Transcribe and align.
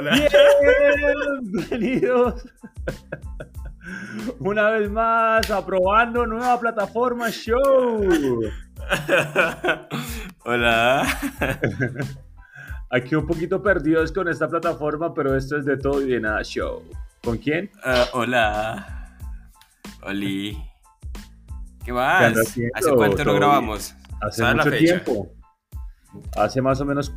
Hola. 0.00 0.16
Bienvenidos. 1.42 2.48
Una 4.38 4.70
vez 4.70 4.90
más, 4.90 5.50
aprobando 5.50 6.26
nueva 6.26 6.58
plataforma 6.58 7.28
show. 7.30 8.40
Hola. 10.46 11.06
Aquí 12.88 13.14
un 13.14 13.26
poquito 13.26 13.62
perdidos 13.62 14.10
con 14.10 14.28
esta 14.28 14.48
plataforma, 14.48 15.12
pero 15.12 15.36
esto 15.36 15.58
es 15.58 15.66
de 15.66 15.76
todo 15.76 16.00
y 16.00 16.12
de 16.12 16.20
nada 16.20 16.42
show. 16.44 16.82
¿Con 17.22 17.36
quién? 17.36 17.70
Ah, 17.84 18.06
hola. 18.14 19.16
Oli. 20.00 20.56
¿Qué 21.84 21.92
más? 21.92 22.54
¿Qué? 22.54 22.70
¿Hace 22.72 22.90
cuánto 22.92 23.16
¿Todo 23.18 23.24
no 23.26 23.32
bien? 23.32 23.42
grabamos? 23.42 23.94
Hace 24.22 24.40
¿Sabes 24.40 24.56
la 24.56 24.64
mucho 24.64 24.76
fecha? 24.78 25.04
tiempo. 25.04 25.30
Hace 26.38 26.62
más 26.62 26.80
o 26.80 26.86
menos 26.86 27.12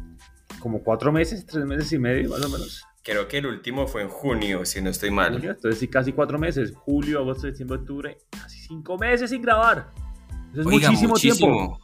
como 0.63 0.81
cuatro 0.81 1.11
meses, 1.11 1.45
tres 1.45 1.65
meses 1.65 1.91
y 1.91 1.99
medio, 1.99 2.29
más 2.29 2.45
o 2.45 2.47
menos. 2.47 2.85
Creo 3.03 3.27
que 3.27 3.39
el 3.39 3.47
último 3.47 3.85
fue 3.85 4.01
en 4.01 4.07
junio, 4.07 4.63
si 4.63 4.81
no 4.81 4.91
estoy 4.91 5.11
mal. 5.11 5.33
Junio, 5.33 5.51
Entonces 5.51 5.77
sí, 5.77 5.89
casi 5.89 6.13
cuatro 6.13 6.39
meses. 6.39 6.71
Julio, 6.73 7.19
agosto, 7.19 7.47
diciembre, 7.47 7.79
octubre. 7.79 8.17
Casi 8.29 8.61
cinco 8.61 8.97
meses 8.97 9.29
sin 9.29 9.41
grabar. 9.41 9.91
Eso 10.53 10.61
es 10.61 10.67
Oiga, 10.67 10.89
muchísimo, 10.89 11.15
tiempo. 11.15 11.79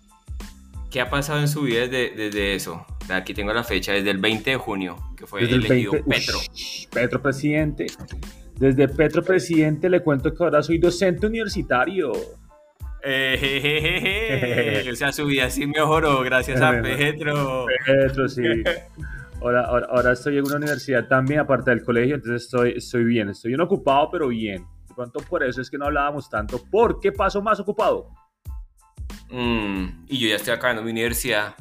¿Qué 0.90 1.02
ha 1.02 1.10
pasado 1.10 1.42
en 1.42 1.50
su 1.50 1.64
vida 1.64 1.82
desde, 1.82 2.16
desde 2.16 2.56
eso? 2.56 2.86
Aquí 3.10 3.34
tengo 3.34 3.52
la 3.52 3.66
fecha, 3.66 3.92
desde 3.92 4.12
el 4.12 4.18
20 4.20 4.52
de 4.52 4.56
junio, 4.56 4.96
que 5.18 5.28
fue 5.28 5.42
Desde 5.42 5.56
el 5.56 5.66
elegido 5.66 5.92
20 5.92 6.10
Petro. 6.10 6.38
Ush, 6.38 6.88
Petro 6.88 7.22
presidente. 7.22 7.88
Desde 8.56 8.88
Petro 8.88 9.22
presidente 9.22 9.90
le 9.90 10.02
cuento 10.02 10.34
que 10.34 10.42
ahora 10.42 10.64
soy 10.64 10.78
docente 10.78 11.28
universitario. 11.28 12.14
Eh, 13.04 13.38
jejeje. 13.40 14.92
o 14.92 14.96
sea, 14.96 15.12
su 15.12 15.26
vida 15.26 15.50
sí 15.50 15.66
mejoró 15.68 16.22
gracias 16.22 16.62
a 16.62 16.82
Petro. 16.82 17.66
Petro, 17.86 18.28
sí. 18.28 18.44
Ahora, 19.42 19.64
ahora, 19.66 19.88
ahora 19.90 20.12
estoy 20.12 20.38
en 20.38 20.46
una 20.46 20.58
universidad 20.58 21.08
también, 21.08 21.40
aparte 21.40 21.70
del 21.72 21.84
colegio, 21.84 22.16
entonces 22.16 22.44
estoy, 22.44 22.74
estoy 22.76 23.06
bien. 23.06 23.30
Estoy 23.30 23.50
bien 23.52 23.62
ocupado, 23.62 24.10
pero 24.12 24.28
bien. 24.28 24.66
De 24.90 24.94
pronto 24.96 25.20
por 25.22 25.44
eso 25.44 25.62
es 25.62 25.70
que 25.70 25.78
no 25.78 25.86
hablábamos 25.86 26.30
tanto. 26.30 26.62
¿Por 26.70 27.00
qué 27.00 27.12
paso 27.14 27.42
más 27.42 27.60
ocupado? 27.60 28.10
Mm, 29.30 30.06
y 30.08 30.20
yo 30.20 30.28
ya 30.30 30.36
estoy 30.36 30.54
acabando 30.54 30.82
mi 30.82 30.92
universidad. 30.92 31.56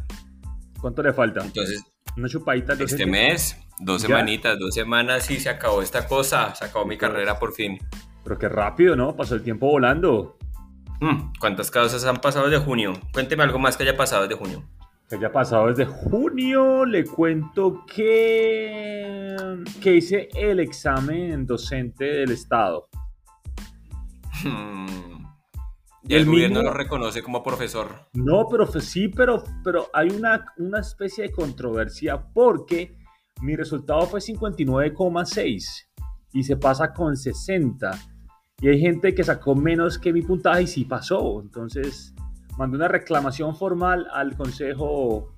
¿Cuánto 0.80 1.02
le 1.02 1.12
falta? 1.12 1.45
Entonces, 1.45 1.83
¿Una 2.17 2.28
chupadita? 2.28 2.75
de 2.75 2.84
este 2.84 2.97
gente? 2.98 3.11
mes, 3.12 3.56
dos 3.78 4.02
Ya. 4.02 4.08
semanitas, 4.08 4.58
dos 4.58 4.75
semanas 4.75 5.30
y 5.30 5.39
se 5.39 5.48
acabó 5.48 5.83
esta 5.83 6.06
cosa. 6.06 6.55
Se 6.55 6.64
acabó 6.64 6.84
mi 6.84 6.97
carrera 6.97 7.39
por 7.39 7.52
fin. 7.52 7.78
Pero 8.25 8.39
qué 8.39 8.48
rápido, 8.48 8.97
¿no? 8.97 9.14
Pasó 9.14 9.34
el 9.36 9.42
tiempo 9.42 9.69
volando. 9.69 10.36
Mm, 11.00 11.32
¿Cuántas 11.38 11.70
cosas 11.70 12.04
han 12.04 12.16
pasado 12.16 12.48
desde 12.48 12.64
junio? 12.64 12.92
Cuénteme 13.12 13.42
algo 13.44 13.58
más 13.58 13.77
que 13.77 13.84
haya 13.84 13.96
pasado 13.96 14.22
desde 14.22 14.34
junio. 14.36 14.64
Que 15.08 15.16
haya 15.16 15.32
pasado 15.32 15.68
desde 15.68 15.86
junio, 15.86 16.84
le 16.84 17.05
cuento 17.05 17.84
que, 17.86 19.36
que 19.80 19.94
hice 19.96 20.28
el 20.34 20.60
examen 20.60 21.46
docente 21.46 22.05
del 22.05 22.32
Estado. 22.32 22.88
Mm. 24.44 24.86
Y 26.05 26.14
El 26.14 26.20
el, 26.22 26.27
gobierno 26.27 26.60
mismo- 26.60 26.70
lo 26.70 26.77
reconoce 26.77 27.22
como 27.22 27.42
profesor. 27.42 28.08
No, 28.14 28.46
pero 28.48 28.66
sí, 28.80 29.08
pero, 29.08 29.42
pero 29.62 29.88
hay 29.92 30.08
una, 30.10 30.44
una 30.56 30.80
especie 30.80 31.24
de 31.24 31.33
controversia 31.33 32.22
porque 32.33 32.96
mi 33.42 33.56
resultado 33.56 34.02
fue 34.06 34.20
59,6 34.20 35.86
y 36.33 36.42
se 36.42 36.56
pasa 36.56 36.92
con 36.92 37.16
60. 37.16 37.90
Y 38.61 38.69
hay 38.69 38.81
gente 38.81 39.14
que 39.14 39.23
sacó 39.25 39.55
menos 39.55 39.98
que 39.98 40.12
mi 40.12 40.23
puntaje 40.23 40.62
y 40.62 40.67
sí 40.67 40.84
pasó. 40.84 41.41
Entonces, 41.41 42.14
mandé 42.56 42.77
una 42.77 42.89
reclamación 42.89 43.55
formal 43.56 44.06
al 44.12 44.37
consejo 44.37 45.33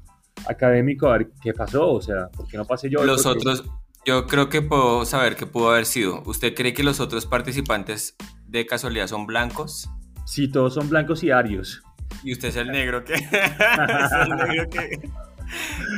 académico 0.49 1.09
a 1.09 1.19
ver 1.19 1.31
qué 1.43 1.53
pasó. 1.53 1.93
O 1.93 2.01
sea, 2.01 2.29
¿por 2.29 2.47
qué 2.49 2.57
no 2.57 2.65
pasé 2.65 2.89
yo? 2.89 3.05
Los 3.05 3.23
Porque- 3.25 3.39
otros, 3.41 3.65
yo 4.07 4.27
creo 4.27 4.49
que 4.49 4.63
puedo 4.63 5.05
saber 5.05 5.37
qué 5.37 5.47
pudo 5.47 5.71
haber 5.71 5.85
sido. 5.85 6.23
¿Usted 6.25 6.55
cree 6.55 6.73
que 6.73 6.83
los 6.83 6.99
otros 7.01 7.27
participantes 7.27 8.17
de 8.47 8.65
casualidad 8.65 9.07
son 9.07 9.27
blancos? 9.27 9.91
Sí, 10.25 10.49
todos 10.51 10.73
son 10.75 10.89
blancos 10.89 11.23
y 11.23 11.31
arios. 11.31 11.83
Y 12.25 12.33
usted 12.33 12.49
es 12.49 12.57
el 12.57 12.69
negro 12.69 13.05
que, 13.05 13.15
es 13.15 13.23
el 14.27 14.37
negro 14.49 14.71
que, 14.71 15.01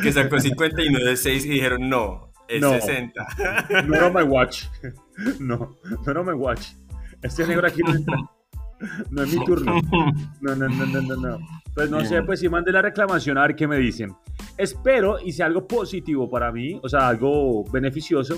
que 0.03 0.13
sacó 0.13 0.41
59 0.41 1.11
de 1.11 1.17
6 1.17 1.47
y 1.47 1.49
dijeron 1.51 1.89
no, 1.89 2.33
es 2.49 2.61
No. 2.61 2.73
60. 2.73 3.27
No 3.87 3.95
era 3.95 4.11
my 4.11 4.23
watch. 4.23 4.65
No, 5.39 5.77
no 6.07 6.11
era 6.11 6.23
my 6.23 6.33
watch. 6.33 6.69
Este 7.23 7.47
negro 7.47 7.67
aquí 7.67 7.81
no 7.83 7.95
entra. 7.95 8.17
No 9.11 9.23
es 9.23 9.33
mi 9.33 9.45
turno. 9.45 9.81
No, 10.41 10.57
no, 10.57 10.69
no, 10.69 10.87
no, 10.87 11.03
no, 11.03 11.17
no. 11.17 11.39
Pues 11.75 11.89
no 11.89 12.05
sé, 12.05 12.23
pues 12.23 12.41
si 12.41 12.49
mandé 12.49 12.73
la 12.73 12.83
reclamación 12.83 13.39
a 13.39 13.43
ver 13.43 13.55
qué 13.55 13.67
me 13.69 13.79
dicen. 13.79 14.15
Espero 14.59 15.21
y 15.21 15.33
sea 15.33 15.47
algo 15.47 15.67
positivo 15.67 16.29
para 16.29 16.51
mí, 16.51 16.81
o 16.83 16.89
sea, 16.89 17.09
algo 17.09 17.65
beneficioso. 17.71 18.37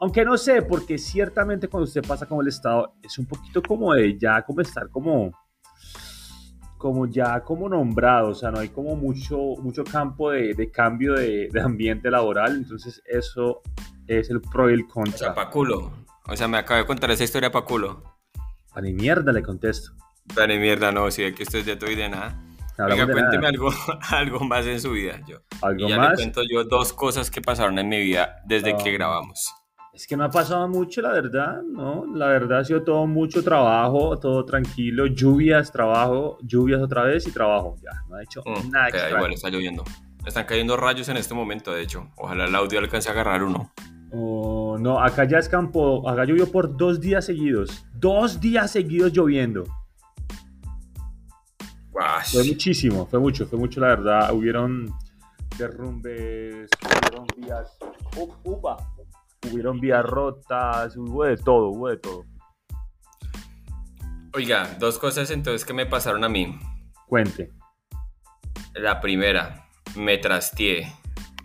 Aunque 0.00 0.24
no 0.24 0.36
sé, 0.36 0.62
porque 0.62 0.98
ciertamente 0.98 1.68
cuando 1.68 1.84
usted 1.84 2.02
pasa 2.06 2.26
como 2.26 2.42
el 2.42 2.48
Estado, 2.48 2.94
es 3.02 3.16
un 3.18 3.26
poquito 3.26 3.62
como 3.62 3.94
de 3.94 4.18
ya 4.18 4.42
como 4.42 4.60
estar 4.60 4.88
como 4.90 5.32
como 6.76 7.06
ya 7.06 7.40
como 7.40 7.66
nombrado, 7.66 8.28
o 8.28 8.34
sea, 8.34 8.50
no 8.50 8.58
hay 8.58 8.68
como 8.68 8.94
mucho, 8.94 9.38
mucho 9.62 9.84
campo 9.84 10.30
de, 10.32 10.52
de 10.52 10.70
cambio 10.70 11.14
de, 11.14 11.48
de 11.50 11.60
ambiente 11.62 12.10
laboral, 12.10 12.56
entonces 12.56 13.00
eso 13.06 13.62
es 14.06 14.28
el 14.28 14.42
pro 14.42 14.68
y 14.68 14.74
el 14.74 14.82
O 14.82 14.84
sea, 14.84 14.92
contra. 14.92 15.34
pa' 15.34 15.48
culo. 15.48 15.92
O 16.26 16.36
sea, 16.36 16.46
me 16.46 16.58
acabo 16.58 16.80
de 16.80 16.86
contar 16.86 17.10
esa 17.10 17.24
historia 17.24 17.50
pa' 17.50 17.64
culo. 17.64 18.02
A 18.74 18.80
ni 18.80 18.92
mierda 18.92 19.32
le 19.32 19.42
contesto. 19.42 19.92
Dale 20.34 20.58
mierda, 20.58 20.90
no, 20.90 21.10
si 21.10 21.22
es 21.22 21.34
que 21.34 21.42
usted 21.44 21.66
es 21.68 21.96
de 21.96 22.08
nada. 22.08 22.34
Oiga, 22.78 23.04
cuénteme 23.04 23.36
nada. 23.36 23.48
algo, 23.48 23.70
algo 24.10 24.40
más 24.40 24.66
en 24.66 24.80
su 24.80 24.90
vida. 24.92 25.20
Yo. 25.26 25.38
¿Algo 25.62 25.86
Y 25.86 25.90
ya 25.90 25.96
más? 25.98 26.10
le 26.10 26.14
cuento 26.16 26.42
yo 26.50 26.64
dos 26.64 26.92
cosas 26.92 27.30
que 27.30 27.40
pasaron 27.40 27.78
en 27.78 27.88
mi 27.88 28.00
vida 28.00 28.36
desde 28.46 28.76
que 28.76 28.90
grabamos. 28.92 29.44
Es 29.92 30.08
que 30.08 30.16
no 30.16 30.24
ha 30.24 30.30
pasado 30.30 30.66
mucho, 30.66 31.00
la 31.02 31.12
verdad, 31.12 31.62
¿no? 31.62 32.04
La 32.16 32.26
verdad 32.26 32.58
ha 32.60 32.64
sido 32.64 32.82
todo 32.82 33.06
mucho 33.06 33.44
trabajo, 33.44 34.18
todo 34.18 34.44
tranquilo, 34.44 35.06
lluvias, 35.06 35.70
trabajo, 35.70 36.36
lluvias 36.42 36.82
otra 36.82 37.04
vez 37.04 37.28
y 37.28 37.30
trabajo. 37.32 37.76
Ya, 37.80 37.92
no 38.08 38.16
ha 38.16 38.22
hecho 38.24 38.42
Mm, 38.44 38.70
nada 38.72 38.88
extraño. 38.88 39.16
igual 39.18 39.32
está 39.34 39.50
lloviendo. 39.50 39.84
Están 40.26 40.46
cayendo 40.46 40.76
rayos 40.76 41.08
en 41.10 41.16
este 41.16 41.32
momento, 41.34 41.72
de 41.72 41.82
hecho. 41.82 42.10
Ojalá 42.16 42.46
el 42.46 42.54
audio 42.56 42.80
alcance 42.80 43.08
a 43.08 43.12
agarrar 43.12 43.44
uno. 43.44 43.72
Oh, 44.16 44.76
no, 44.78 45.00
acá 45.00 45.24
ya 45.24 45.38
es 45.38 45.48
campo, 45.48 46.08
acá 46.08 46.24
llovió 46.24 46.50
por 46.50 46.76
dos 46.76 47.00
días 47.00 47.24
seguidos. 47.26 47.84
Dos 47.94 48.40
días 48.40 48.70
seguidos 48.70 49.12
lloviendo. 49.12 49.64
Guash. 51.90 52.32
Fue 52.32 52.44
muchísimo, 52.44 53.06
fue 53.06 53.18
mucho, 53.18 53.44
fue 53.46 53.58
mucho, 53.58 53.80
la 53.80 53.88
verdad. 53.88 54.32
Hubieron 54.32 54.92
derrumbes, 55.58 56.68
hubieron 56.82 57.26
vías, 57.36 57.76
up- 58.16 58.36
upa, 58.44 58.76
hubieron 59.50 59.80
vías 59.80 60.04
rotas, 60.04 60.96
hubo 60.96 61.24
de 61.24 61.36
todo, 61.36 61.70
hubo 61.70 61.88
de 61.88 61.96
todo. 61.96 62.24
Oiga, 64.34 64.76
dos 64.78 64.98
cosas 64.98 65.30
entonces 65.30 65.64
que 65.64 65.72
me 65.72 65.86
pasaron 65.86 66.22
a 66.24 66.28
mí. 66.28 66.56
Cuente. 67.06 67.52
La 68.74 69.00
primera, 69.00 69.66
me 69.96 70.18
trasteé. 70.18 70.92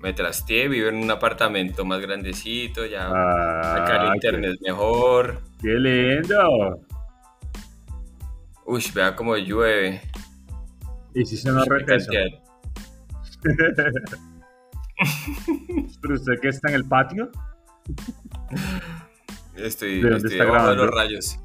Me 0.01 0.13
trasteé, 0.13 0.67
vivo 0.69 0.87
en 0.87 0.95
un 0.95 1.11
apartamento 1.11 1.83
más 1.83 1.99
grandecito, 1.99 2.85
ya 2.85 3.07
acá 3.07 4.03
el 4.03 4.09
Ah, 4.09 4.15
internet 4.15 4.51
es 4.53 4.61
mejor. 4.61 5.41
Qué, 5.61 5.67
qué 5.67 5.73
lindo. 5.79 6.79
Uy, 8.65 8.83
vea 8.93 9.15
cómo 9.15 9.35
llueve. 9.35 10.01
Y 11.13 11.25
si 11.25 11.35
se 11.37 11.51
nos 11.51 11.65
qué 11.65 11.73
regresa. 11.73 12.11
Pero 16.01 16.13
usted 16.13 16.39
que 16.41 16.49
está 16.49 16.69
en 16.69 16.75
el 16.75 16.85
patio. 16.85 17.29
Estoy, 19.55 20.01
¿De 20.01 20.15
estoy 20.15 20.31
está 20.31 20.45
debajo 20.45 20.69
de 20.69 20.75
los 20.75 20.91
rayos. 20.91 21.39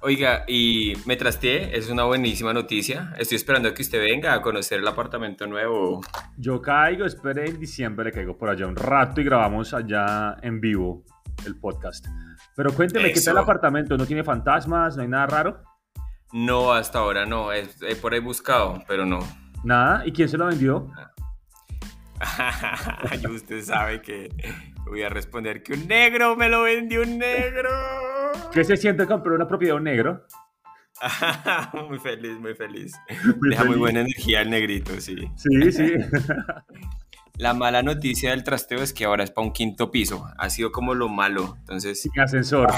Oiga, 0.00 0.44
y 0.46 0.92
me 1.06 1.16
trasteé, 1.16 1.76
es 1.76 1.88
una 1.90 2.04
buenísima 2.04 2.52
noticia. 2.52 3.14
Estoy 3.18 3.36
esperando 3.36 3.68
a 3.68 3.74
que 3.74 3.82
usted 3.82 3.98
venga 3.98 4.34
a 4.34 4.40
conocer 4.42 4.78
el 4.80 4.86
apartamento 4.88 5.46
nuevo. 5.46 6.00
Yo 6.36 6.60
caigo, 6.62 7.04
espere 7.04 7.46
en 7.46 7.58
diciembre, 7.58 8.12
caigo 8.12 8.36
por 8.36 8.50
allá 8.50 8.66
un 8.66 8.76
rato 8.76 9.20
y 9.20 9.24
grabamos 9.24 9.72
allá 9.74 10.36
en 10.42 10.60
vivo 10.60 11.04
el 11.46 11.56
podcast. 11.58 12.06
Pero 12.54 12.72
cuénteme, 12.72 13.12
¿qué 13.12 13.20
tal 13.20 13.32
el 13.32 13.38
apartamento? 13.42 13.96
¿No 13.96 14.06
tiene 14.06 14.22
fantasmas? 14.22 14.96
¿No 14.96 15.02
hay 15.02 15.08
nada 15.08 15.26
raro? 15.26 15.62
No, 16.32 16.72
hasta 16.72 16.98
ahora 17.00 17.26
no, 17.26 17.50
es- 17.52 17.80
he 17.82 17.96
por 17.96 18.12
ahí 18.14 18.20
buscado, 18.20 18.82
pero 18.86 19.04
no. 19.06 19.20
¿Nada? 19.64 20.02
¿Y 20.06 20.12
quién 20.12 20.28
se 20.28 20.36
lo 20.36 20.46
vendió? 20.46 20.90
y 23.22 23.26
usted 23.26 23.62
sabe 23.62 24.00
que 24.02 24.28
voy 24.86 25.02
a 25.02 25.08
responder 25.08 25.62
que 25.62 25.72
un 25.74 25.86
negro 25.88 26.36
me 26.36 26.48
lo 26.48 26.62
vendió 26.62 27.02
un 27.02 27.18
negro. 27.18 27.70
¿Qué 28.52 28.64
se 28.64 28.76
siente 28.76 29.06
comprar 29.06 29.34
una 29.34 29.46
propiedad 29.48 29.74
de 29.74 29.78
un 29.78 29.84
negro? 29.84 30.26
muy 31.88 31.98
feliz, 31.98 32.38
muy 32.38 32.54
feliz. 32.54 32.92
Muy 33.40 33.50
Deja 33.50 33.62
muy 33.64 33.72
feliz. 33.72 33.78
buena 33.80 34.00
energía 34.00 34.40
el 34.42 34.50
negrito, 34.50 35.00
sí. 35.00 35.16
Sí, 35.36 35.72
sí. 35.72 35.92
La 37.36 37.52
mala 37.52 37.82
noticia 37.82 38.30
del 38.30 38.44
trasteo 38.44 38.80
es 38.80 38.92
que 38.92 39.04
ahora 39.04 39.24
es 39.24 39.32
para 39.32 39.44
un 39.46 39.52
quinto 39.52 39.90
piso. 39.90 40.24
Ha 40.38 40.50
sido 40.50 40.70
como 40.70 40.94
lo 40.94 41.08
malo. 41.08 41.56
Entonces, 41.58 42.00
Sin 42.00 42.20
ascensor. 42.20 42.68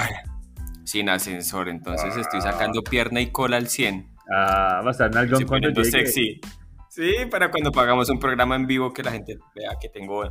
sin 0.85 1.11
ascensor. 1.11 1.69
Entonces 1.69 2.17
estoy 2.17 2.41
sacando 2.41 2.83
pierna 2.83 3.21
y 3.21 3.31
cola 3.31 3.59
al 3.59 3.67
100. 3.69 4.09
Ah, 4.35 4.81
va 4.83 4.89
a 4.89 4.91
estar 4.93 5.11
en 5.15 5.47
cuando 5.47 5.69
llegue. 5.69 5.85
sexy. 5.85 6.41
Sí, 6.89 7.13
para 7.31 7.51
cuando 7.51 7.71
pagamos 7.71 8.09
un 8.09 8.19
programa 8.19 8.57
en 8.57 8.67
vivo 8.67 8.95
que 8.95 9.03
la 9.03 9.13
gente 9.13 9.37
vea 9.55 9.73
que 9.79 9.91
tengo 9.91 10.23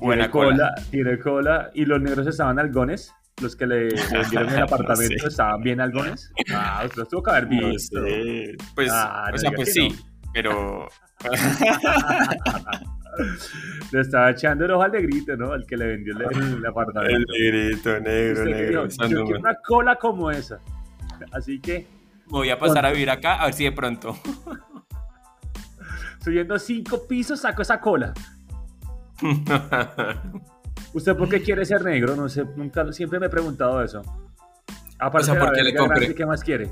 Buena 0.00 0.22
tiene 0.24 0.30
cola, 0.30 0.50
cola. 0.50 0.74
tiene 0.90 1.18
cola. 1.18 1.70
Y 1.74 1.84
los 1.84 2.00
negros 2.00 2.26
estaban 2.26 2.58
algones. 2.58 3.14
Los 3.40 3.54
que 3.56 3.66
le 3.66 3.88
le 3.90 4.02
vendieron 4.18 4.48
el 4.50 4.56
No 4.58 4.64
apartamento 4.64 5.20
sé. 5.22 5.28
estaban 5.28 5.60
bien 5.62 5.80
algones. 5.80 6.32
Ah, 6.54 6.82
usted 6.84 6.98
los 6.98 7.08
tuvo 7.08 7.22
que 7.22 7.30
haber 7.30 7.50
No 7.50 7.68
visto. 7.68 8.02
sé. 8.04 8.56
Pues, 8.74 8.90
Ah, 8.92 9.26
no 9.30 9.34
o 9.34 9.38
sea, 9.38 9.50
diga 9.50 9.56
pues 9.56 9.72
sí, 9.72 9.88
no. 9.88 10.30
pero... 10.32 10.88
Le 13.90 14.00
estaba 14.00 14.30
echando 14.30 14.64
el 14.64 14.70
ojo 14.70 14.82
al 14.84 14.92
negrito, 14.92 15.36
¿no? 15.36 15.52
Al 15.52 15.66
que 15.66 15.76
le 15.76 15.86
vendió 15.86 16.14
el, 16.14 16.22
el 16.22 16.54
El 16.58 16.66
apartamento. 16.66 17.32
negrito, 17.32 18.00
negro, 18.00 18.44
negro. 18.44 18.86
dijo, 18.86 19.06
yo 19.08 19.24
quiero 19.24 19.40
una 19.40 19.54
cola 19.66 19.96
como 19.96 20.30
esa. 20.30 20.60
Así 21.32 21.58
que, 21.60 21.86
Voy 22.26 22.50
a 22.50 22.58
pasar 22.58 22.84
a 22.86 22.92
vivir 22.92 23.10
acá 23.10 23.34
a 23.40 23.46
ver 23.46 23.54
si 23.54 23.64
de 23.64 23.72
pronto. 23.72 24.16
subiendo 26.22 26.58
cinco 26.58 27.08
pisos, 27.08 27.40
saco 27.40 27.62
esa 27.62 27.80
cola. 27.80 28.12
¿Usted 30.92 31.16
por 31.16 31.28
qué 31.28 31.42
quiere 31.42 31.64
ser 31.64 31.84
negro? 31.84 32.16
No 32.16 32.28
sé, 32.28 32.44
nunca, 32.56 32.90
siempre 32.92 33.20
me 33.20 33.26
he 33.26 33.30
preguntado 33.30 33.82
eso. 33.82 34.02
Aparte 34.98 35.30
O 35.30 35.34
sea, 35.34 35.40
¿por 35.40 35.52
qué 35.52 35.62
le 35.62 35.74
compré? 35.74 36.14
¿qué 36.14 36.26
más 36.26 36.42
quiere? 36.42 36.70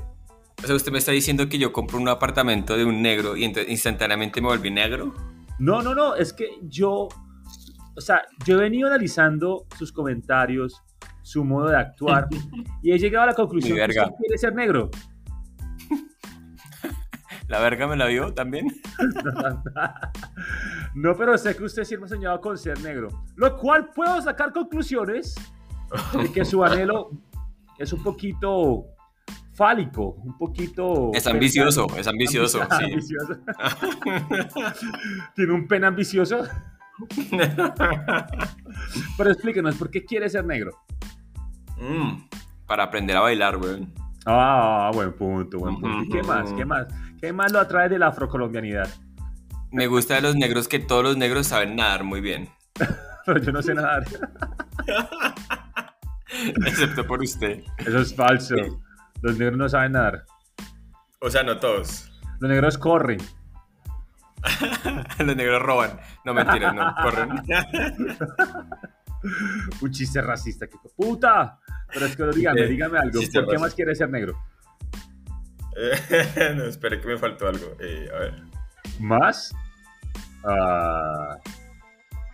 O 0.63 0.65
sea, 0.65 0.75
usted 0.75 0.91
me 0.91 0.97
está 0.97 1.11
diciendo 1.11 1.47
que 1.47 1.59
yo 1.59 1.71
compro 1.71 1.97
un 1.97 2.09
apartamento 2.09 2.75
de 2.75 2.83
un 2.83 3.01
negro 3.01 3.37
y 3.37 3.45
instantáneamente 3.45 4.41
me 4.41 4.47
volví 4.47 4.71
negro. 4.71 5.13
No, 5.59 5.81
no, 5.81 5.93
no, 5.93 6.15
es 6.15 6.33
que 6.33 6.49
yo, 6.63 7.07
o 7.95 8.01
sea, 8.01 8.23
yo 8.45 8.57
he 8.57 8.61
venido 8.61 8.87
analizando 8.87 9.65
sus 9.77 9.91
comentarios, 9.91 10.81
su 11.21 11.43
modo 11.43 11.69
de 11.69 11.77
actuar, 11.77 12.27
y 12.83 12.91
he 12.91 12.97
llegado 12.97 13.23
a 13.23 13.27
la 13.27 13.33
conclusión 13.33 13.77
que 13.77 13.85
usted 13.85 14.15
quiere 14.19 14.37
ser 14.37 14.55
negro. 14.55 14.89
¿La 17.47 17.59
verga 17.59 17.87
me 17.87 17.95
la 17.95 18.05
vio 18.07 18.33
también? 18.33 18.67
No, 20.93 21.15
pero 21.15 21.37
sé 21.37 21.55
que 21.55 21.63
usted 21.63 21.83
siempre 21.83 22.07
ha 22.07 22.09
soñado 22.09 22.41
con 22.41 22.57
ser 22.57 22.79
negro, 22.81 23.09
lo 23.35 23.55
cual 23.57 23.89
puedo 23.93 24.19
sacar 24.21 24.51
conclusiones 24.51 25.35
de 26.13 26.31
que 26.31 26.43
su 26.43 26.63
anhelo 26.63 27.11
es 27.77 27.93
un 27.93 28.01
poquito 28.01 28.85
fálico, 29.53 30.15
un 30.23 30.35
poquito... 30.39 31.11
Es 31.13 31.27
ambicioso, 31.27 31.85
es 31.95 32.07
ambicioso, 32.07 32.61
Ambi- 32.61 32.77
sí. 32.77 32.83
ambicioso. 32.93 33.37
Tiene 35.35 35.53
un 35.53 35.67
pene 35.67 35.85
ambicioso. 35.85 36.43
Pero 39.17 39.31
explíquenos, 39.31 39.75
¿por 39.75 39.91
qué 39.91 40.03
quiere 40.03 40.29
ser 40.29 40.45
negro? 40.45 40.71
Mm, 41.79 42.23
para 42.65 42.83
aprender 42.85 43.15
a 43.17 43.21
bailar, 43.21 43.57
weón. 43.57 43.93
Ah, 44.25 44.89
buen 44.93 45.13
punto, 45.13 45.59
buen 45.59 45.79
punto. 45.79 46.03
¿Y 46.05 46.09
qué 46.09 46.23
más? 46.23 46.51
¿Qué 46.53 46.65
más? 46.65 46.87
¿Qué 47.19 47.33
más 47.33 47.51
lo 47.51 47.59
atrae 47.59 47.89
de 47.89 47.99
la 47.99 48.07
afrocolombianidad? 48.07 48.87
Me 49.71 49.87
gusta 49.87 50.15
de 50.15 50.21
los 50.21 50.35
negros 50.35 50.67
que 50.67 50.79
todos 50.79 51.03
los 51.03 51.17
negros 51.17 51.47
saben 51.47 51.75
nadar 51.75 52.03
muy 52.03 52.21
bien. 52.21 52.49
Pero 53.25 53.41
yo 53.41 53.51
no 53.51 53.61
sé 53.61 53.73
nadar. 53.73 54.03
Excepto 56.65 57.05
por 57.05 57.21
usted. 57.21 57.63
Eso 57.79 57.99
es 57.99 58.15
falso. 58.15 58.55
Los 59.21 59.37
negros 59.37 59.57
no 59.57 59.67
saben 59.67 59.93
nadar. 59.93 60.25
O 61.19 61.29
sea, 61.29 61.43
no 61.43 61.57
todos. 61.59 62.11
Los 62.39 62.49
negros 62.49 62.77
corren. 62.77 63.19
Los 65.19 65.35
negros 65.35 65.61
roban. 65.61 65.99
No 66.23 66.33
mentiras, 66.33 66.73
no. 66.73 66.95
Corren. 67.01 67.29
Un 69.81 69.91
chiste 69.91 70.21
racista. 70.21 70.67
¡Qué 70.67 70.77
puta! 70.95 71.59
Pero 71.91 72.05
es 72.05 72.15
que 72.15 72.23
dígame, 72.27 72.61
Eh, 72.61 72.67
dígame 72.67 72.99
algo. 72.99 73.19
¿Por 73.33 73.47
qué 73.49 73.57
más 73.57 73.73
quiere 73.73 73.95
ser 73.95 74.09
negro? 74.09 74.37
Eh, 75.79 76.53
no, 76.55 76.65
espere 76.65 76.99
que 76.99 77.07
me 77.07 77.17
faltó 77.17 77.47
algo. 77.47 77.75
Eh, 77.79 78.09
a 78.13 78.19
ver. 78.19 78.33
¿Más? 78.99 79.53
Ah, 80.43 81.37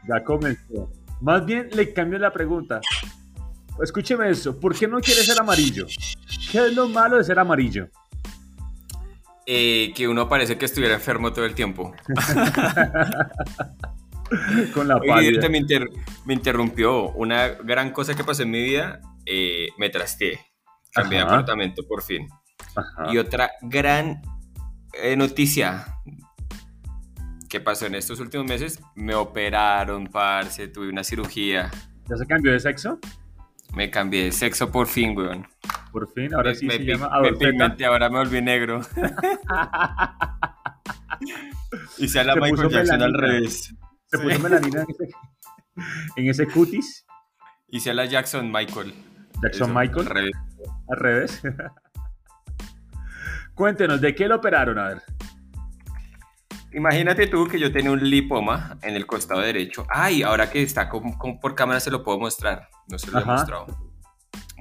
ya 0.08 0.24
comenzó. 0.24 0.92
Más 1.22 1.46
bien 1.46 1.70
le 1.74 1.94
cambio 1.94 2.20
la 2.20 2.32
pregunta. 2.32 2.82
Escúcheme 3.82 4.30
eso. 4.30 4.60
¿Por 4.60 4.76
qué 4.78 4.88
no 4.88 5.00
quiere 5.00 5.22
ser 5.24 5.40
amarillo? 5.40 5.88
¿Qué 6.52 6.68
es 6.68 6.76
lo 6.76 6.88
malo 6.88 7.18
de 7.18 7.24
ser 7.24 7.40
amarillo? 7.40 7.88
Eh, 9.46 9.92
que 9.96 10.08
uno 10.08 10.30
parece 10.30 10.58
que 10.58 10.66
estuviera 10.66 10.94
enfermo 10.96 11.34
todo 11.34 11.46
el 11.46 11.56
tiempo. 11.56 11.94
Con 14.74 14.88
la 14.88 15.00
pálida. 15.00 15.48
me, 15.50 15.58
inter- 15.58 15.90
me 16.26 16.34
interrumpió 16.34 17.10
una 17.12 17.50
gran 17.50 17.92
cosa 17.92 18.16
que 18.16 18.24
pasó 18.24 18.44
en 18.44 18.52
mi 18.52 18.64
vida. 18.64 19.00
eh, 19.26 19.70
me 19.78 19.90
trasteé. 19.90 20.40
Cambié 20.92 21.20
de 21.20 21.24
apartamento 21.26 21.84
por 21.88 22.04
fin. 22.04 22.28
Ajá. 22.76 23.14
Y 23.14 23.18
otra 23.18 23.52
gran 23.62 24.22
eh, 24.94 25.16
noticia 25.16 25.86
que 27.54 27.62
pasó 27.62 27.86
en 27.86 27.94
estos 27.94 28.20
últimos 28.20 28.48
meses, 28.48 28.80
me 28.96 29.14
operaron, 29.14 30.08
parce, 30.08 30.68
tuve 30.70 30.90
una 30.90 31.04
cirugía. 31.04 31.70
¿Ya 32.10 32.18
se 32.18 32.26
cambió 32.26 32.52
de 32.52 32.60
sexo? 32.60 33.00
Me 33.76 33.92
cambié 33.92 34.24
de 34.24 34.32
sexo 34.32 34.72
por 34.72 34.88
fin, 34.88 35.16
weón. 35.16 35.48
Por 35.92 36.12
fin, 36.12 36.34
ahora 36.34 36.50
me, 36.50 36.56
sí 36.56 36.66
me 36.66 36.78
se 36.78 36.84
llama 36.84 37.12
me 37.22 37.34
pigmenté, 37.34 37.86
ahora 37.86 38.10
me 38.10 38.18
volví 38.18 38.42
negro. 38.42 38.82
Hice 42.00 42.20
a 42.22 42.24
la 42.24 42.34
Se 42.34 42.40
Michael 42.40 42.70
Jackson 42.70 43.02
al 43.04 43.14
revés. 43.14 43.76
Se 44.08 44.18
puso 44.18 44.40
melanina 44.40 44.86
en 46.16 46.30
ese, 46.30 46.48
cutis. 46.48 47.06
Hice 47.68 47.92
a 47.92 47.94
la 47.94 48.06
Jackson 48.06 48.52
Michael. 48.52 48.96
Jackson 49.44 49.70
Eso, 49.70 49.80
Michael, 49.80 50.08
al 50.08 50.14
revés. 50.14 50.34
al 50.90 50.98
revés. 50.98 51.42
Cuéntenos, 53.56 54.02
¿de 54.02 54.16
qué 54.16 54.28
lo 54.28 54.36
operaron? 54.38 54.80
A 54.80 54.88
ver. 54.90 55.02
Imagínate 56.74 57.28
tú 57.28 57.48
que 57.48 57.60
yo 57.60 57.72
tenía 57.72 57.92
un 57.92 58.10
lipoma 58.10 58.78
en 58.82 58.96
el 58.96 59.06
costado 59.06 59.42
derecho. 59.42 59.86
Ay, 59.90 60.24
ahora 60.24 60.50
que 60.50 60.64
está 60.64 60.90
con- 60.90 61.14
con- 61.14 61.40
por 61.40 61.54
cámara 61.54 61.80
se 61.80 61.92
lo 61.92 62.04
puedo 62.04 62.18
mostrar. 62.20 62.68
No 62.90 62.98
se 62.98 63.12
lo 63.12 63.20
he 63.20 63.26
mostrado. 63.26 63.68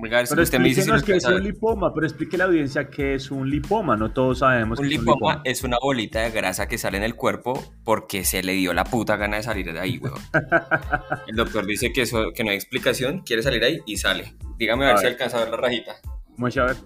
Oiga, 0.02 0.22
Pero 0.28 0.42
usted 0.42 0.58
me 0.58 0.68
dice 0.68 0.82
si 0.82 0.90
qué 1.04 1.16
es 1.16 1.24
un 1.26 1.42
lipoma, 1.44 1.92
pero 1.94 2.06
explique 2.06 2.36
a 2.36 2.38
la 2.40 2.44
audiencia 2.46 2.88
qué 2.90 3.14
es 3.14 3.30
un 3.30 3.48
lipoma. 3.48 3.96
No 3.96 4.10
todos 4.12 4.40
sabemos 4.40 4.78
Un 4.78 4.88
qué 4.88 4.94
es 4.94 5.00
lipoma 5.00 5.40
es 5.44 5.62
una 5.64 5.76
bolita 5.80 6.20
de 6.20 6.30
grasa 6.30 6.66
que 6.66 6.76
sale 6.76 6.96
en 6.98 7.04
el 7.04 7.14
cuerpo 7.14 7.62
porque 7.84 8.24
se 8.24 8.42
le 8.42 8.52
dio 8.54 8.72
la 8.74 8.84
puta 8.84 9.16
gana 9.16 9.36
de 9.36 9.42
salir 9.44 9.72
de 9.72 9.78
ahí, 9.78 9.98
weón. 9.98 10.18
El 11.28 11.36
doctor 11.36 11.64
dice 11.66 11.92
que, 11.92 12.02
eso, 12.02 12.32
que 12.34 12.42
no 12.42 12.50
hay 12.50 12.56
explicación, 12.56 13.20
quiere 13.20 13.42
salir 13.42 13.62
ahí 13.64 13.80
y 13.86 13.96
sale. 13.96 14.34
Dígame 14.58 14.84
a 14.86 14.88
ver 14.88 14.98
si 14.98 15.06
alcanza 15.06 15.36
a 15.38 15.40
ver 15.44 15.50
la 15.50 15.56
rajita. 15.58 15.92
Vamos 16.36 16.56
a 16.56 16.64
ver. 16.64 16.76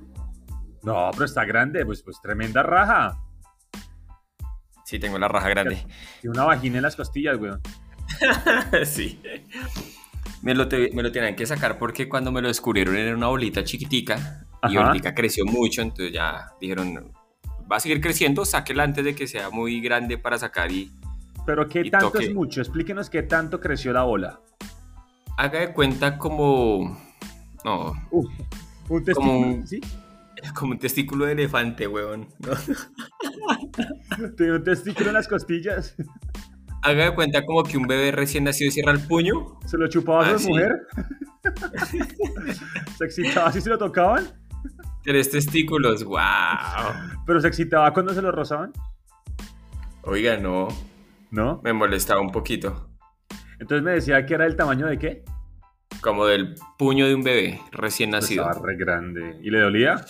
No, 0.87 1.11
pero 1.13 1.25
está 1.25 1.45
grande, 1.45 1.85
pues, 1.85 2.03
pues 2.03 2.21
tremenda 2.23 2.63
raja. 2.63 3.19
Sí, 4.85 4.99
tengo 4.99 5.19
la 5.19 5.29
raja 5.29 5.49
grande. 5.49 5.77
Tiene 6.21 6.37
una 6.39 6.45
vagina 6.45 6.77
en 6.77 6.83
las 6.83 6.95
costillas, 6.97 7.37
weón. 7.39 7.61
sí. 8.85 9.21
Me 10.43 10.55
lo, 10.55 10.69
te- 10.69 10.91
me 10.93 11.03
lo 11.03 11.11
tenían 11.11 11.35
que 11.35 11.45
sacar 11.45 11.77
porque 11.79 12.09
cuando 12.09 12.31
me 12.31 12.41
lo 12.41 12.49
descubrieron 12.49 12.95
era 12.97 13.15
una 13.17 13.27
bolita 13.27 13.65
chiquitica 13.65 14.47
y 14.69 14.77
ahorita 14.77 15.15
creció 15.15 15.45
mucho, 15.45 15.83
entonces 15.83 16.13
ya 16.15 16.53
dijeron, 16.61 17.13
va 17.71 17.77
a 17.77 17.81
seguir 17.81 18.01
creciendo, 18.01 18.45
sáquela 18.45 18.85
antes 18.85 19.05
de 19.05 19.15
que 19.17 19.27
sea 19.27 19.51
muy 19.51 19.81
grande 19.81 20.19
para 20.19 20.39
sacar 20.39 20.71
y 20.71 20.91
Pero 21.45 21.69
qué 21.69 21.81
Y 21.85 21.91
tanto 21.91 22.13
toque. 22.13 22.27
es 22.27 22.35
mucho. 22.35 22.61
Explíquenos 22.61 23.11
qué 23.11 23.23
tanto 23.25 23.61
creció 23.61 23.93
la 23.93 24.03
bola. 24.05 24.41
haga 25.37 25.61
de 25.61 25.73
cuenta 25.73 26.17
como... 26.17 26.97
No, 27.65 27.93
Uf, 28.13 28.27
un 28.89 29.05
testículo, 29.05 29.39
un- 29.39 29.67
¿sí? 29.67 29.81
como 30.55 30.73
un 30.73 30.79
testículo 30.79 31.27
de 31.27 31.33
elefante, 31.33 31.87
weón. 31.87 32.29
¿no? 32.41 32.53
Un 34.57 34.65
testículo 34.65 35.09
en 35.09 35.15
las 35.15 35.29
costillas. 35.29 35.95
Haga 36.83 37.05
de 37.07 37.15
cuenta 37.15 37.45
como 37.45 37.63
que 37.65 37.77
un 37.77 37.87
bebé 37.87 38.13
recién 38.13 38.45
nacido 38.45 38.71
cierra 38.71 38.93
el 38.93 39.01
puño. 39.01 39.59
¿Se 39.67 39.77
lo 39.77 39.89
chupaba 39.89 40.25
Ah, 40.27 40.31
a 40.31 40.39
su 40.39 40.45
sí. 40.45 40.49
mujer? 40.51 40.73
¿Se 42.97 43.05
excitaba 43.05 43.51
si 43.53 43.61
se 43.61 43.71
lo 43.71 43.79
tocaban? 43.79 44.25
Tres 45.03 45.31
testículos, 45.31 46.05
wow. 46.05 46.17
¿Pero 47.27 47.41
se 47.41 47.49
excitaba 47.49 47.93
cuando 47.93 48.15
se 48.15 48.23
lo 48.23 48.31
rozaban? 48.31 48.73
Oiga, 50.03 50.37
no, 50.37 50.69
¿No? 51.31 51.61
me 51.65 51.73
molestaba 51.73 52.21
un 52.21 52.31
poquito. 52.31 52.89
Entonces 53.59 53.83
me 53.83 53.93
decía 53.93 54.25
que 54.25 54.35
era 54.35 54.47
el 54.47 54.55
tamaño 54.55 54.87
de 54.87 54.99
qué? 54.99 55.25
Como 56.01 56.27
del 56.27 56.55
puño 56.79 57.07
de 57.07 57.15
un 57.15 57.23
bebé 57.25 57.61
recién 57.73 58.11
nacido. 58.11 58.49
Estaba 58.49 58.65
re 58.67 58.77
grande. 58.77 59.39
¿Y 59.43 59.51
le 59.51 59.61
dolía? 59.61 60.05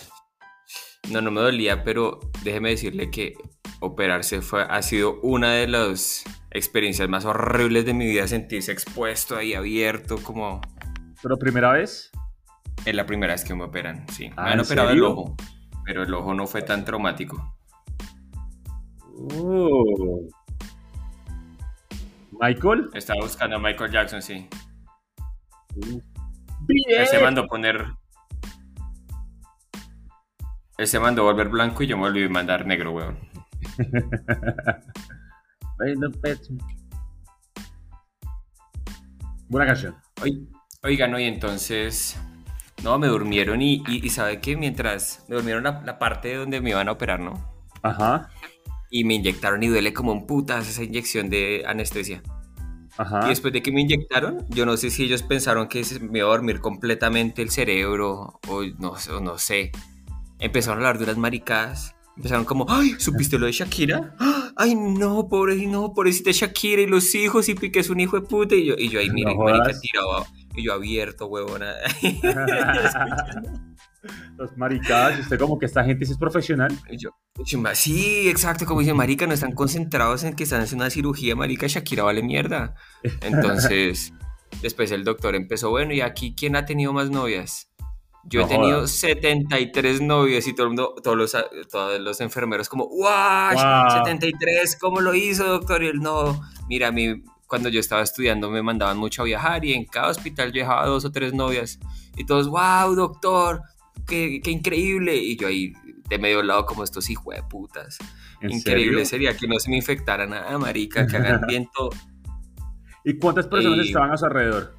No, 1.11 1.21
no 1.21 1.31
me 1.31 1.41
dolía, 1.41 1.83
pero 1.83 2.19
déjeme 2.43 2.69
decirle 2.69 3.09
que 3.09 3.35
operarse 3.79 4.41
fue, 4.41 4.63
ha 4.63 4.81
sido 4.81 5.19
una 5.21 5.53
de 5.53 5.67
las 5.67 6.23
experiencias 6.51 7.07
más 7.07 7.25
horribles 7.25 7.85
de 7.85 7.93
mi 7.93 8.05
vida, 8.05 8.27
sentirse 8.27 8.71
expuesto 8.71 9.37
ahí 9.37 9.53
abierto, 9.53 10.17
como 10.21 10.61
¿Pero 11.21 11.37
primera 11.37 11.71
vez? 11.71 12.11
es 12.85 12.95
la 12.95 13.05
primera 13.05 13.33
vez 13.33 13.43
que 13.43 13.53
me 13.55 13.63
operan, 13.63 14.05
sí. 14.09 14.31
Ah, 14.35 14.43
me 14.43 14.49
han 14.51 14.59
¿en 14.59 14.65
operado 14.65 14.89
serio? 14.89 15.05
el 15.05 15.11
ojo, 15.11 15.35
pero 15.85 16.03
el 16.03 16.13
ojo 16.13 16.33
no 16.33 16.47
fue 16.47 16.61
tan 16.61 16.85
traumático. 16.85 17.55
Oh. 19.35 20.21
¿Michael? 22.39 22.89
Estaba 22.93 23.21
buscando 23.21 23.55
a 23.55 23.59
Michael 23.59 23.91
Jackson, 23.91 24.21
sí. 24.21 24.47
¡Bien! 25.75 27.07
Se 27.07 27.19
mandó 27.19 27.47
poner... 27.47 27.85
Él 30.77 30.87
se 30.87 30.99
mandó 30.99 31.23
volver 31.23 31.49
blanco 31.49 31.81
y 31.83 31.87
yo 31.87 31.97
me 31.97 32.03
volví 32.03 32.23
a 32.23 32.29
mandar 32.29 32.65
negro, 32.65 32.91
weón. 32.91 33.17
Buena 39.49 39.65
canción. 39.65 39.95
Oigan, 40.83 41.11
no, 41.11 41.19
y 41.19 41.23
entonces, 41.23 42.19
no, 42.83 42.99
me 42.99 43.07
durmieron 43.07 43.61
y, 43.61 43.83
y, 43.87 44.09
¿sabe 44.09 44.39
qué? 44.39 44.55
Mientras 44.55 45.25
me 45.27 45.35
durmieron 45.35 45.63
la, 45.63 45.81
la, 45.85 45.97
parte 45.97 46.35
donde 46.35 46.61
me 46.61 46.69
iban 46.71 46.87
a 46.89 46.91
operar, 46.91 47.19
¿no? 47.19 47.33
Ajá. 47.81 48.29
Y 48.91 49.03
me 49.03 49.15
inyectaron 49.15 49.63
y 49.63 49.67
duele 49.67 49.93
como 49.93 50.11
un 50.11 50.27
putas 50.27 50.69
esa 50.69 50.83
inyección 50.83 51.29
de 51.29 51.63
anestesia. 51.65 52.21
Ajá. 52.97 53.21
Y 53.25 53.29
después 53.29 53.51
de 53.53 53.61
que 53.61 53.71
me 53.71 53.81
inyectaron, 53.81 54.45
yo 54.49 54.65
no 54.65 54.77
sé 54.77 54.91
si 54.91 55.05
ellos 55.05 55.23
pensaron 55.23 55.67
que 55.67 55.83
me 56.01 56.19
iba 56.19 56.27
a 56.27 56.31
dormir 56.31 56.59
completamente 56.59 57.41
el 57.41 57.49
cerebro 57.49 58.39
o 58.47 58.63
no, 58.77 58.93
o 59.11 59.19
no 59.19 59.37
sé. 59.37 59.71
Empezaron 60.39 60.77
a 60.77 60.87
hablar 60.87 60.97
de 60.97 61.05
unas 61.05 61.17
maricadas. 61.17 61.95
Empezaron 62.15 62.45
como, 62.45 62.65
ay, 62.67 62.95
¿supiste 62.97 63.37
lo 63.37 63.45
de 63.45 63.51
Shakira? 63.51 64.15
Ay, 64.59 64.73
no, 64.73 65.27
pobre, 65.29 65.55
no, 65.67 65.93
pobrecita 65.93 66.31
Shakira 66.31 66.81
y 66.81 66.87
los 66.87 67.13
hijos 67.13 67.47
y 67.47 67.53
Piqué 67.53 67.79
es 67.79 67.91
un 67.91 67.99
hijo 67.99 68.19
de 68.19 68.25
puta. 68.25 68.55
Y 68.55 68.65
yo, 68.65 68.73
y 68.75 68.89
yo 68.89 68.99
ahí, 68.99 69.11
mire, 69.11 69.35
No 69.35 69.43
marica, 69.43 69.79
tirado. 69.79 70.25
Y 70.55 70.63
yo 70.63 70.73
abierto, 70.73 71.27
huevona. 71.27 71.75
Los 74.37 74.57
maricadas, 74.57 75.19
y 75.19 75.21
usted 75.21 75.37
como 75.37 75.59
que 75.59 75.67
esta 75.67 75.83
gente 75.83 76.05
sí 76.05 76.13
es 76.13 76.17
profesional. 76.17 76.75
Y 76.89 76.97
yo, 76.97 77.11
sí, 77.73 78.29
exacto, 78.29 78.65
como 78.65 78.79
dice 78.79 78.95
marica, 78.95 79.27
no 79.27 79.33
están 79.33 79.51
concentrados 79.51 80.23
en 80.23 80.33
que 80.33 80.43
están 80.43 80.61
haciendo 80.61 80.85
una 80.85 80.89
cirugía, 80.89 81.35
marica, 81.35 81.67
Shakira 81.67 82.03
vale 82.03 82.23
mierda. 82.23 82.73
Entonces, 83.21 84.11
después 84.63 84.91
el 84.91 85.03
doctor 85.03 85.35
empezó, 85.35 85.69
bueno, 85.69 85.93
¿y 85.93 86.01
aquí 86.01 86.33
quién 86.35 86.55
ha 86.55 86.65
tenido 86.65 86.93
más 86.93 87.11
novias? 87.11 87.69
Yo 88.29 88.41
No 88.41 88.45
he 88.47 88.49
tenido 88.49 88.75
jodas. 88.77 88.91
73 88.91 90.01
novias 90.01 90.47
y 90.47 90.53
todo 90.53 90.63
el 90.67 90.69
mundo, 90.71 90.95
todos 91.01 91.15
los, 91.17 91.35
todos 91.71 91.99
los 91.99 92.19
enfermeros 92.21 92.67
como, 92.69 92.85
¡guau! 92.87 93.53
Wow. 93.55 93.91
73, 94.05 94.77
¿cómo 94.79 94.99
lo 95.01 95.13
hizo, 95.15 95.45
doctor? 95.45 95.83
Y 95.83 95.87
él, 95.87 95.99
no, 95.99 96.39
mira, 96.67 96.89
a 96.89 96.91
mí 96.91 97.23
cuando 97.47 97.69
yo 97.69 97.79
estaba 97.79 98.01
estudiando 98.01 98.49
me 98.51 98.61
mandaban 98.61 98.97
mucho 98.97 99.21
a 99.21 99.25
viajar 99.25 99.63
y 99.63 99.73
en 99.73 99.85
cada 99.85 100.09
hospital 100.09 100.51
yo 100.51 100.59
dejaba 100.61 100.85
dos 100.87 101.05
o 101.05 101.11
tres 101.11 101.33
novias 101.33 101.79
y 102.17 102.25
todos, 102.25 102.49
wow, 102.49 102.93
doctor, 102.95 103.61
qué, 104.05 104.41
qué 104.43 104.51
increíble. 104.51 105.15
Y 105.15 105.37
yo 105.37 105.47
ahí 105.47 105.71
de 106.09 106.17
medio 106.19 106.43
lado 106.43 106.65
como 106.65 106.83
estos 106.83 107.09
hijos 107.09 107.33
de 107.35 107.43
putas. 107.43 107.97
¿En 108.41 108.51
Increíble 108.51 109.05
serio? 109.05 109.31
sería 109.31 109.37
que 109.37 109.47
no 109.47 109.57
se 109.59 109.69
me 109.69 109.77
infectara 109.77 110.25
nada, 110.27 110.57
marica, 110.57 111.07
que 111.07 111.15
hagan 111.17 111.41
bien 111.47 111.69
todo. 111.73 111.89
¿Y 113.05 113.17
cuántas 113.17 113.47
personas 113.47 113.85
Y- 113.85 113.87
estaban 113.89 114.11
a 114.11 114.17
su 114.17 114.25
alrededor? 114.25 114.75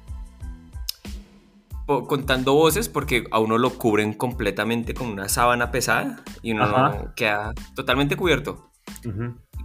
Contando 1.89 2.53
voces 2.53 2.87
porque 2.87 3.25
a 3.31 3.39
uno 3.39 3.57
lo 3.57 3.71
cubren 3.71 4.13
completamente 4.13 4.93
con 4.93 5.07
una 5.07 5.27
sábana 5.27 5.71
pesada 5.71 6.23
y 6.43 6.51
uno 6.51 6.63
Ajá. 6.65 7.13
queda 7.15 7.53
totalmente 7.75 8.15
cubierto. 8.15 8.69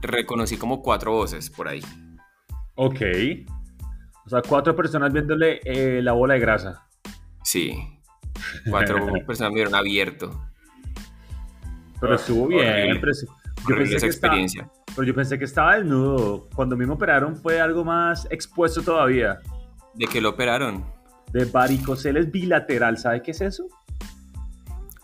Reconocí 0.01 0.57
como 0.57 0.81
cuatro 0.81 1.13
voces 1.13 1.51
por 1.51 1.69
ahí. 1.69 1.83
Ok. 2.77 3.01
O 4.25 4.31
sea, 4.31 4.41
cuatro 4.41 4.75
personas 4.75 5.13
viéndole 5.13 5.61
eh, 5.65 6.01
la 6.03 6.13
bola 6.13 6.33
de 6.33 6.41
grasa. 6.41 6.87
Sí. 7.43 7.77
Cuatro 8.71 8.97
personas 9.27 9.53
me 9.53 9.57
vieron 9.57 9.75
abierto. 9.75 10.49
Pero 12.01 12.15
estuvo 12.15 12.47
bien. 12.47 12.67
Horrible. 12.67 13.01
pero 13.01 13.13
sí- 13.13 13.27
yo, 13.69 13.77
pensé 13.77 13.97
esa 13.97 14.07
que 14.07 14.11
estaba, 14.11 14.37
pero 14.95 15.07
yo 15.07 15.15
pensé 15.15 15.39
que 15.39 15.45
estaba 15.45 15.77
desnudo. 15.77 16.49
Cuando 16.55 16.75
a 16.75 16.79
mí 16.79 16.87
me 16.87 16.93
operaron 16.95 17.37
fue 17.37 17.61
algo 17.61 17.85
más 17.85 18.27
expuesto 18.31 18.81
todavía. 18.81 19.41
¿De 19.93 20.07
qué 20.07 20.23
lo 20.23 20.31
operaron? 20.31 20.94
De 21.35 21.45
varicoceles 21.47 22.31
bilateral. 22.31 22.97
¿Sabe 22.97 23.21
qué 23.21 23.33
es 23.33 23.41
eso? 23.41 23.67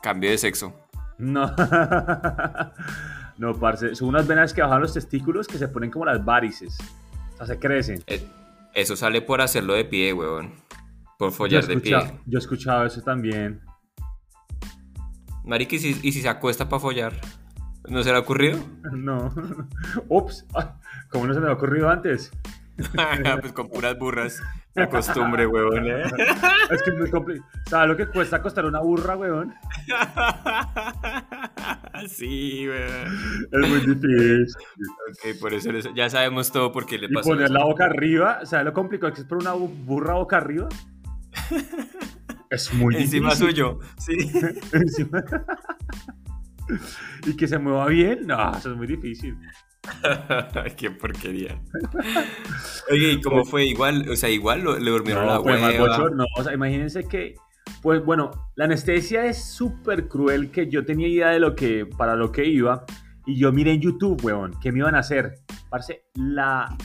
Cambio 0.00 0.30
de 0.30 0.38
sexo. 0.38 0.72
No. 1.18 1.52
no, 3.38 3.58
parce. 3.58 3.96
Son 3.96 4.08
unas 4.08 4.28
venas 4.28 4.54
que 4.54 4.62
bajan 4.62 4.80
los 4.80 4.94
testículos 4.94 5.48
que 5.48 5.58
se 5.58 5.66
ponen 5.66 5.90
como 5.90 6.04
las 6.04 6.24
varices. 6.24 6.78
O 7.34 7.36
sea, 7.38 7.46
se 7.46 7.58
crecen. 7.58 8.02
Eh, 8.06 8.24
Eso 8.74 8.94
sale 8.94 9.22
por 9.22 9.40
hacerlo 9.40 9.74
de 9.74 9.84
pie, 9.84 10.12
huevón. 10.12 10.52
Por 11.18 11.32
follar 11.32 11.66
de 11.66 11.78
pie. 11.78 11.98
yo 12.26 12.38
he 12.38 12.40
escuchado 12.40 12.84
eso 12.86 13.02
también. 13.02 13.60
Marica, 15.44 15.74
¿y 15.74 15.78
si, 15.80 16.00
y 16.02 16.12
si 16.12 16.22
se 16.22 16.28
acuesta 16.28 16.68
para 16.68 16.78
follar? 16.80 17.12
¿No 17.88 18.04
se 18.04 18.10
le 18.10 18.16
ha 18.16 18.20
ocurrido? 18.20 18.58
No. 18.92 19.34
Ups. 20.08 20.46
¿Cómo 21.10 21.26
no 21.26 21.34
se 21.34 21.40
me 21.40 21.48
ha 21.48 21.52
ocurrido 21.52 21.90
antes? 21.90 22.30
pues 23.40 23.52
con 23.52 23.68
puras 23.68 23.98
burras. 23.98 24.40
La 24.74 24.88
costumbre, 24.88 25.46
huevón. 25.46 25.86
¿eh? 25.86 26.02
Es 26.70 26.82
que 26.82 26.90
es 26.90 26.96
muy 26.96 27.10
complicado. 27.10 27.48
¿Sabes 27.68 27.88
lo 27.88 27.96
que 27.96 28.06
cuesta 28.06 28.36
acostar 28.36 28.64
una 28.64 28.80
burra, 28.80 29.16
weón? 29.16 29.52
sí, 32.08 32.68
huevón. 32.68 33.48
Es 33.52 33.68
muy 33.68 33.80
difícil. 33.80 34.46
Ok, 35.10 35.40
por 35.40 35.54
eso 35.54 35.70
ya 35.94 36.08
sabemos 36.08 36.52
todo 36.52 36.70
por 36.72 36.86
qué 36.86 36.98
le 36.98 37.06
Y 37.06 37.12
pasó. 37.14 37.30
poner 37.30 37.46
eso. 37.46 37.54
la 37.54 37.64
boca 37.64 37.84
arriba, 37.86 38.46
¿sabes 38.46 38.66
lo 38.66 38.72
complicado 38.72 39.12
que 39.12 39.22
es 39.22 39.26
poner 39.26 39.48
una 39.48 39.56
bu- 39.56 39.84
burra 39.84 40.14
boca 40.14 40.36
arriba? 40.36 40.68
Es 42.50 42.72
muy 42.74 42.96
Encima 42.96 43.30
difícil. 43.34 43.48
suyo. 43.48 43.78
Sí. 43.98 44.16
Encima. 44.72 45.22
y 47.26 47.36
que 47.36 47.48
se 47.48 47.58
mueva 47.58 47.86
bien, 47.86 48.26
no, 48.26 48.56
eso 48.56 48.70
es 48.70 48.76
muy 48.76 48.86
difícil. 48.86 49.36
Qué 50.76 50.90
porquería. 50.90 51.60
Oye, 52.90 53.12
¿y 53.12 53.20
cómo 53.20 53.44
fue? 53.44 53.64
Igual, 53.66 54.08
o 54.08 54.16
sea, 54.16 54.28
igual 54.28 54.64
le 54.64 54.90
durmieron 54.90 55.26
la 55.26 55.34
No, 55.36 55.44
más 55.44 55.60
hueva. 55.60 55.88
bochorno. 55.88 56.24
O 56.36 56.44
sea, 56.44 56.52
imagínense 56.52 57.04
que, 57.04 57.34
pues 57.82 58.04
bueno, 58.04 58.30
la 58.56 58.66
anestesia 58.66 59.26
es 59.26 59.42
súper 59.42 60.08
cruel 60.08 60.50
que 60.50 60.68
yo 60.68 60.84
tenía 60.84 61.08
idea 61.08 61.28
de 61.30 61.40
lo 61.40 61.54
que, 61.54 61.86
para 61.86 62.16
lo 62.16 62.30
que 62.32 62.44
iba. 62.46 62.84
Y 63.26 63.38
yo 63.38 63.52
miré 63.52 63.72
en 63.72 63.80
YouTube, 63.80 64.24
weón, 64.24 64.54
¿qué 64.60 64.72
me 64.72 64.78
iban 64.80 64.94
a 64.94 65.00
hacer? 65.00 65.34
Parce, 65.68 66.04
la, 66.14 66.76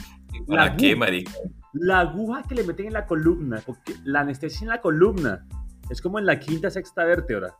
¿Para 0.46 0.66
la 0.66 0.76
qué, 0.76 0.94
marica? 0.94 1.32
La 1.72 2.00
aguja 2.00 2.42
que 2.48 2.54
le 2.54 2.64
meten 2.64 2.86
en 2.86 2.92
la 2.94 3.06
columna, 3.06 3.60
porque 3.64 3.94
la 4.04 4.20
anestesia 4.20 4.64
en 4.64 4.68
la 4.68 4.80
columna 4.80 5.46
es 5.90 6.00
como 6.00 6.18
en 6.18 6.26
la 6.26 6.38
quinta, 6.38 6.70
sexta 6.70 7.04
vértebra. 7.04 7.54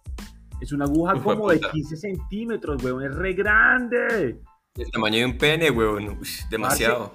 Es 0.61 0.73
una 0.73 0.87
aguja 0.87 1.15
como 1.15 1.51
de 1.51 1.57
puta. 1.57 1.71
15 1.73 1.97
centímetros, 1.97 2.83
weón, 2.83 3.05
es 3.05 3.15
re 3.15 3.35
grande. 3.35 4.41
El 4.77 4.91
tamaño 4.91 5.19
de 5.19 5.25
un 5.25 5.39
pene. 5.39 5.71
Ush, 5.71 6.49
demasiado. 6.51 7.13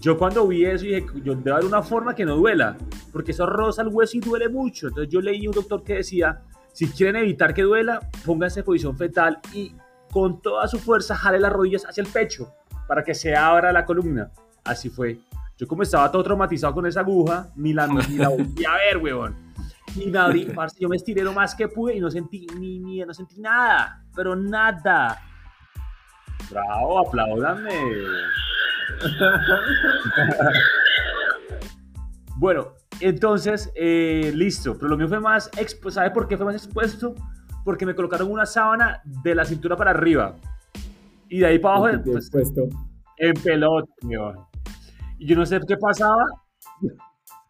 Yo 0.00 0.18
cuando 0.18 0.46
vi 0.46 0.64
eso 0.64 0.84
dije, 0.84 1.06
yo 1.24 1.34
debe 1.34 1.52
haber 1.52 1.64
una 1.64 1.82
forma 1.82 2.14
que 2.14 2.24
no 2.24 2.36
duela, 2.36 2.76
porque 3.12 3.32
eso 3.32 3.46
roza 3.46 3.82
el 3.82 3.88
hueso 3.88 4.18
y 4.18 4.20
duele 4.20 4.48
mucho. 4.48 4.88
Entonces 4.88 5.10
yo 5.12 5.20
leí 5.20 5.46
un 5.46 5.54
doctor 5.54 5.82
que 5.82 5.94
decía, 5.94 6.42
si 6.72 6.88
quieren 6.88 7.16
evitar 7.16 7.54
que 7.54 7.62
duela, 7.62 8.00
pónganse 8.24 8.60
en 8.60 8.66
posición 8.66 8.96
fetal 8.96 9.38
y 9.54 9.74
con 10.10 10.42
toda 10.42 10.68
su 10.68 10.78
fuerza 10.78 11.16
jale 11.16 11.40
las 11.40 11.52
rodillas 11.52 11.84
hacia 11.86 12.02
el 12.02 12.08
pecho 12.08 12.52
para 12.86 13.02
que 13.02 13.14
se 13.14 13.34
abra 13.34 13.72
la 13.72 13.84
columna. 13.84 14.30
Así 14.64 14.90
fue. 14.90 15.18
Yo 15.56 15.66
como 15.66 15.82
estaba 15.82 16.10
todo 16.12 16.22
traumatizado 16.22 16.74
con 16.74 16.86
esa 16.86 17.00
aguja, 17.00 17.48
ni 17.56 17.72
la, 17.72 17.86
ni 17.86 18.16
la 18.16 18.28
volví 18.28 18.64
a 18.64 18.74
ver, 18.74 18.98
weón. 18.98 19.34
Y 19.94 20.10
me 20.10 20.18
abrí, 20.18 20.46
yo 20.78 20.88
me 20.90 20.96
estiré 20.96 21.22
lo 21.22 21.32
más 21.32 21.54
que 21.54 21.68
pude 21.68 21.96
y 21.96 22.00
no 22.00 22.10
sentí 22.10 22.46
ni, 22.58 22.78
ni 22.78 23.00
no 23.00 23.14
sentí 23.14 23.40
nada, 23.40 24.04
pero 24.14 24.36
nada. 24.36 25.22
Bravo, 26.50 27.00
apláudanme. 27.00 27.70
Bueno, 32.38 32.68
entonces, 33.00 33.70
eh, 33.74 34.30
listo. 34.34 34.76
Pero 34.76 34.88
lo 34.88 34.96
mío 34.96 35.08
fue 35.08 35.20
más 35.20 35.48
expuesto. 35.58 36.00
¿Sabe 36.00 36.10
por 36.10 36.28
qué 36.28 36.36
fue 36.36 36.46
más 36.46 36.54
expuesto? 36.54 37.14
Porque 37.64 37.86
me 37.86 37.94
colocaron 37.94 38.30
una 38.30 38.46
sábana 38.46 39.00
de 39.04 39.34
la 39.34 39.44
cintura 39.44 39.76
para 39.76 39.90
arriba. 39.90 40.36
Y 41.28 41.40
de 41.40 41.46
ahí 41.46 41.58
para 41.58 41.76
abajo, 41.76 42.02
pues, 42.04 42.30
en 43.18 43.34
pelota. 43.42 43.90
Y 45.18 45.26
yo 45.26 45.36
no 45.36 45.46
sé 45.46 45.60
qué 45.66 45.76
pasaba. 45.76 46.22
Yo 46.82 46.90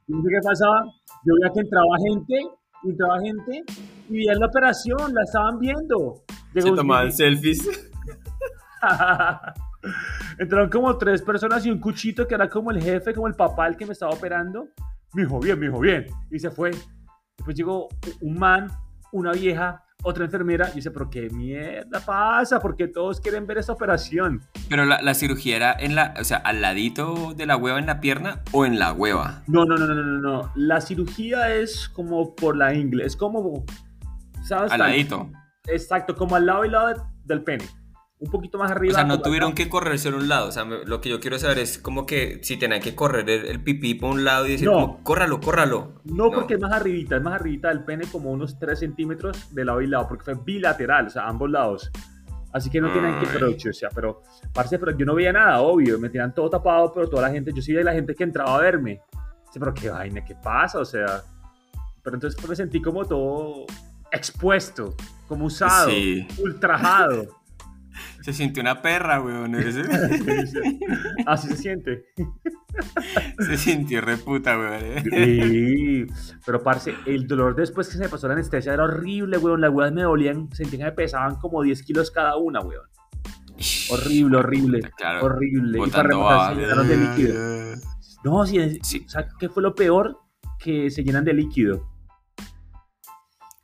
no 0.06 0.22
sé 0.22 0.28
qué 0.30 0.40
pasaba. 0.42 0.84
Yo 1.24 1.34
veía 1.40 1.52
que 1.52 1.60
entraba 1.60 1.96
gente, 2.08 2.34
entraba 2.84 3.20
gente, 3.20 3.64
y 4.08 4.18
veían 4.18 4.38
la 4.38 4.46
operación, 4.46 5.12
la 5.12 5.22
estaban 5.22 5.58
viendo. 5.58 6.22
Se 6.52 6.60
Llegó 6.60 6.76
tomaban 6.76 7.12
selfies. 7.12 7.90
Entraron 10.38 10.68
como 10.68 10.96
tres 10.98 11.22
personas 11.22 11.64
y 11.64 11.70
un 11.70 11.78
cuchito 11.78 12.26
que 12.26 12.34
era 12.34 12.48
como 12.48 12.70
el 12.70 12.82
jefe, 12.82 13.14
como 13.14 13.28
el 13.28 13.34
papá, 13.34 13.66
el 13.68 13.76
que 13.76 13.86
me 13.86 13.92
estaba 13.92 14.12
operando. 14.12 14.68
Me 15.14 15.22
dijo, 15.22 15.38
bien, 15.40 15.58
me 15.58 15.66
dijo, 15.66 15.78
bien. 15.80 16.06
Y 16.30 16.38
se 16.38 16.50
fue. 16.50 16.70
Después 17.38 17.56
llegó 17.56 17.88
un 18.20 18.38
man, 18.38 18.70
una 19.12 19.32
vieja, 19.32 19.82
otra 20.02 20.24
enfermera. 20.24 20.68
Y 20.72 20.76
dice, 20.76 20.90
pero 20.90 21.08
qué 21.08 21.30
mierda 21.30 22.00
pasa, 22.00 22.60
porque 22.60 22.88
todos 22.88 23.20
quieren 23.20 23.46
ver 23.46 23.58
esta 23.58 23.72
operación. 23.72 24.42
Pero 24.68 24.84
la, 24.84 25.00
la 25.00 25.14
cirugía 25.14 25.56
era 25.56 25.72
en 25.78 25.94
la, 25.94 26.14
o 26.20 26.24
sea, 26.24 26.38
al 26.38 26.60
ladito 26.60 27.32
de 27.34 27.46
la 27.46 27.56
hueva 27.56 27.78
en 27.78 27.86
la 27.86 28.00
pierna 28.00 28.42
o 28.52 28.66
en 28.66 28.78
la 28.78 28.92
hueva. 28.92 29.42
No, 29.46 29.64
no, 29.64 29.76
no, 29.76 29.86
no, 29.86 29.94
no, 29.94 30.18
no. 30.20 30.52
La 30.56 30.80
cirugía 30.80 31.54
es 31.54 31.88
como 31.88 32.34
por 32.34 32.56
la 32.56 32.74
ingle, 32.74 33.06
es 33.06 33.16
como, 33.16 33.64
¿sabes? 34.44 34.72
Al 34.72 34.80
ladito. 34.80 35.30
Exacto, 35.68 36.14
como 36.16 36.36
al 36.36 36.46
lado 36.46 36.64
y 36.64 36.70
lado 36.70 36.88
de- 36.88 37.00
del 37.24 37.42
pene. 37.42 37.64
Un 38.18 38.30
poquito 38.30 38.56
más 38.56 38.70
O 38.70 38.74
arriba. 38.74 38.94
sea, 38.94 39.04
no 39.04 39.20
tuvieron 39.20 39.52
que 39.54 39.68
correrse 39.68 40.08
en 40.08 40.14
un 40.14 40.28
lado. 40.28 40.48
O 40.48 40.52
sea, 40.52 40.64
me- 40.64 40.84
lo 40.86 41.00
que 41.02 41.10
yo 41.10 41.20
quiero 41.20 41.38
saber 41.38 41.58
es 41.58 41.78
como 41.78 42.06
que 42.06 42.40
si 42.42 42.56
tenían 42.56 42.80
que 42.80 42.94
correr 42.94 43.28
el, 43.28 43.44
el 43.44 43.62
pipí 43.62 43.94
por 43.94 44.10
un 44.10 44.24
lado 44.24 44.46
y 44.46 44.52
decir, 44.52 44.68
No. 44.68 44.72
como, 44.74 45.04
córralo, 45.04 45.38
córralo. 45.40 45.92
No, 46.04 46.30
porque 46.30 46.54
es 46.54 46.60
más 46.60 46.72
arribita, 46.72 47.16
es 47.16 47.22
más 47.22 47.34
arribita 47.34 47.68
del 47.68 47.84
pene, 47.84 48.06
como 48.10 48.30
unos 48.30 48.58
3 48.58 48.78
centímetros 48.78 49.54
de 49.54 49.64
lado 49.66 49.82
y 49.82 49.86
lado, 49.86 50.08
porque 50.08 50.24
fue 50.24 50.34
bilateral, 50.42 51.08
o 51.08 51.10
sea, 51.10 51.26
ambos 51.28 51.50
lados. 51.50 51.90
Así 52.54 52.70
que 52.70 52.80
no 52.80 52.90
tienen 52.90 53.18
que 53.20 53.26
producir, 53.26 53.70
o 53.70 53.74
sea, 53.74 53.90
pero, 53.94 54.22
parce, 54.54 54.78
pero 54.78 54.96
yo 54.96 55.04
no 55.04 55.14
veía 55.14 55.30
nada, 55.34 55.60
obvio, 55.60 55.98
me 55.98 56.08
tenían 56.08 56.32
todo 56.34 56.48
tapado, 56.48 56.90
pero 56.94 57.06
toda 57.10 57.20
la 57.28 57.30
gente, 57.30 57.52
yo 57.54 57.60
sí 57.60 57.72
veía 57.74 57.84
la 57.84 57.92
gente 57.92 58.14
que 58.14 58.24
entraba 58.24 58.56
a 58.56 58.60
verme. 58.62 59.02
Sí, 59.52 59.58
pero 59.58 59.74
qué 59.74 59.90
vaina, 59.90 60.24
¿qué 60.24 60.34
pasa? 60.36 60.78
O 60.78 60.84
sea, 60.86 61.22
pero 62.02 62.16
entonces 62.16 62.48
me 62.48 62.56
sentí 62.56 62.80
como 62.80 63.04
todo 63.04 63.66
expuesto, 64.10 64.94
como 65.28 65.44
usado, 65.46 65.90
Sí. 65.90 66.26
ultrajado. 66.38 67.26
Se 68.22 68.32
sintió 68.32 68.62
una 68.62 68.82
perra, 68.82 69.20
weón. 69.20 69.54
Así 71.26 71.48
se 71.48 71.56
siente. 71.56 72.04
Se 73.38 73.56
sintió 73.56 74.00
reputa, 74.00 74.58
weón. 74.58 74.74
eh. 74.82 75.02
Sí, 75.10 76.06
pero 76.44 76.62
parce, 76.62 76.94
el 77.06 77.26
dolor 77.26 77.54
después 77.56 77.88
que 77.88 77.94
se 77.94 78.00
me 78.00 78.08
pasó 78.08 78.26
la 78.28 78.34
anestesia 78.34 78.74
era 78.74 78.84
horrible, 78.84 79.38
weón. 79.38 79.60
Las 79.60 79.70
weas 79.72 79.92
me 79.92 80.02
dolían, 80.02 80.48
sentí 80.52 80.76
que 80.78 80.84
me 80.84 80.92
pesaban 80.92 81.36
como 81.36 81.62
10 81.62 81.82
kilos 81.82 82.10
cada 82.10 82.36
una, 82.36 82.60
weón. 82.60 82.86
Horrible, 83.90 84.36
horrible, 84.38 84.80
Claro. 84.96 85.24
horrible. 85.26 85.78
Y 85.86 85.90
para 85.90 86.02
rematar, 86.08 86.54
se 86.54 86.60
llenaron 86.60 86.88
de 86.88 86.96
líquido. 86.96 87.34
No, 88.24 88.44
sí, 88.44 88.78
Sí. 88.82 89.04
o 89.06 89.08
sea, 89.08 89.28
¿qué 89.38 89.48
fue 89.48 89.62
lo 89.62 89.74
peor? 89.74 90.18
Que 90.58 90.90
se 90.90 91.02
llenan 91.04 91.24
de 91.24 91.32
líquido. 91.32 91.88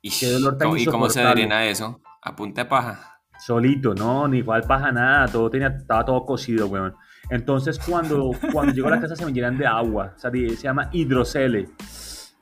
Qué 0.01 0.29
dolor 0.31 0.57
tan 0.57 0.67
¿cómo- 0.69 0.77
¿Y 0.77 0.85
cómo 0.85 1.09
se 1.09 1.21
drena 1.21 1.65
eso? 1.65 2.01
A 2.21 2.35
punta 2.35 2.63
de 2.63 2.69
paja. 2.69 3.12
Solito, 3.39 3.93
no, 3.93 4.27
ni 4.27 4.39
igual 4.39 4.63
paja 4.63 4.91
nada, 4.91 5.27
todo 5.27 5.49
tenía, 5.49 5.67
estaba 5.67 6.05
todo 6.05 6.25
cocido, 6.25 6.67
weón. 6.67 6.95
Entonces 7.29 7.79
cuando, 7.79 8.31
cuando 8.51 8.73
llego 8.73 8.87
a 8.87 8.91
la 8.91 9.01
casa 9.01 9.15
se 9.15 9.25
me 9.25 9.33
llenan 9.33 9.57
de 9.57 9.65
agua, 9.65 10.13
o 10.15 10.19
sea, 10.19 10.31
se 10.31 10.55
llama 10.55 10.89
hidrocele. 10.91 11.69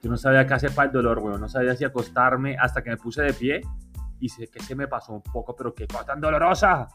Yo 0.01 0.09
no 0.09 0.17
sabía 0.17 0.45
qué 0.47 0.53
hacer 0.53 0.71
para 0.73 0.87
el 0.87 0.93
dolor, 0.93 1.19
weón, 1.19 1.39
no 1.39 1.47
sabía 1.47 1.75
si 1.75 1.85
acostarme 1.85 2.57
hasta 2.59 2.83
que 2.83 2.89
me 2.89 2.97
puse 2.97 3.21
de 3.21 3.33
pie 3.33 3.61
y 4.19 4.29
sé 4.29 4.47
que 4.47 4.61
se 4.61 4.75
me 4.75 4.87
pasó 4.87 5.13
un 5.13 5.21
poco, 5.21 5.55
pero 5.55 5.73
qué 5.73 5.87
cosa 5.87 6.05
tan 6.05 6.21
dolorosa. 6.21 6.87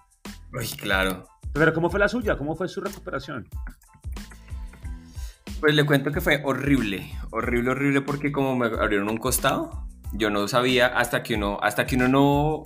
Uy, 0.53 0.67
claro. 0.79 1.26
Pero 1.53 1.73
¿cómo 1.73 1.91
fue 1.91 1.99
la 2.00 2.09
suya? 2.09 2.37
¿Cómo 2.37 2.55
fue 2.55 2.69
su 2.69 2.81
recuperación? 2.81 3.49
Pues 5.61 5.75
le 5.75 5.85
cuento 5.87 6.12
que 6.12 6.21
fue 6.21 6.43
horrible, 6.45 7.11
horrible, 7.31 7.71
horrible 7.71 8.00
porque 8.03 8.31
como 8.31 8.55
me 8.57 8.67
abrieron 8.67 9.09
un 9.09 9.17
costado, 9.17 9.87
yo 10.12 10.29
no 10.29 10.47
sabía 10.49 10.87
hasta 10.87 11.23
que 11.23 11.35
uno, 11.35 11.59
hasta 11.62 11.87
que 11.87 11.97
uno 11.97 12.09
no 12.09 12.62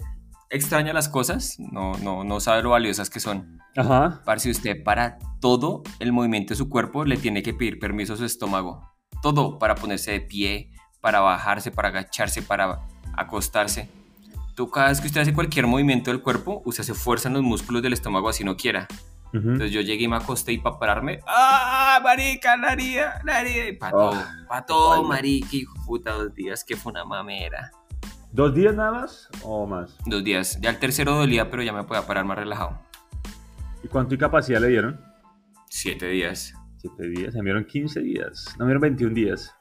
extraña 0.50 0.92
las 0.92 1.08
cosas, 1.08 1.56
no, 1.58 1.92
no, 1.98 2.24
no 2.24 2.40
sabe 2.40 2.62
lo 2.62 2.70
valiosas 2.70 3.08
que 3.08 3.20
son. 3.20 3.58
Ajá. 3.76 4.22
Parce, 4.24 4.50
usted 4.50 4.82
para 4.82 5.18
todo 5.40 5.82
el 6.00 6.12
movimiento 6.12 6.50
de 6.50 6.56
su 6.56 6.68
cuerpo 6.68 7.04
le 7.04 7.16
tiene 7.16 7.42
que 7.42 7.54
pedir 7.54 7.78
permiso 7.78 8.14
a 8.14 8.16
su 8.16 8.24
estómago. 8.24 8.90
Todo 9.22 9.58
para 9.58 9.74
ponerse 9.74 10.10
de 10.12 10.20
pie, 10.20 10.72
para 11.00 11.20
bajarse, 11.20 11.70
para 11.70 11.88
agacharse, 11.88 12.42
para 12.42 12.80
acostarse. 13.16 13.88
Tú 14.54 14.70
cada 14.70 14.88
vez 14.88 15.00
que 15.00 15.06
usted 15.06 15.22
hace 15.22 15.32
cualquier 15.32 15.66
movimiento 15.66 16.10
del 16.10 16.20
cuerpo, 16.20 16.62
usted 16.64 16.84
se 16.84 16.94
fuerza 16.94 17.28
en 17.28 17.34
los 17.34 17.42
músculos 17.42 17.82
del 17.82 17.92
estómago 17.92 18.28
así 18.28 18.44
no 18.44 18.56
quiera. 18.56 18.86
Entonces 19.32 19.70
yo 19.70 19.80
llegué 19.80 20.04
y 20.04 20.08
me 20.08 20.16
acosté 20.16 20.52
y 20.52 20.58
para 20.58 20.76
pararme, 20.76 21.20
¡ah, 21.24 22.00
marica, 22.02 22.56
la 22.56 22.70
haría, 22.70 23.20
la 23.24 23.38
haría! 23.38 23.78
Para 23.78 23.96
Oh, 23.96 24.10
todo, 24.10 24.24
para 24.48 24.66
todo, 24.66 25.04
marica, 25.04 25.48
hijo 25.52 25.72
puta, 25.86 26.10
dos 26.10 26.34
días, 26.34 26.64
que 26.64 26.74
fue 26.74 26.90
una 26.90 27.04
mamera. 27.04 27.70
¿Dos 28.32 28.54
días 28.54 28.74
nada 28.74 28.92
más 28.92 29.28
o 29.42 29.66
más? 29.66 29.96
Dos 30.06 30.22
días, 30.22 30.58
ya 30.60 30.70
el 30.70 30.78
tercero 30.78 31.14
dolía, 31.16 31.50
pero 31.50 31.62
ya 31.62 31.72
me 31.72 31.82
podía 31.84 32.06
parar 32.06 32.24
más 32.24 32.38
relajado. 32.38 32.78
¿Y 33.82 33.88
cuánto 33.88 34.14
incapacidad 34.14 34.60
le 34.60 34.68
dieron? 34.68 35.00
Siete 35.68 36.06
días. 36.08 36.54
Siete 36.76 37.08
días, 37.08 37.32
se 37.32 37.38
me 37.38 37.44
dieron 37.46 37.64
15 37.64 38.00
días, 38.00 38.54
no 38.58 38.64
me 38.64 38.70
dieron 38.70 38.80
21 38.82 39.14
días. 39.14 39.54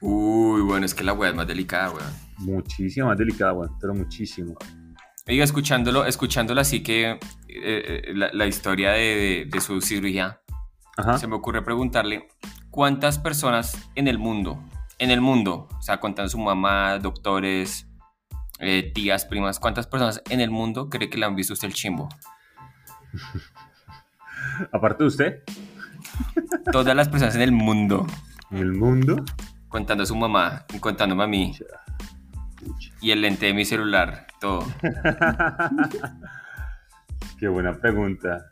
Uy, 0.00 0.60
bueno, 0.62 0.84
es 0.84 0.92
que 0.94 1.04
la 1.04 1.12
weá 1.12 1.30
es 1.30 1.36
más 1.36 1.46
delicada, 1.46 1.90
weón. 1.90 2.10
Muchísimo 2.38 3.06
más 3.08 3.18
delicada, 3.18 3.52
weón, 3.52 3.78
pero 3.80 3.94
muchísimo. 3.94 4.56
Oiga, 5.28 5.44
escuchándolo, 5.44 6.04
escuchándolo 6.04 6.60
así 6.60 6.82
que 6.82 7.10
eh, 7.12 7.18
eh, 7.48 8.12
la, 8.14 8.30
la 8.32 8.46
historia 8.48 8.90
de, 8.90 8.98
de- 9.00 9.46
de 9.48 9.60
su 9.60 9.80
cirugía, 9.80 10.40
Ajá. 10.96 11.18
se 11.18 11.28
me 11.28 11.36
ocurre 11.36 11.62
preguntarle 11.62 12.26
cuántas 12.70 13.18
personas 13.20 13.78
en 13.94 14.08
el 14.08 14.18
mundo, 14.18 14.60
en 14.98 15.12
el 15.12 15.20
mundo, 15.20 15.68
o 15.78 15.82
sea, 15.82 16.00
contando 16.00 16.28
su 16.28 16.38
mamá, 16.38 16.98
doctores, 16.98 17.86
eh, 18.62 18.90
tías, 18.94 19.26
primas, 19.26 19.58
cuántas 19.58 19.86
personas 19.86 20.22
en 20.30 20.40
el 20.40 20.50
mundo 20.50 20.88
cree 20.88 21.10
que 21.10 21.18
le 21.18 21.26
han 21.26 21.36
visto 21.36 21.52
usted 21.52 21.68
el 21.68 21.74
chimbo? 21.74 22.08
Aparte 24.72 25.04
de 25.04 25.08
usted, 25.08 25.42
Todas 26.70 26.94
las 26.94 27.08
personas 27.08 27.34
en 27.34 27.42
el 27.42 27.52
mundo, 27.52 28.06
en 28.50 28.58
el 28.58 28.72
mundo. 28.72 29.24
contando 29.68 30.04
a 30.04 30.06
su 30.06 30.16
mamá, 30.16 30.64
contándome 30.80 31.24
a 31.24 31.26
mí, 31.26 31.54
y 33.00 33.10
el 33.10 33.22
lente 33.22 33.46
de 33.46 33.54
mi 33.54 33.64
celular, 33.64 34.26
todo. 34.40 34.66
Qué 37.38 37.48
buena 37.48 37.76
pregunta. 37.76 38.46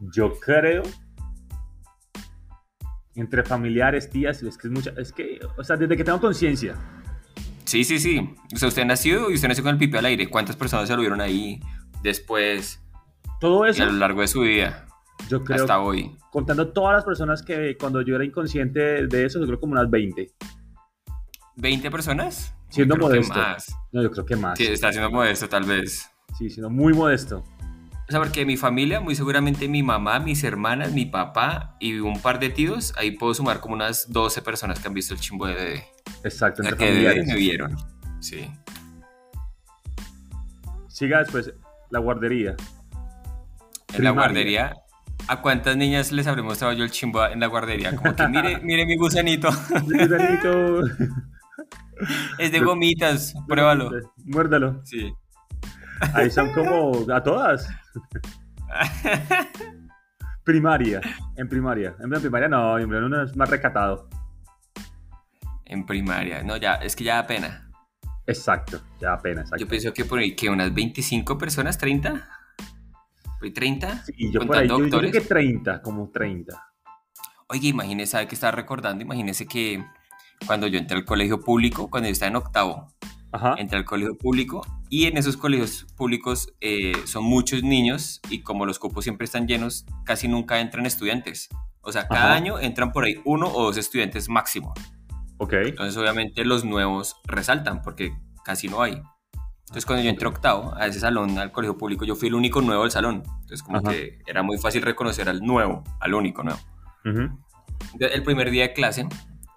Yo 0.00 0.38
creo 0.38 0.82
entre 3.14 3.44
familiares, 3.44 4.10
tías, 4.10 4.42
es 4.42 4.58
que 4.58 4.66
es 4.66 4.72
mucha, 4.72 4.92
es 4.96 5.12
que, 5.12 5.38
o 5.56 5.62
sea, 5.62 5.76
desde 5.76 5.96
que 5.96 6.04
tengo 6.04 6.20
conciencia, 6.20 6.74
Sí, 7.64 7.84
sí, 7.84 7.98
sí. 7.98 8.18
O 8.52 8.56
sea, 8.56 8.68
usted 8.68 8.84
nació 8.84 9.30
y 9.30 9.34
usted 9.34 9.48
nació 9.48 9.64
con 9.64 9.72
el 9.72 9.78
pipi 9.78 9.96
al 9.96 10.04
aire. 10.06 10.28
¿Cuántas 10.28 10.56
personas 10.56 10.88
se 10.88 10.94
lo 10.94 11.00
vieron 11.00 11.20
ahí 11.20 11.60
después 12.02 12.82
todo 13.40 13.66
y 13.66 13.70
eso, 13.70 13.82
a 13.82 13.86
lo 13.86 13.92
largo 13.92 14.20
de 14.20 14.28
su 14.28 14.40
vida 14.40 14.86
yo 15.28 15.42
creo, 15.42 15.62
hasta 15.62 15.80
hoy? 15.80 16.14
contando 16.30 16.72
todas 16.72 16.94
las 16.94 17.04
personas 17.04 17.42
que 17.42 17.76
cuando 17.78 18.02
yo 18.02 18.16
era 18.16 18.24
inconsciente 18.24 19.06
de 19.06 19.24
eso, 19.24 19.38
yo 19.40 19.46
creo 19.46 19.60
como 19.60 19.72
unas 19.72 19.90
20. 19.90 20.30
¿20 21.56 21.90
personas? 21.90 22.54
Siendo 22.68 22.96
modesto. 22.96 23.34
más. 23.34 23.74
No, 23.92 24.02
yo 24.02 24.10
creo 24.10 24.26
que 24.26 24.36
más. 24.36 24.58
Sí, 24.58 24.66
está 24.66 24.90
siendo 24.90 25.10
modesto 25.10 25.48
tal 25.48 25.64
vez. 25.64 26.10
Sí, 26.36 26.50
siendo 26.50 26.70
muy 26.70 26.92
modesto. 26.92 27.44
O 28.06 28.10
sea, 28.10 28.20
porque 28.20 28.44
mi 28.44 28.56
familia, 28.56 29.00
muy 29.00 29.14
seguramente 29.14 29.66
mi 29.66 29.82
mamá, 29.82 30.20
mis 30.20 30.44
hermanas, 30.44 30.92
mi 30.92 31.06
papá 31.06 31.76
y 31.80 31.98
un 32.00 32.20
par 32.20 32.38
de 32.38 32.50
tíos, 32.50 32.92
ahí 32.98 33.12
puedo 33.12 33.32
sumar 33.32 33.60
como 33.60 33.74
unas 33.74 34.12
12 34.12 34.42
personas 34.42 34.78
que 34.78 34.88
han 34.88 34.94
visto 34.94 35.14
el 35.14 35.20
chimbo 35.20 35.46
de 35.46 35.54
bebé. 35.54 35.84
Exacto, 36.22 36.62
O 36.62 36.64
sea, 36.66 36.76
que 36.76 37.24
me 37.26 37.34
vieron. 37.36 37.76
Sí. 38.20 38.50
Siga 40.88 41.20
después 41.20 41.52
la 41.90 41.98
guardería. 41.98 42.56
En 43.94 44.04
la 44.04 44.10
guardería, 44.10 44.74
¿a 45.28 45.40
cuántas 45.40 45.76
niñas 45.76 46.12
les 46.12 46.26
habré 46.26 46.42
mostrado 46.42 46.74
yo 46.74 46.84
el 46.84 46.90
chimbo 46.90 47.24
en 47.24 47.40
la 47.40 47.46
guardería? 47.46 47.96
Como 47.96 48.14
que 48.14 48.28
mire, 48.28 48.60
mire 48.62 48.84
mi 48.84 48.96
gusanito. 48.96 49.48
Gusanito. 49.82 50.82
Es 52.38 52.50
de 52.50 52.58
gomitas, 52.58 53.34
pruébalo. 53.46 53.92
Muérdalo. 54.24 54.84
Sí. 54.84 55.14
Ahí 56.12 56.28
son 56.28 56.52
como 56.52 57.06
a 57.12 57.22
todas. 57.22 57.68
Primaria. 60.44 61.00
En 61.36 61.48
primaria. 61.48 61.96
En 62.00 62.10
primaria 62.10 62.48
no, 62.48 62.78
en 62.78 62.92
uno 62.92 63.22
es 63.22 63.34
más 63.34 63.48
recatado. 63.48 64.08
En 65.64 65.86
primaria. 65.86 66.42
No, 66.42 66.56
ya, 66.58 66.74
es 66.74 66.94
que 66.94 67.04
ya 67.04 67.16
da 67.16 67.26
pena. 67.26 67.70
Exacto, 68.26 68.80
ya 69.00 69.14
apenas. 69.14 69.50
Yo 69.58 69.66
pienso 69.68 69.92
que 69.92 70.04
por 70.04 70.18
ahí, 70.18 70.34
que 70.34 70.48
unas 70.48 70.72
25 70.72 71.36
personas, 71.36 71.78
30. 71.78 72.28
¿Por 73.38 73.44
ahí 73.44 73.50
30? 73.50 74.04
Y 74.16 74.32
yo 74.32 74.40
por 74.46 74.56
ahí, 74.56 74.68
yo, 74.68 74.78
yo 74.86 74.98
creo 74.98 75.12
que 75.12 75.20
30, 75.20 75.82
como 75.82 76.10
30. 76.10 76.72
Oye, 77.48 77.68
imagínese, 77.68 78.12
¿sabe 78.12 78.26
qué 78.26 78.34
estaba 78.34 78.52
recordando? 78.52 79.02
Imagínese 79.02 79.46
que 79.46 79.84
cuando 80.46 80.66
yo 80.66 80.78
entré 80.78 80.96
al 80.96 81.04
colegio 81.04 81.40
público, 81.40 81.90
cuando 81.90 82.08
yo 82.08 82.12
estaba 82.12 82.30
en 82.30 82.36
octavo, 82.36 82.88
Ajá. 83.32 83.54
entré 83.58 83.78
al 83.78 83.84
colegio 83.84 84.16
público 84.16 84.66
y 84.96 85.06
en 85.06 85.16
esos 85.16 85.36
colegios 85.36 85.86
públicos 85.96 86.52
eh, 86.60 86.92
son 87.04 87.24
muchos 87.24 87.62
niños 87.62 88.20
y 88.30 88.42
como 88.42 88.64
los 88.66 88.78
cupos 88.78 89.02
siempre 89.04 89.24
están 89.24 89.48
llenos, 89.48 89.86
casi 90.04 90.28
nunca 90.28 90.60
entran 90.60 90.86
estudiantes. 90.86 91.48
O 91.80 91.90
sea, 91.90 92.06
cada 92.06 92.26
Ajá. 92.26 92.34
año 92.34 92.58
entran 92.60 92.92
por 92.92 93.04
ahí 93.04 93.20
uno 93.24 93.48
o 93.48 93.64
dos 93.64 93.76
estudiantes 93.76 94.28
máximo. 94.28 94.72
Ok. 95.38 95.52
Entonces, 95.54 95.96
obviamente, 95.96 96.44
los 96.44 96.64
nuevos 96.64 97.16
resaltan 97.24 97.82
porque 97.82 98.12
casi 98.44 98.68
no 98.68 98.82
hay. 98.82 99.02
Entonces, 99.62 99.84
cuando 99.84 100.04
yo 100.04 100.10
entré 100.10 100.28
octavo 100.28 100.72
a 100.76 100.86
ese 100.86 101.00
salón, 101.00 101.38
al 101.38 101.50
colegio 101.50 101.76
público, 101.76 102.04
yo 102.04 102.14
fui 102.14 102.28
el 102.28 102.34
único 102.34 102.60
nuevo 102.62 102.82
del 102.82 102.92
salón. 102.92 103.22
Entonces, 103.40 103.62
como 103.64 103.78
Ajá. 103.78 103.90
que 103.90 104.20
era 104.26 104.42
muy 104.44 104.58
fácil 104.58 104.82
reconocer 104.82 105.28
al 105.28 105.40
nuevo, 105.40 105.82
al 106.00 106.14
único 106.14 106.42
nuevo. 106.44 106.60
Ujú. 107.04 107.20
Entonces, 107.94 108.12
El 108.16 108.22
primer 108.22 108.50
día 108.50 108.62
de 108.68 108.72
clase, 108.72 109.06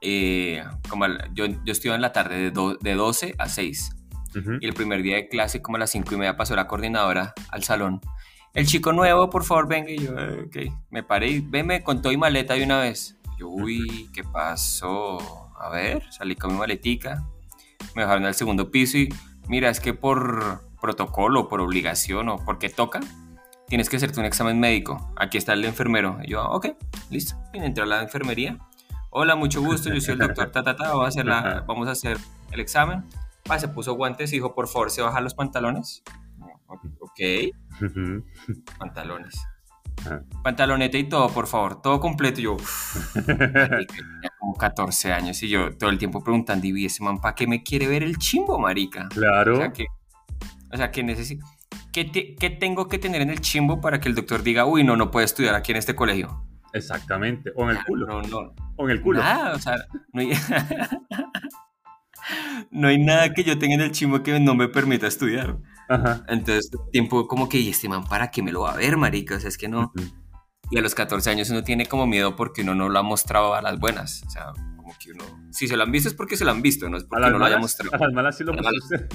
eh, 0.01 0.63
como 0.89 1.03
al- 1.05 1.29
yo, 1.33 1.45
yo 1.45 1.71
estuve 1.71 1.93
en 1.93 2.01
la 2.01 2.11
tarde 2.11 2.37
de, 2.37 2.51
do- 2.51 2.77
de 2.81 2.95
12 2.95 3.35
a 3.37 3.47
6. 3.47 3.91
Ujú. 4.39 4.57
Y 4.61 4.65
el 4.67 4.73
primer 4.73 5.01
día 5.01 5.15
de 5.15 5.27
clase, 5.29 5.61
como 5.61 5.77
a 5.77 5.79
las 5.79 5.89
5 5.91 6.13
y 6.13 6.17
media, 6.17 6.35
pasó 6.37 6.55
la 6.55 6.67
coordinadora 6.67 7.33
al 7.49 7.63
salón. 7.63 8.01
El 8.53 8.65
chico 8.65 8.91
nuevo, 8.93 9.29
por 9.29 9.43
favor, 9.43 9.67
venga. 9.67 9.91
Y 9.91 9.99
yo, 9.99 10.17
"Eh, 10.17 10.45
ok. 10.47 10.73
Me 10.89 11.03
paré 11.03 11.29
y 11.29 11.39
venme 11.41 11.83
con 11.83 12.01
todo 12.01 12.11
y 12.13 12.17
maleta 12.17 12.55
de 12.55 12.63
una 12.63 12.79
vez. 12.79 13.17
Yo, 13.37 13.47
uy, 13.49 14.09
¿qué 14.13 14.23
pasó? 14.23 15.51
A 15.59 15.69
ver, 15.69 16.03
salí 16.11 16.35
con 16.35 16.53
mi 16.53 16.57
maletica. 16.59 17.23
Me 17.95 18.01
dejaron 18.03 18.25
al 18.25 18.33
segundo 18.33 18.71
piso 18.71 18.97
y, 18.97 19.09
mira, 19.47 19.69
es 19.69 19.79
que 19.79 19.93
por 19.93 20.61
protocolo, 20.81 21.47
por 21.49 21.61
obligación 21.61 22.29
o 22.29 22.37
porque 22.45 22.69
toca, 22.69 22.99
tienes 23.67 23.89
que 23.89 23.97
hacerte 23.97 24.19
un 24.19 24.25
examen 24.25 24.59
médico. 24.59 25.11
Aquí 25.17 25.37
está 25.37 25.53
el 25.53 25.65
enfermero. 25.65 26.17
Y 26.23 26.31
yo, 26.31 26.41
"Ah, 26.41 26.49
ok, 26.55 26.67
listo. 27.09 27.35
Y 27.53 27.59
entré 27.59 27.83
a 27.83 27.87
la 27.87 28.01
enfermería. 28.01 28.57
Hola, 29.09 29.35
mucho 29.35 29.61
gusto, 29.61 29.93
yo 29.93 30.01
soy 30.01 30.13
el 30.13 30.19
doctor 30.19 30.51
ta, 30.51 30.63
ta, 30.63 30.75
ta, 30.75 30.89
vamos 30.89 31.05
a 31.05 31.07
hacer, 31.09 31.25
la- 31.25 31.63
vamos 31.67 31.87
a 31.87 31.91
hacer 31.91 32.17
el 32.51 32.59
examen. 32.59 33.03
Pa, 33.47 33.57
se 33.59 33.67
puso 33.69 33.93
guantes 33.93 34.31
y 34.31 34.35
dijo, 34.37 34.53
por 34.53 34.67
favor, 34.67 34.91
¿se 34.91 35.01
bajan 35.01 35.23
los 35.23 35.33
pantalones? 35.33 36.03
Ok, 36.99 37.19
pantalones. 38.77 39.35
Ajá. 40.01 40.21
Pantaloneta 40.43 40.97
y 40.97 41.05
todo, 41.09 41.29
por 41.29 41.47
favor, 41.47 41.81
todo 41.81 41.99
completo. 41.99 42.39
Y 42.39 42.43
Yo, 42.43 42.53
"Uf, 42.53 43.15
marica, 43.27 43.95
tenía 43.95 44.29
como 44.39 44.51
como 44.51 44.53
14 44.57 45.11
años 45.11 45.41
y 45.43 45.49
yo 45.49 45.75
todo 45.75 45.89
el 45.89 45.97
tiempo 45.97 46.23
preguntando, 46.23 46.65
¿y 46.67 46.85
ese 46.85 47.03
man 47.03 47.19
para 47.19 47.35
qué 47.35 47.47
me 47.47 47.63
quiere 47.63 47.87
ver 47.87 48.03
el 48.03 48.17
chimbo, 48.17 48.59
marica? 48.59 49.07
Claro. 49.09 49.55
O 49.55 49.57
sea, 49.57 49.73
que, 49.73 49.85
o 50.71 50.77
sea, 50.77 50.91
que 50.91 51.03
necesito... 51.03 51.45
¿Qué, 51.91 52.05
te- 52.05 52.35
qué 52.35 52.49
tengo 52.51 52.87
que 52.87 52.99
tener 52.99 53.21
en 53.21 53.31
el 53.31 53.41
chimbo 53.41 53.81
para 53.81 53.99
que 53.99 54.07
el 54.07 54.13
doctor 54.15 54.43
diga, 54.43 54.65
uy, 54.65 54.83
no, 54.83 54.95
no 54.95 55.09
puede 55.09 55.25
estudiar 55.25 55.55
aquí 55.55 55.71
en 55.71 55.77
este 55.79 55.95
colegio? 55.95 56.43
Exactamente. 56.73 57.51
O 57.55 57.63
en 57.63 57.77
el 57.77 57.83
culo. 57.85 58.05
No, 58.07 58.21
no, 58.21 58.53
O 58.75 58.85
en 58.85 58.91
el 58.91 59.01
culo. 59.01 59.19
Nada, 59.19 59.53
o 59.55 59.59
sea, 59.59 59.75
no. 60.13 60.21
no 62.71 62.87
hay 62.87 62.97
nada 62.97 63.33
que 63.33 63.43
yo 63.43 63.57
tenga 63.57 63.75
en 63.75 63.81
el 63.81 63.91
chimbo 63.91 64.23
que 64.23 64.39
no 64.39 64.55
me 64.55 64.67
permita 64.67 65.07
estudiar. 65.07 65.57
Ajá. 65.89 66.23
Entonces, 66.27 66.69
tiempo 66.91 67.27
como 67.27 67.47
que, 67.49 67.59
¿y 67.59 67.69
este 67.69 67.89
man 67.89 68.05
para 68.05 68.31
qué 68.31 68.41
me 68.41 68.51
lo 68.51 68.61
va 68.61 68.73
a 68.73 68.77
ver, 68.77 68.97
marica? 68.97 69.35
O 69.35 69.39
sea, 69.39 69.49
es 69.49 69.57
que 69.57 69.67
no... 69.67 69.91
Y 70.69 70.77
a 70.77 70.81
los 70.81 70.95
14 70.95 71.29
años 71.29 71.49
uno 71.49 71.63
tiene 71.63 71.85
como 71.85 72.05
miedo 72.07 72.35
porque 72.35 72.61
uno 72.61 72.75
no 72.75 72.89
lo 72.89 72.99
ha 72.99 73.03
mostrado 73.03 73.55
a 73.55 73.61
las 73.61 73.79
buenas. 73.79 74.23
O 74.27 74.29
sea, 74.29 74.51
como 74.75 74.93
que 74.99 75.11
uno... 75.11 75.23
Si 75.51 75.67
se 75.67 75.77
lo 75.77 75.83
han 75.83 75.91
visto 75.91 76.09
es 76.09 76.15
porque 76.15 76.35
se 76.35 76.43
lo 76.43 76.51
han 76.51 76.61
visto, 76.61 76.89
no 76.89 76.97
es 76.97 77.05
porque 77.05 77.29
no 77.29 77.37
lo 77.37 77.45
haya 77.45 77.57
mostrado. 77.57 77.95
a 77.95 77.99
las 77.99 78.13
malas 78.13 78.37
sí 78.37 78.43
lo 78.43 78.51
usted. 78.51 79.07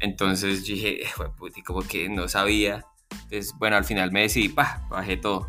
Entonces 0.00 0.66
dije, 0.66 1.04
"Eh, 1.04 1.08
puti, 1.38 1.62
como 1.62 1.80
que 1.80 2.10
no 2.10 2.28
sabía. 2.28 2.84
Entonces, 3.10 3.54
bueno, 3.58 3.76
al 3.76 3.84
final 3.84 4.12
me 4.12 4.22
decidí, 4.22 4.50
pa, 4.50 4.86
bajé 4.90 5.16
todo. 5.16 5.48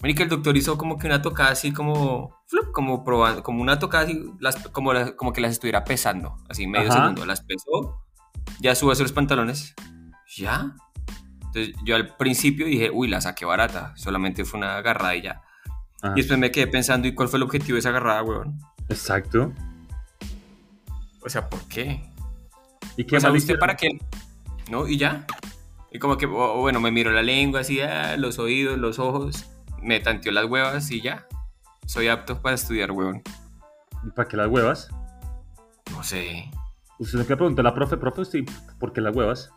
Marica, 0.00 0.22
el 0.22 0.28
doctor 0.28 0.56
hizo 0.56 0.78
como 0.78 0.96
que 0.96 1.06
una 1.06 1.22
tocada 1.22 1.50
así 1.50 1.72
como, 1.72 2.36
flup, 2.46 2.70
como 2.72 3.04
probando, 3.04 3.42
como 3.42 3.62
una 3.62 3.78
tocada 3.78 4.04
así, 4.04 4.30
las, 4.38 4.56
como, 4.68 4.92
como 5.16 5.32
que 5.32 5.40
las 5.40 5.52
estuviera 5.52 5.84
pesando, 5.84 6.36
así 6.48 6.66
medio 6.68 6.88
Ajá. 6.88 7.00
segundo. 7.00 7.26
Las 7.26 7.40
pesó, 7.40 8.04
ya 8.60 8.74
subo 8.76 8.94
los 8.94 9.12
pantalones, 9.12 9.74
ya. 10.36 10.76
Entonces 11.46 11.74
yo 11.84 11.96
al 11.96 12.16
principio 12.16 12.66
dije, 12.66 12.90
uy, 12.92 13.08
la 13.08 13.20
saqué 13.20 13.44
barata, 13.44 13.92
solamente 13.96 14.44
fue 14.44 14.58
una 14.58 14.76
agarrada 14.76 15.16
y 15.16 15.22
ya. 15.22 15.42
Ajá. 16.00 16.12
Y 16.14 16.20
después 16.20 16.38
me 16.38 16.52
quedé 16.52 16.68
pensando, 16.68 17.08
¿y 17.08 17.14
cuál 17.14 17.28
fue 17.28 17.38
el 17.38 17.42
objetivo 17.42 17.74
de 17.74 17.80
esa 17.80 17.88
agarrada, 17.88 18.22
weón? 18.22 18.60
Exacto. 18.88 19.52
O 21.24 21.28
sea, 21.28 21.48
¿por 21.48 21.60
qué? 21.62 22.08
¿Y 22.96 23.04
qué 23.04 23.16
o 23.16 23.20
sea, 23.20 23.32
¿usted 23.32 23.58
para 23.58 23.76
qué? 23.76 23.98
¿No? 24.70 24.86
Y 24.86 24.96
ya. 24.96 25.26
Y 25.90 25.98
como 25.98 26.16
que, 26.16 26.26
bueno, 26.26 26.78
me 26.80 26.92
miró 26.92 27.10
la 27.10 27.22
lengua, 27.22 27.60
así, 27.60 27.80
ah, 27.80 28.16
los 28.16 28.38
oídos, 28.38 28.78
los 28.78 28.98
ojos, 28.98 29.46
me 29.82 30.00
tanteó 30.00 30.32
las 30.32 30.44
huevas 30.46 30.90
y 30.90 31.00
ya. 31.00 31.26
Soy 31.86 32.08
apto 32.08 32.40
para 32.42 32.54
estudiar, 32.54 32.90
weón. 32.92 33.22
¿Y 34.06 34.10
para 34.10 34.28
qué 34.28 34.36
las 34.36 34.48
huevas? 34.48 34.90
No 35.92 36.02
sé. 36.02 36.50
Usted 36.98 37.18
nunca 37.18 37.36
preguntó 37.36 37.60
a 37.60 37.64
la 37.64 37.74
profe, 37.74 37.96
profe, 37.96 38.24
sí, 38.24 38.44
¿por 38.78 38.92
qué 38.92 39.00
las 39.00 39.14
huevas? 39.14 39.50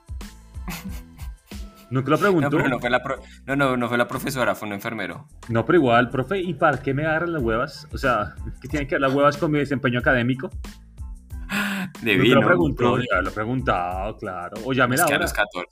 ¿Nunca 1.90 2.10
lo 2.12 2.16
No, 2.16 2.22
preguntó? 2.22 2.50
pero 2.52 2.70
no 2.70 2.80
fue 2.80 2.90
la, 2.90 3.04
pro- 3.04 3.20
no, 3.46 3.56
no, 3.56 3.76
no 3.76 3.90
fue 3.90 3.98
la 3.98 4.08
profesora, 4.08 4.56
fue 4.56 4.68
un 4.68 4.74
enfermero. 4.76 5.28
No, 5.50 5.66
pero 5.66 5.78
igual, 5.78 6.10
profe, 6.10 6.40
¿y 6.40 6.54
para 6.54 6.82
qué 6.82 6.94
me 6.94 7.06
agarran 7.06 7.34
las 7.34 7.42
huevas? 7.44 7.88
O 7.92 7.98
sea, 7.98 8.36
¿qué 8.62 8.70
tienen 8.70 8.88
que 8.88 8.96
ver 8.96 9.02
las 9.02 9.14
huevas 9.14 9.36
con 9.38 9.52
mi 9.52 9.60
desempeño 9.60 10.00
académico? 10.00 10.50
De 12.02 12.16
vino. 12.16 12.40
lo 12.40 12.48
preguntó, 12.48 12.98
ya 13.00 13.22
lo 13.22 13.30
he 13.30 13.34
preguntado, 13.34 14.16
claro. 14.18 14.56
O 14.64 14.72
Es 14.72 14.78
llámela 14.78 15.06
que 15.06 15.12
a 15.12 15.16
ahora. 15.16 15.26
los 15.26 15.34
14. 15.34 15.68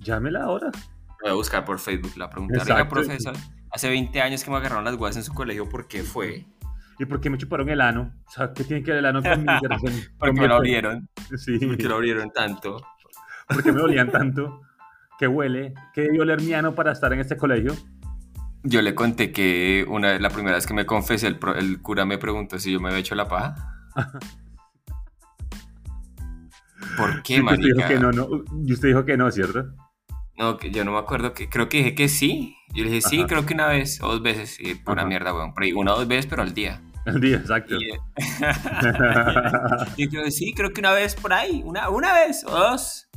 Llámela 0.00 0.42
ahora. 0.44 0.70
Voy 1.22 1.30
a 1.30 1.34
buscar 1.34 1.64
por 1.64 1.78
Facebook 1.78 2.12
la 2.16 2.28
pregunta. 2.28 2.60
Oiga, 2.60 2.74
Exacto. 2.74 2.94
profesor, 2.94 3.34
hace 3.78 3.88
20 3.88 4.20
años 4.20 4.42
que 4.44 4.50
me 4.50 4.56
agarraron 4.56 4.84
las 4.84 4.94
huevas 4.94 5.16
en 5.16 5.22
su 5.24 5.32
colegio, 5.32 5.68
¿por 5.68 5.86
qué 5.86 6.02
fue? 6.02 6.44
¿Y 6.98 7.04
por 7.04 7.20
qué 7.20 7.30
me 7.30 7.38
chuparon 7.38 7.68
el 7.68 7.80
ano? 7.80 8.12
O 8.26 8.30
sea, 8.30 8.52
¿qué 8.52 8.64
tiene 8.64 8.82
que 8.82 8.90
ver 8.90 8.98
el 8.98 9.06
ano 9.06 9.22
con 9.22 9.40
mi... 9.40 9.46
con 9.80 9.92
Porque 10.18 10.40
me 10.40 10.48
lo 10.48 10.56
abrieron. 10.56 11.08
Sí, 11.36 11.58
¿Por 11.58 11.76
qué 11.76 11.84
lo 11.84 11.94
abrieron 11.94 12.30
tanto? 12.32 12.84
¿por 13.48 13.62
qué 13.62 13.70
me 13.72 13.80
dolían 13.80 14.10
tanto? 14.10 14.62
¿Qué 15.18 15.26
huele? 15.28 15.74
¿Qué 15.94 16.02
debió 16.02 16.22
oler 16.22 16.42
mi 16.42 16.52
ano 16.54 16.74
para 16.74 16.90
estar 16.92 17.12
en 17.12 17.20
este 17.20 17.36
colegio? 17.36 17.72
Yo 18.64 18.82
le 18.82 18.94
conté 18.96 19.30
que 19.32 19.86
una 19.88 20.18
la 20.18 20.28
primera 20.30 20.56
vez 20.56 20.66
que 20.66 20.74
me 20.74 20.84
confesé, 20.86 21.28
el, 21.28 21.38
pro- 21.38 21.54
el 21.54 21.80
cura 21.80 22.04
me 22.04 22.18
preguntó 22.18 22.58
si 22.58 22.72
yo 22.72 22.80
me 22.80 22.88
había 22.88 22.98
hecho 23.00 23.14
la 23.14 23.28
paja. 23.28 23.54
¿Por 26.96 27.22
qué, 27.22 27.36
Sí, 27.36 27.44
que 27.44 27.54
usted 27.54 27.56
dijo 27.64 27.78
marica? 27.80 27.88
que 27.88 27.98
no, 28.00 28.10
no. 28.12 28.28
Y 28.66 28.72
usted 28.72 28.88
dijo 28.88 29.04
que 29.04 29.16
no, 29.16 29.30
¿cierto? 29.30 29.66
No, 30.38 30.58
yo 30.60 30.84
no 30.84 30.92
me 30.92 30.98
acuerdo, 30.98 31.34
que 31.34 31.48
creo 31.48 31.68
que 31.68 31.78
dije 31.78 31.94
que 31.96 32.08
sí. 32.08 32.56
Yo 32.72 32.84
le 32.84 32.90
dije, 32.90 33.08
sí, 33.08 33.24
creo 33.24 33.44
que 33.44 33.54
una 33.54 33.66
vez 33.66 34.00
o 34.00 34.08
dos 34.08 34.22
veces. 34.22 34.58
Y 34.60 34.76
pura 34.76 35.02
Ajá. 35.02 35.08
mierda, 35.08 35.34
weón. 35.34 35.52
Una 35.74 35.94
o 35.94 35.96
dos 35.98 36.06
veces, 36.08 36.26
pero 36.26 36.42
al 36.42 36.54
día. 36.54 36.80
El 37.06 37.20
día, 37.20 37.38
exacto. 37.38 37.74
Y, 37.80 37.90
eh, 37.90 37.98
y 39.96 40.08
yo, 40.08 40.30
sí, 40.30 40.52
creo 40.54 40.70
que 40.72 40.80
una 40.80 40.92
vez 40.92 41.14
por 41.16 41.32
ahí. 41.32 41.62
Una, 41.64 41.88
una 41.88 42.12
vez 42.12 42.44
o 42.44 42.50
dos. 42.50 43.08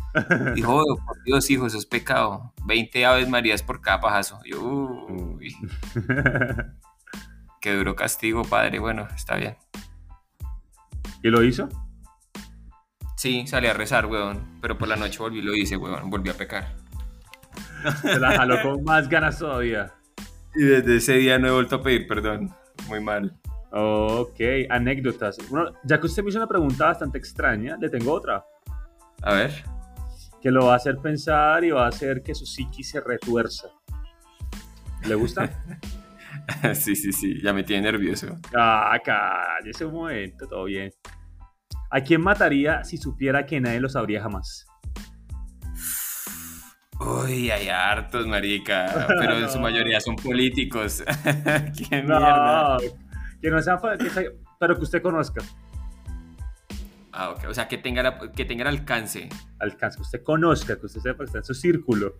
Dijo, 0.55 0.75
"Oh, 0.77 0.97
por 1.05 1.21
Dios, 1.23 1.49
hijo, 1.51 1.67
eso 1.67 1.77
es 1.77 1.85
pecado. 1.85 2.53
20 2.65 3.05
aves 3.05 3.29
marías 3.29 3.61
por 3.63 3.81
cada 3.81 3.99
pajazo. 4.01 4.39
Yo, 4.45 4.61
uy, 4.61 5.55
qué 7.61 7.73
duro 7.75 7.95
castigo, 7.95 8.43
padre. 8.43 8.79
Bueno, 8.79 9.07
está 9.15 9.35
bien. 9.35 9.57
¿Y 11.23 11.29
lo 11.29 11.43
hizo? 11.43 11.69
Sí, 13.15 13.45
salí 13.45 13.67
a 13.67 13.73
rezar, 13.73 14.07
weón. 14.07 14.57
Pero 14.61 14.77
por 14.77 14.87
la 14.87 14.95
noche 14.95 15.19
volví 15.19 15.39
y 15.39 15.43
lo 15.43 15.53
hice, 15.53 15.77
weón. 15.77 16.09
Volví 16.09 16.29
a 16.29 16.33
pecar. 16.33 16.80
Se 18.01 18.19
la 18.19 18.31
jaló 18.31 18.61
con 18.61 18.83
más 18.83 19.09
ganas 19.09 19.39
todavía. 19.39 19.93
Y 20.55 20.63
desde 20.63 20.97
ese 20.97 21.13
día 21.13 21.39
no 21.39 21.47
he 21.47 21.51
vuelto 21.51 21.77
a 21.77 21.83
pedir 21.83 22.07
perdón. 22.07 22.53
Muy 22.87 23.01
mal. 23.01 23.33
Ok, 23.71 24.39
anécdotas. 24.69 25.37
Bueno, 25.49 25.71
ya 25.83 25.99
que 25.99 26.07
usted 26.07 26.23
me 26.23 26.29
hizo 26.29 26.39
una 26.39 26.47
pregunta 26.47 26.87
bastante 26.87 27.17
extraña, 27.17 27.77
le 27.79 27.89
tengo 27.89 28.11
otra. 28.11 28.43
A 29.21 29.33
ver. 29.33 29.63
Que 30.41 30.51
lo 30.51 30.65
va 30.65 30.73
a 30.73 30.75
hacer 30.75 30.97
pensar 30.97 31.63
y 31.63 31.71
va 31.71 31.85
a 31.85 31.89
hacer 31.89 32.21
que 32.21 32.35
su 32.35 32.45
psiqui 32.45 32.83
se 32.83 32.99
retuerza. 32.99 33.69
¿Le 35.07 35.15
gusta? 35.15 35.49
sí, 36.73 36.95
sí, 36.95 37.13
sí. 37.13 37.41
Ya 37.41 37.53
me 37.53 37.63
tiene 37.63 37.83
nervioso. 37.83 38.37
ah, 38.55 38.97
cállese 39.03 39.85
un 39.85 39.93
momento, 39.93 40.47
todo 40.47 40.65
bien. 40.65 40.91
¿A 41.89 42.01
quién 42.01 42.21
mataría 42.21 42.83
si 42.83 42.97
supiera 42.97 43.45
que 43.45 43.59
nadie 43.61 43.79
lo 43.79 43.89
sabría 43.89 44.21
jamás? 44.21 44.65
Uy, 47.03 47.49
hay 47.49 47.67
hartos, 47.69 48.27
marica. 48.27 49.05
Pero 49.19 49.37
en 49.37 49.49
su 49.49 49.59
mayoría 49.67 49.99
son 49.99 50.15
políticos. 50.15 51.03
Qué 51.89 52.01
mierda. 52.03 52.77
Que 53.41 53.49
no 53.49 53.61
sea, 53.61 53.77
fa- 53.79 53.97
que 53.97 54.09
sea- 54.09 54.29
pero 54.59 54.75
que 54.77 54.83
usted 54.83 55.01
conozca. 55.01 55.41
Ah, 57.11 57.29
ok. 57.31 57.45
O 57.49 57.53
sea, 57.53 57.67
que 57.67 57.77
tenga, 57.77 58.03
la- 58.03 58.31
que 58.31 58.45
tenga 58.45 58.61
el 58.63 58.67
alcance. 58.67 59.29
Alcance, 59.59 59.97
que 59.97 60.01
usted 60.03 60.23
conozca, 60.23 60.77
que 60.79 60.85
usted 60.85 61.01
sepa 61.01 61.19
que 61.19 61.25
está 61.25 61.37
en 61.39 61.43
su 61.43 61.53
círculo. 61.55 62.19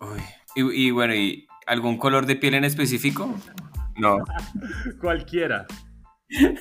Uy. 0.00 0.20
Y, 0.54 0.86
y 0.86 0.90
bueno, 0.90 1.14
¿y 1.14 1.46
algún 1.66 1.98
color 1.98 2.24
de 2.26 2.36
piel 2.36 2.54
en 2.54 2.64
específico? 2.64 3.34
No. 3.96 4.18
Cualquiera. 5.00 5.66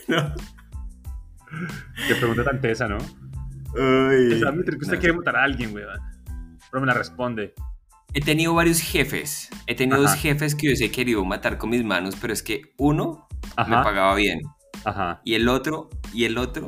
no. 0.07 0.33
Qué 2.07 2.15
pregunta 2.15 2.43
tan 2.43 2.59
tesa, 2.59 2.87
¿no? 2.89 2.97
Uy. 2.97 4.33
O 4.33 4.39
sea, 4.39 4.51
que 4.51 4.59
usted 4.81 4.93
No. 4.95 4.99
quiere 4.99 5.13
matar 5.13 5.37
a 5.37 5.43
alguien, 5.43 5.73
weón. 5.73 5.99
Pero 6.75 6.85
me 6.85 6.91
la 6.91 6.93
responde. 6.93 7.53
He 8.13 8.19
tenido 8.19 8.53
varios 8.53 8.81
jefes. 8.81 9.49
He 9.65 9.75
tenido 9.75 10.01
dos 10.01 10.11
Ajá. 10.11 10.19
jefes 10.19 10.55
que 10.55 10.75
yo 10.75 10.85
he 10.85 10.91
querido 10.91 11.23
matar 11.23 11.57
con 11.57 11.69
mis 11.69 11.85
manos, 11.85 12.17
pero 12.19 12.33
es 12.33 12.43
que 12.43 12.73
uno 12.77 13.29
me 13.55 13.75
Ajá. 13.75 13.81
pagaba 13.81 14.13
bien. 14.13 14.41
Ajá. 14.83 15.21
Y 15.23 15.35
el 15.35 15.47
otro, 15.47 15.89
y 16.13 16.25
el 16.25 16.37
otro, 16.37 16.67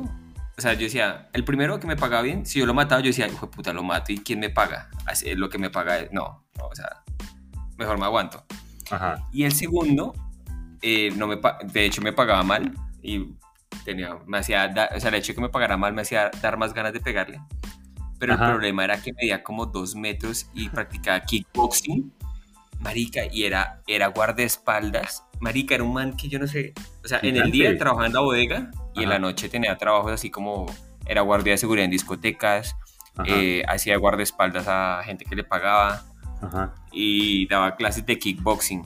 o 0.56 0.60
sea, 0.62 0.72
yo 0.72 0.84
decía, 0.84 1.28
el 1.34 1.44
primero 1.44 1.78
que 1.78 1.86
me 1.86 1.94
pagaba 1.94 2.22
bien, 2.22 2.46
si 2.46 2.58
yo 2.58 2.64
lo 2.64 2.72
mataba, 2.72 3.02
yo 3.02 3.08
decía, 3.08 3.28
hijo 3.28 3.48
de 3.48 3.52
puta, 3.52 3.74
lo 3.74 3.82
mato, 3.82 4.10
¿y 4.10 4.16
quién 4.16 4.40
me 4.40 4.48
paga? 4.48 4.88
Así, 5.04 5.34
lo 5.34 5.50
que 5.50 5.58
me 5.58 5.68
paga 5.68 5.98
es, 5.98 6.10
no, 6.10 6.42
no, 6.56 6.68
o 6.68 6.74
sea, 6.74 7.04
mejor 7.76 7.98
me 7.98 8.06
aguanto. 8.06 8.46
Ajá. 8.90 9.28
Y 9.30 9.44
el 9.44 9.52
segundo, 9.52 10.14
eh, 10.80 11.12
no 11.16 11.26
me 11.26 11.38
de 11.70 11.84
hecho 11.84 12.00
me 12.00 12.14
pagaba 12.14 12.42
mal, 12.44 12.72
y 13.02 13.34
tenía, 13.84 14.16
me 14.26 14.38
hacía, 14.38 14.72
o 14.96 15.00
sea, 15.00 15.10
el 15.10 15.16
hecho 15.16 15.32
de 15.32 15.34
que 15.34 15.42
me 15.42 15.50
pagara 15.50 15.76
mal 15.76 15.92
me 15.92 16.00
hacía 16.00 16.30
dar 16.40 16.56
más 16.56 16.72
ganas 16.72 16.94
de 16.94 17.00
pegarle. 17.00 17.42
Pero 18.18 18.34
Ajá. 18.34 18.46
el 18.46 18.50
problema 18.52 18.84
era 18.84 19.00
que 19.00 19.12
medía 19.12 19.42
como 19.42 19.66
dos 19.66 19.94
metros 19.94 20.50
y 20.54 20.68
practicaba 20.68 21.20
kickboxing, 21.20 22.12
marica, 22.80 23.20
y 23.30 23.44
era, 23.44 23.80
era 23.86 24.08
guardaespaldas. 24.08 25.24
Marica, 25.40 25.74
era 25.76 25.84
un 25.84 25.92
man 25.92 26.16
que 26.16 26.28
yo 26.28 26.38
no 26.38 26.46
sé, 26.48 26.74
o 27.04 27.08
sea, 27.08 27.20
en 27.22 27.36
el 27.36 27.50
día 27.52 27.76
trabajaba 27.78 28.06
en 28.06 28.12
la 28.12 28.20
bodega 28.20 28.70
y 28.94 29.04
en 29.04 29.08
la 29.08 29.18
noche 29.20 29.48
tenía 29.48 29.76
trabajos 29.78 30.10
así 30.10 30.30
como, 30.30 30.66
era 31.06 31.20
guardia 31.20 31.52
de 31.52 31.58
seguridad 31.58 31.84
en 31.84 31.92
discotecas, 31.92 32.74
eh, 33.24 33.62
hacía 33.68 33.96
guardaespaldas 33.98 34.66
a 34.68 35.00
gente 35.04 35.24
que 35.24 35.36
le 35.36 35.44
pagaba 35.44 36.02
Ajá. 36.42 36.74
y 36.92 37.46
daba 37.46 37.76
clases 37.76 38.04
de 38.04 38.18
kickboxing. 38.18 38.84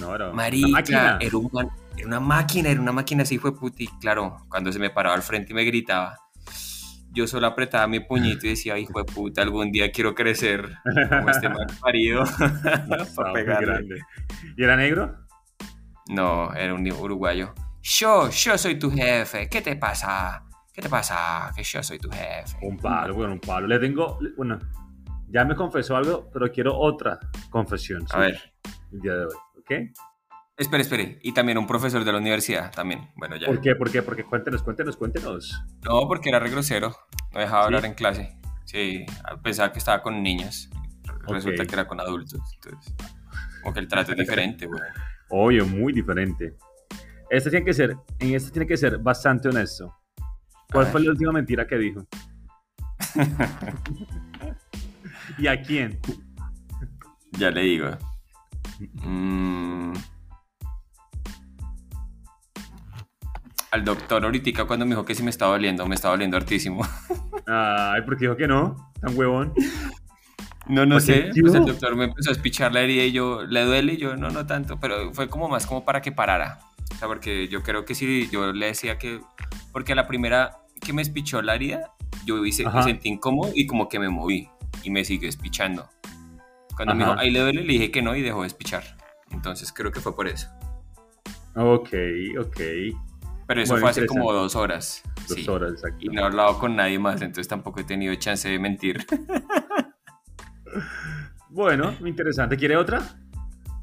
No, 0.00 0.14
era 0.14 0.32
Marica, 0.32 1.18
era, 1.20 1.36
un 1.36 1.50
man- 1.52 1.70
era 1.98 2.06
una 2.06 2.20
máquina, 2.20 2.70
era 2.70 2.80
una 2.80 2.92
máquina 2.92 3.22
así 3.24 3.36
fue 3.38 3.54
puti. 3.54 3.86
Claro, 4.00 4.38
cuando 4.48 4.72
se 4.72 4.78
me 4.78 4.88
paraba 4.88 5.14
al 5.14 5.22
frente 5.22 5.52
y 5.52 5.54
me 5.54 5.64
gritaba, 5.64 6.18
yo 7.12 7.26
solo 7.26 7.46
apretaba 7.46 7.86
mi 7.86 8.00
puñito 8.00 8.46
y 8.46 8.50
decía, 8.50 8.78
hijo 8.78 8.98
de 8.98 9.04
puta, 9.04 9.42
algún 9.42 9.70
día 9.70 9.90
quiero 9.92 10.14
crecer 10.14 10.78
como 11.08 11.30
este 11.30 11.48
mal 11.50 11.66
parido. 11.80 12.24
Para 13.16 13.32
pegarle. 13.32 13.98
¿Y 14.56 14.64
era 14.64 14.76
negro? 14.76 15.16
No, 16.08 16.52
era 16.54 16.74
un 16.74 16.90
uruguayo. 16.90 17.54
Yo, 17.82 18.30
yo 18.30 18.56
soy 18.56 18.78
tu 18.78 18.90
jefe, 18.90 19.48
¿qué 19.48 19.60
te 19.60 19.76
pasa? 19.76 20.44
¿Qué 20.72 20.80
te 20.80 20.88
pasa? 20.88 21.52
Que 21.54 21.62
yo 21.62 21.82
soy 21.82 21.98
tu 21.98 22.10
jefe. 22.10 22.56
Un 22.62 22.78
palo, 22.78 23.14
bueno, 23.14 23.34
un 23.34 23.40
palo. 23.40 23.66
Le 23.66 23.78
tengo, 23.78 24.18
bueno, 24.36 24.58
ya 25.28 25.44
me 25.44 25.54
confesó 25.54 25.96
algo, 25.96 26.30
pero 26.32 26.50
quiero 26.50 26.78
otra 26.78 27.18
confesión. 27.50 28.06
¿sí? 28.06 28.14
A 28.14 28.20
ver, 28.20 28.52
El 28.92 29.00
día 29.00 29.12
de 29.14 29.24
hoy, 29.26 29.34
¿ok? 29.58 29.72
Espere, 30.56 30.82
espere. 30.82 31.18
Y 31.22 31.32
también 31.32 31.58
un 31.58 31.66
profesor 31.66 32.04
de 32.04 32.12
la 32.12 32.18
universidad, 32.18 32.70
también. 32.72 33.10
Bueno, 33.16 33.36
ya. 33.36 33.46
¿Por 33.46 33.60
qué? 33.60 33.74
¿Por 33.74 33.90
qué? 33.90 34.02
Porque 34.02 34.24
cuéntenos, 34.24 34.62
cuéntenos, 34.62 34.96
cuéntenos. 34.96 35.62
No, 35.82 36.06
porque 36.06 36.28
era 36.28 36.38
re 36.38 36.50
grosero. 36.50 36.94
No 37.32 37.40
dejaba 37.40 37.62
¿Sí? 37.62 37.66
hablar 37.66 37.84
en 37.86 37.94
clase. 37.94 38.36
Sí, 38.64 39.04
pensaba 39.42 39.72
que 39.72 39.78
estaba 39.78 40.02
con 40.02 40.22
niñas. 40.22 40.70
Resulta 41.26 41.64
que 41.64 41.74
era 41.74 41.86
con 41.86 42.00
adultos. 42.00 42.40
Entonces, 42.54 42.94
como 43.62 43.74
que 43.74 43.80
el 43.80 43.88
trato 43.88 44.12
es 44.12 44.18
diferente, 44.18 44.66
güey. 44.66 44.80
Obvio, 45.30 45.66
muy 45.66 45.92
diferente. 45.92 46.56
Este 47.30 47.48
tiene 47.48 47.64
que 47.64 47.72
ser, 47.72 47.96
en 48.18 48.34
este 48.34 48.50
tiene 48.50 48.66
que 48.66 48.76
ser 48.76 48.98
bastante 48.98 49.48
honesto. 49.48 49.96
¿Cuál 50.70 50.86
fue 50.86 51.02
la 51.02 51.10
última 51.10 51.32
mentira 51.32 51.66
que 51.66 51.78
dijo? 51.78 52.06
¿Y 55.38 55.46
a 55.46 55.60
quién? 55.62 55.98
Ya 57.32 57.50
le 57.50 57.62
digo. 57.62 57.88
Mm. 59.04 59.92
Al 63.72 63.84
doctor 63.84 64.24
ahorita 64.24 64.64
cuando 64.66 64.84
me 64.84 64.90
dijo 64.90 65.04
que 65.04 65.14
sí 65.14 65.22
me 65.22 65.30
estaba 65.30 65.52
doliendo, 65.52 65.86
me 65.86 65.94
estaba 65.94 66.12
doliendo 66.12 66.36
hartísimo. 66.36 66.86
Ay, 67.46 68.02
porque 68.04 68.26
dijo 68.26 68.36
que 68.36 68.46
no, 68.46 68.92
tan 69.00 69.16
huevón. 69.16 69.54
No, 70.66 70.86
no 70.86 70.96
¿Por 70.96 71.06
qué? 71.06 71.12
sé. 71.12 71.30
¿Qué 71.34 71.40
Pues 71.40 71.54
el 71.54 71.64
doctor 71.64 71.96
me 71.96 72.04
empezó 72.04 72.30
a 72.30 72.32
espichar 72.32 72.72
la 72.72 72.82
herida 72.82 73.02
y 73.04 73.12
yo, 73.12 73.44
¿le 73.44 73.64
duele? 73.64 73.94
Y 73.94 73.96
yo, 73.96 74.16
no, 74.16 74.30
no 74.30 74.46
tanto. 74.46 74.78
Pero 74.78 75.12
fue 75.12 75.28
como 75.28 75.48
más 75.48 75.66
como 75.66 75.84
para 75.84 76.00
que 76.00 76.12
parara. 76.12 76.60
O 76.92 76.94
sea, 76.96 77.08
porque 77.08 77.48
yo 77.48 77.62
creo 77.62 77.84
que 77.84 77.94
si 77.94 78.28
yo 78.30 78.52
le 78.52 78.66
decía 78.66 78.98
que... 78.98 79.20
Porque 79.72 79.94
la 79.94 80.06
primera 80.06 80.58
que 80.80 80.92
me 80.92 81.02
espichó 81.02 81.42
la 81.42 81.54
herida, 81.54 81.94
yo 82.26 82.44
hice, 82.44 82.64
me 82.68 82.82
sentí 82.82 83.08
incómodo 83.08 83.52
y 83.54 83.66
como 83.66 83.88
que 83.88 83.98
me 83.98 84.08
moví. 84.08 84.48
Y 84.82 84.90
me 84.90 85.04
siguió 85.04 85.28
espichando. 85.28 85.88
Cuando 86.76 86.94
me 86.94 87.04
Ajá. 87.04 87.12
dijo, 87.12 87.22
ahí 87.22 87.30
le 87.30 87.40
duele, 87.40 87.62
le 87.62 87.72
dije 87.72 87.90
que 87.90 88.02
no 88.02 88.14
y 88.14 88.22
dejó 88.22 88.42
de 88.42 88.48
espichar. 88.48 88.84
Entonces 89.30 89.72
creo 89.72 89.90
que 89.90 90.00
fue 90.00 90.14
por 90.14 90.28
eso. 90.28 90.48
Ok, 91.56 91.90
ok. 92.38 92.60
Pero 93.46 93.60
eso 93.62 93.72
Bueno, 93.74 93.82
fue 93.84 93.90
hace 93.90 94.06
como 94.06 94.32
dos 94.32 94.54
horas. 94.56 95.02
Dos 95.28 95.36
sí. 95.38 95.48
horas, 95.48 95.72
exacto. 95.72 95.98
Y 96.00 96.08
no 96.08 96.20
he 96.22 96.24
hablado 96.24 96.58
con 96.58 96.76
nadie 96.76 96.98
más, 96.98 97.20
entonces 97.22 97.48
tampoco 97.48 97.80
he 97.80 97.84
tenido 97.84 98.14
chance 98.16 98.48
de 98.48 98.58
mentir. 98.58 99.04
Bueno, 101.50 101.94
interesante. 102.04 102.56
¿Quiere 102.56 102.76
otra? 102.76 103.02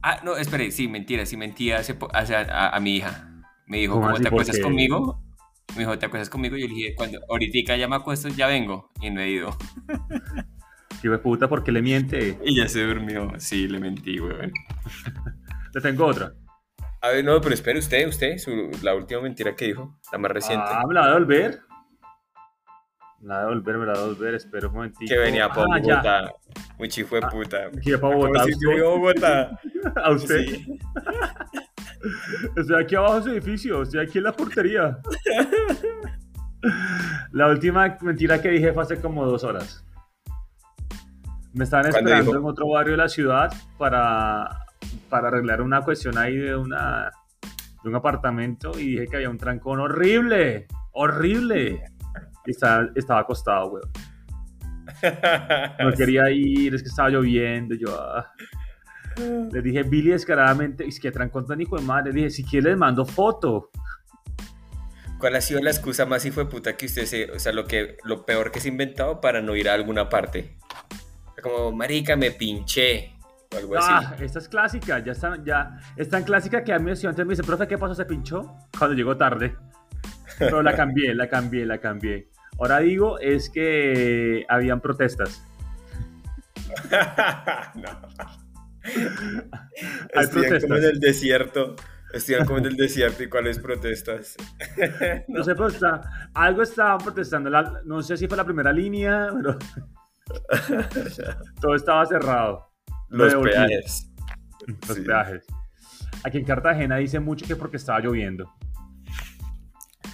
Ah, 0.02 0.20
no, 0.24 0.38
espere, 0.38 0.72
sí, 0.72 0.88
mentira, 0.88 1.26
sí 1.26 1.38
mentía 1.38 1.78
hace 1.78 1.96
hace 2.14 2.36
a, 2.36 2.40
a- 2.42 2.76
a 2.76 2.80
mi 2.80 2.96
hija. 2.96 3.44
Me 3.68 3.78
dijo, 3.78 3.94
¿Cómo 3.94 4.14
te 4.16 4.24
¿Por 4.24 4.28
acuestas 4.30 4.56
qué? 4.58 4.64
conmigo? 4.64 5.22
Me 5.76 5.82
dijo, 5.82 6.00
¿te 6.00 6.08
acuestas 6.08 6.30
conmigo? 6.32 6.58
Y 6.58 6.62
yo 6.62 6.68
le 6.68 6.74
dije, 6.74 6.96
cuando 6.96 7.20
ahorita 7.30 7.76
ya 7.76 7.88
me 7.88 7.96
acuesto, 7.96 8.30
ya 8.30 8.48
vengo. 8.48 8.92
Y 9.02 9.12
no 9.12 9.22
he 9.22 9.30
ido. 9.30 9.56
De 11.04 11.18
puta, 11.20 11.48
¿por 11.48 11.64
qué 11.64 11.72
le 11.72 11.82
miente? 11.82 12.40
Y 12.46 12.56
ya 12.58 12.68
se 12.68 12.84
durmió. 12.84 13.32
Sí, 13.38 13.68
le 13.68 13.80
mentí, 13.80 14.20
weón. 14.20 14.52
Le 15.74 15.82
tengo 15.82 16.06
otra. 16.08 16.34
A 17.02 17.10
ver, 17.10 17.24
no, 17.24 17.40
pero 17.40 17.54
espere 17.54 17.80
usted, 17.80 18.08
usted, 18.08 18.38
su- 18.38 18.72
la 18.84 18.94
última 18.96 19.22
mentira 19.22 19.56
que 19.56 19.66
dijo, 19.68 19.98
la 20.12 20.18
más 20.18 20.32
reciente. 20.32 20.66
Ah, 20.68 20.84
¿me 20.88 20.94
la 20.94 21.02
va 21.02 21.06
a 21.08 21.10
devolver? 21.12 21.62
Me 23.22 23.28
la 23.30 23.36
va 23.36 23.40
a 23.42 23.46
devolver, 23.46 23.78
me 23.78 23.86
la 23.86 23.94
va 23.94 24.00
a 24.00 24.02
devolver. 24.02 24.34
Espera 24.36 24.68
un 24.68 24.74
momentito. 24.74 25.14
que 25.14 25.18
venía 25.20 25.50
por 25.50 25.64
Ah. 25.72 25.80
Bogotá. 25.80 26.34
Muy 26.78 26.90
chico 26.90 27.16
de 27.16 27.22
puta. 27.28 27.72
Que 27.84 27.98
para 27.98 28.14
¿Cómo 28.14 28.28
Bogotá. 28.28 28.44
si 28.46 28.80
a 28.80 28.84
Bogotá? 28.84 29.60
A 30.04 30.12
usted. 30.12 30.46
Sí. 30.46 30.80
Estoy 32.56 32.82
aquí 32.84 32.96
abajo 32.96 33.16
de 33.18 33.24
su 33.24 33.30
edificio, 33.32 33.82
estoy 33.82 34.00
aquí 34.02 34.18
en 34.20 34.24
la 34.26 34.32
portería. 34.34 34.98
La 37.32 37.48
última 37.48 37.98
mentira 38.02 38.42
que 38.42 38.50
dije 38.50 38.74
fue 38.74 38.84
hace 38.84 39.00
como 39.02 39.26
dos 39.26 39.44
horas. 39.44 39.86
Me 41.54 41.64
estaban 41.64 41.90
¿Cuándo 41.92 42.10
esperando 42.10 42.38
en 42.40 42.46
otro 42.46 42.68
barrio 42.70 42.92
de 42.94 42.98
la 42.98 43.10
ciudad 43.10 43.52
para, 43.78 44.48
para 45.10 45.30
arreglar 45.30 45.62
una 45.62 45.82
cuestión 45.82 46.18
ahí 46.18 46.38
de, 46.38 46.56
una, 46.56 47.12
de 47.84 47.90
un 47.90 47.96
apartamento 47.96 48.72
y 48.78 48.92
dije 48.92 49.08
que 49.08 49.16
había 49.18 49.30
un 49.30 49.38
trancón 49.38 49.80
horrible, 49.80 50.68
horrible. 50.92 51.84
Y 52.46 52.52
estaba, 52.52 52.90
estaba 52.96 53.22
acostado, 53.22 53.72
weón. 53.72 53.92
No 55.84 55.92
quería 55.94 56.30
ir, 56.32 56.76
es 56.76 56.82
que 56.82 56.90
estaba 56.90 57.10
lloviendo. 57.10 57.76
Yo, 57.76 57.90
ah. 58.00 58.32
Le 59.52 59.62
dije, 59.62 59.84
Billy, 59.84 60.12
descaradamente, 60.12 60.86
es 60.86 61.00
que 61.00 61.12
trancón 61.12 61.46
tan 61.46 61.60
hijo 61.62 61.78
de 61.78 61.84
madre. 61.84 62.14
Le 62.14 62.18
dije, 62.18 62.30
si 62.30 62.44
quieres, 62.44 62.78
mando 62.78 63.06
foto. 63.06 63.70
¿Cuál 65.20 65.36
ha 65.36 65.42
sido 65.42 65.62
la 65.62 65.70
excusa 65.70 66.06
más 66.06 66.26
hijo 66.26 66.40
de 66.40 66.46
puta 66.46 66.78
que 66.78 66.86
usted 66.86 67.06
se, 67.06 67.30
o 67.32 67.40
sea, 67.40 67.52
lo 67.52 67.66
que, 67.66 67.98
lo 68.06 68.26
peor 68.26 68.52
que 68.52 68.62
se 68.62 68.70
ha 68.70 68.72
inventado 68.72 69.20
para 69.20 69.42
no 69.42 69.56
ir 69.56 69.68
a 69.68 69.74
alguna 69.74 70.08
parte? 70.08 70.58
Como, 71.44 71.74
marica, 71.74 72.16
me 72.16 72.32
pinché, 72.32 73.19
algo 73.58 73.76
Ah, 73.80 74.12
así. 74.14 74.24
esta 74.26 74.40
es 74.40 74.48
clásica, 74.50 75.00
ya 75.00 75.12
está, 75.14 75.38
ya 75.44 75.80
es 75.96 76.08
tan 76.10 76.24
clásica 76.24 76.64
que 76.64 76.72
a 76.74 76.78
mí 76.80 76.86
mi 76.86 76.92
estudiante 76.92 77.26
me 77.26 77.32
dice, 77.32 77.44
profe, 77.44 77.68
¿qué 77.68 77.78
pasó? 77.78 77.96
¿Se 77.96 78.06
pinchó? 78.06 78.56
Cuando 78.78 78.96
llegó 78.96 79.18
tarde. 79.18 79.56
Pero 80.38 80.62
la 80.62 80.76
cambié, 80.76 81.14
la 81.16 81.28
cambié, 81.28 81.66
la 81.66 81.80
cambié. 81.80 82.30
Ahora 82.60 82.80
digo, 82.80 83.20
es 83.20 83.50
que 83.50 84.46
habían 84.48 84.80
protestas. 84.82 85.44
no. 87.76 87.90
Hay 88.84 90.24
Estudian 90.24 90.60
como 90.62 90.68
protestas. 90.68 90.78
en 90.78 90.84
el 90.86 91.00
desierto. 91.00 91.76
Estudian 92.14 92.46
como 92.46 92.58
en 92.60 92.66
el 92.68 92.76
desierto 92.76 93.24
y 93.24 93.30
cuáles 93.30 93.60
protestas. 93.60 94.36
No 95.28 95.44
sé, 95.44 95.54
pero 95.56 95.68
está, 95.68 96.30
algo 96.34 96.62
estaban 96.64 97.00
protestando. 97.00 97.50
la- 97.50 97.82
no 97.86 98.02
sé 98.02 98.16
si 98.18 98.28
fue 98.28 98.38
la 98.38 98.46
primera 98.46 98.72
línea, 98.72 99.28
pero 99.36 99.58
todo 101.62 101.76
estaba 101.76 102.06
cerrado. 102.06 102.69
Lo 103.10 103.26
Los 103.26 103.36
peajes. 103.36 104.12
Los 104.88 104.98
Sí. 104.98 105.04
peajes. 105.04 105.46
Aquí 106.24 106.38
en 106.38 106.46
Cartagena 106.46 106.98
dice 106.98 107.20
mucho 107.20 107.46
que 107.48 107.56
porque 107.56 107.78
estaba 107.78 108.00
lloviendo. 108.00 108.54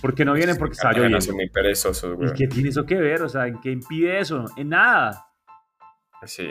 ¿Por 0.02 0.14
qué 0.14 0.24
no 0.24 0.34
vienen? 0.34 0.58
Porque 0.58 0.74
estaba 0.74 0.94
lloviendo. 0.94 1.20
son 1.22 1.36
muy 1.36 1.50
perezosos, 1.50 2.14
¿Y 2.14 2.16
güey. 2.16 2.34
qué 2.34 2.48
tiene 2.48 2.70
eso 2.70 2.86
que 2.86 2.96
ver? 2.96 3.24
O 3.24 3.30
sea, 3.30 3.48
¿en 3.48 3.60
qué 3.60 3.72
impide 3.72 4.20
eso? 4.20 4.46
En 4.56 4.70
nada. 4.70 5.26
Sí. 6.26 6.48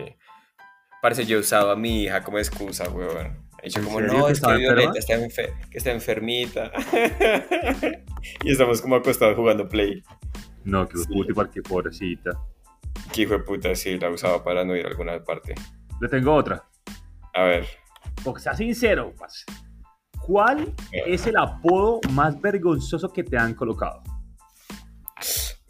Parece 1.00 1.24
yo 1.26 1.36
he 1.36 1.40
usado 1.40 1.70
a 1.70 1.76
mi 1.76 2.04
hija 2.04 2.22
como 2.22 2.38
excusa, 2.38 2.88
weón. 2.88 3.44
He 3.62 3.66
dicho 3.66 3.78
¿En 3.80 3.84
como, 3.86 4.00
no, 4.00 4.26
que 4.26 4.32
es 4.32 4.40
que 4.40 4.56
Violeta 4.56 4.98
está, 4.98 5.14
enfer- 5.14 5.68
que 5.70 5.78
está 5.78 5.90
enfermita. 5.92 6.72
y 8.42 8.50
estamos 8.52 8.80
como 8.82 8.96
acostados 8.96 9.36
jugando 9.36 9.68
Play. 9.68 10.02
No, 10.64 10.88
que 10.88 10.98
Sí. 10.98 11.06
puta, 11.06 11.30
igual 11.30 11.50
que 11.50 11.62
pobrecita. 11.62 12.30
Que 13.12 13.22
hijo 13.22 13.34
de 13.34 13.40
puta, 13.40 13.74
sí, 13.74 13.98
la 13.98 14.10
usaba 14.10 14.42
para 14.42 14.64
no 14.64 14.74
ir 14.74 14.86
a 14.86 14.88
alguna 14.88 15.22
parte. 15.22 15.54
Le 16.04 16.10
tengo 16.10 16.34
otra. 16.34 16.62
A 17.32 17.44
ver. 17.44 17.66
Porque 18.22 18.42
sea 18.42 18.54
sincero, 18.54 19.14
parce. 19.18 19.46
¿Cuál 20.20 20.74
es 20.92 21.26
el 21.26 21.38
apodo 21.38 21.98
más 22.10 22.38
vergonzoso 22.38 23.10
que 23.10 23.24
te 23.24 23.38
han 23.38 23.54
colocado? 23.54 24.02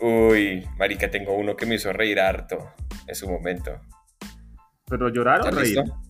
Uy, 0.01 0.69
marica, 0.77 1.09
tengo 1.09 1.35
uno 1.35 1.55
que 1.55 1.67
me 1.67 1.77
hizo 1.77 1.93
reír 1.93 2.19
harto 2.19 2.73
en 3.07 3.15
su 3.15 3.29
momento. 3.29 3.81
¿Pero 4.87 5.09
llorar 5.09 5.43
o 5.43 5.45
¿Estás 5.45 5.55
reír? 5.55 5.77
listo? 5.77 6.03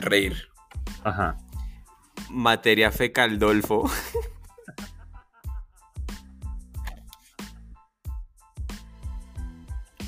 Reír. 0.00 0.36
Ajá. 1.02 1.38
Materia 2.28 2.92
fecal 2.92 3.38
Dolfo. 3.38 3.90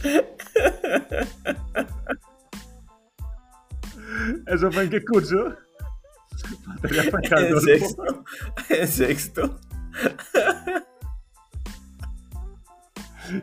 ¿Eso 4.51 4.71
fue 4.73 4.85
en 4.85 4.91
qué 4.91 5.05
curso? 5.05 5.57
En 6.83 7.61
sexto. 7.61 8.25
En 8.69 8.89
sexto. 8.89 9.61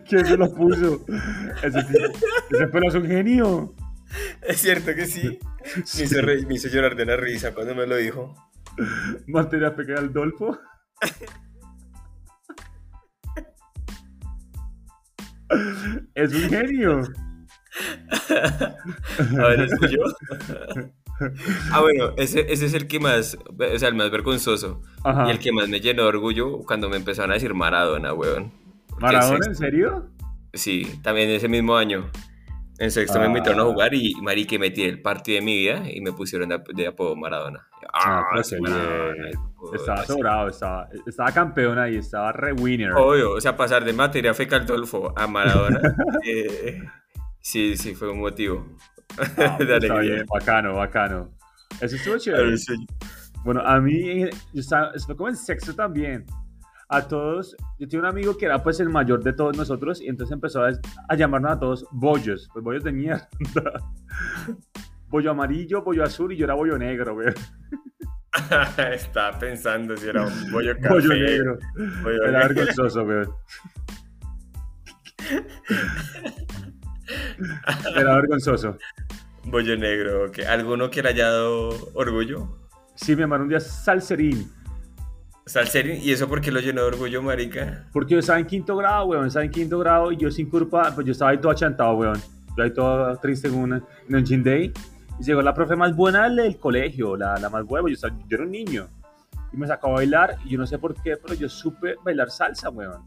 ¿Quién 0.08 0.26
se 0.26 0.38
lo 0.38 0.54
puso? 0.54 1.06
Ese, 1.63 1.80
ese 2.50 2.67
pelo 2.67 2.88
es 2.89 2.96
un 2.96 3.06
genio. 3.08 3.74
Es 4.41 4.60
cierto 4.62 4.93
que 4.96 5.06
sí. 5.06 5.39
Me 5.98 6.04
hizo, 6.04 6.22
reír- 6.22 6.48
me 6.48 6.56
hizo 6.56 6.67
llorar 6.70 6.96
de 6.96 7.06
la 7.06 7.15
risa 7.17 7.54
cuando 7.54 7.76
me 7.76 7.86
lo 7.88 7.96
dijo. 7.96 8.34
Materia 9.28 9.72
fecal, 9.72 10.10
Adolfo. 10.10 10.58
Es 16.15 16.34
un 16.34 16.50
genio. 16.50 17.02
A 19.39 19.47
ver, 19.47 19.61
¿es 19.61 19.71
yo? 19.91 20.03
Ah, 21.71 21.81
bueno, 21.81 22.11
ese, 22.17 22.41
ese 22.53 22.67
es 22.67 22.75
el 22.75 22.87
que 22.87 22.99
más, 22.99 23.39
o 23.49 23.79
sea, 23.79 23.89
el 23.89 23.95
más 23.95 24.11
vergonzoso. 24.11 24.83
Ajá. 25.03 25.25
Y 25.27 25.31
el 25.31 25.39
que 25.39 25.51
más 25.51 25.67
me 25.67 25.79
llenó 25.79 26.03
de 26.03 26.09
orgullo 26.09 26.59
cuando 26.59 26.89
me 26.89 26.97
empezaron 26.97 27.31
a 27.31 27.33
decir 27.33 27.55
Maradona, 27.55 28.13
weón. 28.13 28.51
Porque 28.87 29.01
¿Maradona, 29.05 29.47
en 29.47 29.55
serio? 29.55 30.05
Sí, 30.53 30.99
también 31.01 31.29
ese 31.31 31.47
mismo 31.47 31.75
año. 31.75 32.11
En 32.77 32.91
sexto 32.91 33.17
me 33.17 33.25
Ah. 33.25 33.29
invitaron 33.29 33.59
a 33.61 33.63
jugar 33.63 33.95
y 33.95 34.13
marique 34.21 34.59
me 34.59 34.69
tiré 34.69 34.89
el 34.89 35.01
partido 35.01 35.37
de 35.39 35.41
mi 35.41 35.57
vida 35.57 35.81
y 35.91 36.01
me 36.01 36.11
pusieron 36.11 36.49
de, 36.49 36.61
de 36.75 36.85
apodo 36.85 37.15
Maradona. 37.15 37.65
Ah, 37.91 38.23
Maradona, 38.31 39.13
bien. 39.15 39.33
joder, 39.55 39.79
Estaba 39.79 40.05
sobrado, 40.05 40.47
estaba, 40.49 40.87
estaba 41.07 41.31
campeón 41.31 41.79
ahí, 41.79 41.95
estaba 41.95 42.31
re 42.31 42.53
winner. 42.53 42.91
Obvio, 42.93 43.31
o 43.31 43.41
sea, 43.41 43.57
pasar 43.57 43.83
de 43.83 43.93
materia 43.93 44.35
fecal 44.35 44.67
Dolfo 44.67 45.11
a 45.17 45.25
Maradona. 45.25 45.81
eh, 46.27 46.83
sí, 47.47 47.77
sí, 47.77 47.95
fue 47.95 48.12
un 48.12 48.19
motivo. 48.19 48.65
Ah, 49.17 49.57
de 49.60 49.63
está 49.63 49.93
alegría. 49.93 50.15
bien, 50.15 50.25
bacano, 50.27 50.75
bacano. 50.75 51.31
Eso 51.79 51.95
estuvo 51.95 52.17
chévere. 52.17 52.43
ver, 52.43 52.57
sí. 52.57 52.73
Bueno, 53.45 53.62
a 53.62 53.79
mí, 53.79 54.21
yo 54.53 54.60
estaba, 54.60 54.91
fue 55.05 55.15
como 55.15 55.29
el 55.29 55.38
sexto 55.38 55.73
también. 55.73 56.25
A 56.89 57.05
todos, 57.05 57.55
yo 57.79 57.88
tenía 57.88 57.99
un 57.99 58.05
amigo 58.05 58.38
que 58.38 58.45
era 58.45 58.63
pues 58.63 58.79
el 58.79 58.89
mayor 58.89 59.21
de 59.21 59.33
todos 59.33 59.57
nosotros 59.57 60.01
y 60.01 60.07
entonces 60.07 60.33
empezó 60.33 60.63
a, 60.63 60.71
a 61.10 61.15
llamarnos 61.15 61.51
a 61.51 61.60
todos 61.60 61.86
bollos, 61.91 62.49
pues 62.53 62.63
bollos 62.63 62.83
de 62.83 62.93
mierda. 62.93 63.27
bollo 65.10 65.31
amarillo, 65.31 65.81
bollo 65.81 66.03
azul 66.03 66.31
y 66.31 66.38
yo 66.38 66.45
era 66.45 66.53
bollo 66.53 66.77
negro, 66.77 67.13
güey. 67.13 67.33
Estaba 68.93 69.38
pensando 69.38 69.97
si 69.97 70.07
era 70.07 70.25
un 70.25 70.51
bollo 70.51 70.75
café. 70.75 70.89
Bollo 70.89 71.13
negro. 71.13 71.60
bollo 72.03 72.23
Era 72.25 72.47
vergonzoso, 72.47 73.05
güey. 73.05 73.25
Era 77.96 78.15
vergonzoso. 78.15 78.78
Bollo 79.46 79.78
negro, 79.78 80.26
ok. 80.26 80.39
¿Alguno 80.50 80.89
que 80.89 81.02
le 81.02 81.10
haya 81.10 81.28
dado 81.32 81.70
orgullo? 81.93 82.58
Sí, 82.96 83.15
me 83.15 83.22
llamaron 83.22 83.43
un 83.43 83.50
día 83.50 83.60
salserín. 83.60 84.52
Salserín, 85.46 86.02
¿y 86.02 86.12
eso 86.12 86.28
por 86.28 86.41
qué 86.41 86.52
lo 86.52 86.60
llenó 86.60 86.82
de 86.82 86.88
orgullo, 86.88 87.22
marica? 87.22 87.88
Porque 87.93 88.15
yo 88.15 88.20
estaba 88.20 88.39
en 88.39 88.46
quinto 88.46 88.76
grado, 88.76 89.06
weón. 89.06 89.28
Estaba 89.28 89.46
en 89.46 89.52
quinto 89.52 89.80
grado 89.80 90.12
y 90.12 90.17
yo 90.17 90.30
sin 90.30 90.50
culpa, 90.50 90.91
pues 90.93 91.06
yo 91.06 91.12
estaba 91.13 91.32
ahí 91.32 91.38
todo 91.38 91.52
achantado, 91.52 91.93
weón. 91.96 92.20
Yo 92.58 92.63
ahí 92.63 92.74
todo 92.74 93.15
triste 93.17 93.48
en, 93.48 93.56
una, 93.56 93.82
en 94.10 94.15
un 94.15 94.26
gym 94.26 94.43
day. 94.43 94.74
Y 95.20 95.24
llegó 95.24 95.41
la 95.41 95.54
profe 95.54 95.76
más 95.78 95.96
buena 95.96 96.24
del, 96.26 96.36
del 96.36 96.58
colegio, 96.60 97.15
la, 97.15 97.38
la 97.38 97.50
más 97.50 97.63
buena. 97.65 97.88
Yo, 97.88 97.93
estaba- 97.93 98.15
yo 98.28 98.36
era 98.36 98.43
un 98.43 98.52
niño. 98.52 98.88
Y 99.54 99.58
me 99.58 99.65
sacó 99.65 99.88
a 99.88 99.91
bailar 99.91 100.36
y 100.43 100.50
yo 100.50 100.58
no 100.58 100.67
sé 100.67 100.78
por 100.78 100.93
qué, 101.02 101.15
pero 101.15 101.34
yo 101.34 101.48
supe 101.48 101.96
bailar 102.04 102.30
salsa, 102.30 102.70
weón. 102.70 103.02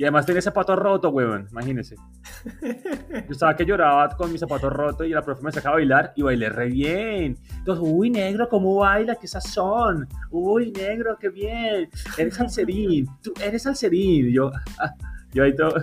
Y 0.00 0.04
además 0.04 0.24
tenía 0.24 0.40
zapatos 0.40 0.78
rotos, 0.78 1.12
weón. 1.12 1.46
Imagínense. 1.50 1.94
Yo 3.12 3.32
estaba 3.32 3.54
que 3.54 3.66
lloraba 3.66 4.08
con 4.16 4.32
mis 4.32 4.40
zapatos 4.40 4.72
rotos 4.72 5.06
y 5.06 5.10
la 5.10 5.20
profe 5.20 5.42
me 5.42 5.52
sacaba 5.52 5.74
a 5.74 5.76
bailar 5.76 6.14
y 6.16 6.22
bailé 6.22 6.48
re 6.48 6.68
bien. 6.68 7.36
Entonces, 7.58 7.84
uy, 7.86 8.08
negro, 8.08 8.48
¿cómo 8.48 8.76
baila? 8.76 9.16
¿Qué 9.16 9.28
sazón? 9.28 10.08
Uy, 10.30 10.72
negro, 10.72 11.18
qué 11.20 11.28
bien. 11.28 11.90
Eres 12.16 12.34
salserín. 12.36 13.08
Tú 13.22 13.34
eres 13.44 13.62
salserín. 13.62 14.30
Y 14.30 14.32
yo, 14.32 14.50
ah, 14.78 14.94
yo 15.34 15.44
ahí 15.44 15.54
todo, 15.54 15.74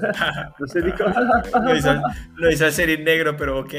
no 0.60 0.66
sé 0.66 0.82
ni 0.82 0.92
cómo. 0.94 1.14
Lo 1.62 1.76
hizo, 1.76 1.94
lo 2.38 2.50
hizo 2.50 2.58
Salserín 2.64 3.04
negro, 3.04 3.38
pero 3.38 3.60
ok. 3.60 3.74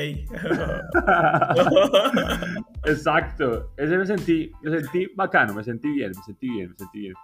Exacto. 2.85 3.73
Ese 3.77 3.99
me 3.99 4.07
sentí, 4.07 4.53
me 4.63 4.71
sentí 4.71 5.09
bacano, 5.17 5.53
me 5.55 5.65
sentí 5.65 5.89
bien, 5.89 6.13
me 6.17 6.23
sentí 6.23 6.49
bien, 6.49 6.71
me 6.71 6.77
sentí 6.77 7.01
bien. 7.01 7.15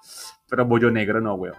Pero 0.51 0.67
bollo 0.67 0.91
negro 0.91 1.21
no, 1.21 1.37
weón. 1.37 1.55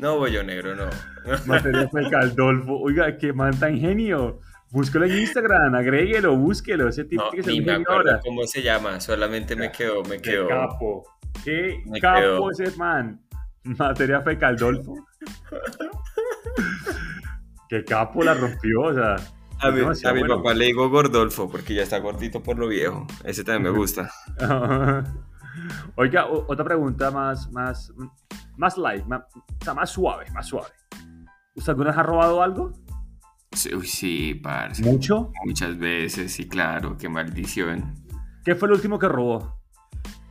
No, 0.00 0.16
bollo 0.18 0.42
negro, 0.42 0.74
no. 0.74 0.86
Materia 1.46 1.86
fue 1.90 2.08
Caldolfo. 2.10 2.78
Oiga, 2.80 3.16
qué 3.18 3.32
man 3.32 3.58
tan 3.58 3.78
genio. 3.78 4.40
Búsquelo 4.70 5.04
en 5.04 5.18
Instagram, 5.18 5.74
agréguelo, 5.74 6.36
búsquelo. 6.36 6.88
Ese 6.88 7.04
tipo 7.04 7.24
No, 7.24 7.30
que 7.30 7.40
un 7.40 7.64
me 7.64 7.84
ahora. 7.86 8.20
cómo 8.24 8.46
se 8.46 8.62
llama, 8.62 8.98
solamente 9.00 9.56
me 9.56 9.70
quedó, 9.70 10.02
me 10.04 10.16
Qué 10.16 10.30
quedó. 10.30 10.48
capo. 10.48 11.04
Qué 11.44 11.82
Me 11.86 12.00
capo 12.00 12.50
ese 12.50 12.74
man. 12.76 13.20
Materia 13.64 14.20
fue 14.22 14.38
Caldolfo. 14.38 14.94
Qué 17.68 17.84
capo 17.84 18.22
la 18.24 18.34
rompió, 18.34 18.80
o 18.82 18.94
sea. 18.94 19.16
A 19.62 19.70
mi, 19.70 19.80
demasiado 19.80 20.12
a 20.12 20.14
mi 20.14 20.20
bueno. 20.20 20.36
papá 20.38 20.54
le 20.54 20.64
digo 20.66 20.88
Gordolfo 20.88 21.50
porque 21.50 21.74
ya 21.74 21.82
está 21.82 21.98
gordito 21.98 22.42
por 22.42 22.58
lo 22.58 22.66
viejo. 22.68 23.06
Ese 23.24 23.44
también 23.44 23.70
me 23.72 23.78
gusta. 23.78 24.10
Oiga, 25.96 26.26
otra 26.26 26.64
pregunta 26.64 27.10
más, 27.10 27.50
más, 27.52 27.92
más 28.56 28.76
light, 28.78 29.04
más, 29.06 29.22
o 29.34 29.64
sea, 29.64 29.74
más 29.74 29.90
suave, 29.90 30.26
más 30.32 30.46
suave. 30.46 30.68
¿Usted 31.54 31.70
alguna 31.70 31.90
vez 31.90 31.98
ha 31.98 32.02
robado 32.02 32.42
algo? 32.42 32.72
Sí, 33.52 33.74
Uy, 33.74 33.86
sí, 33.86 34.34
parce. 34.34 34.82
¿Mucho? 34.82 35.32
Muchas 35.44 35.76
veces, 35.76 36.32
sí, 36.32 36.48
claro, 36.48 36.96
qué 36.96 37.08
maldición. 37.08 37.94
¿Qué 38.44 38.54
fue 38.54 38.68
lo 38.68 38.74
último 38.74 38.98
que 38.98 39.08
robó? 39.08 39.60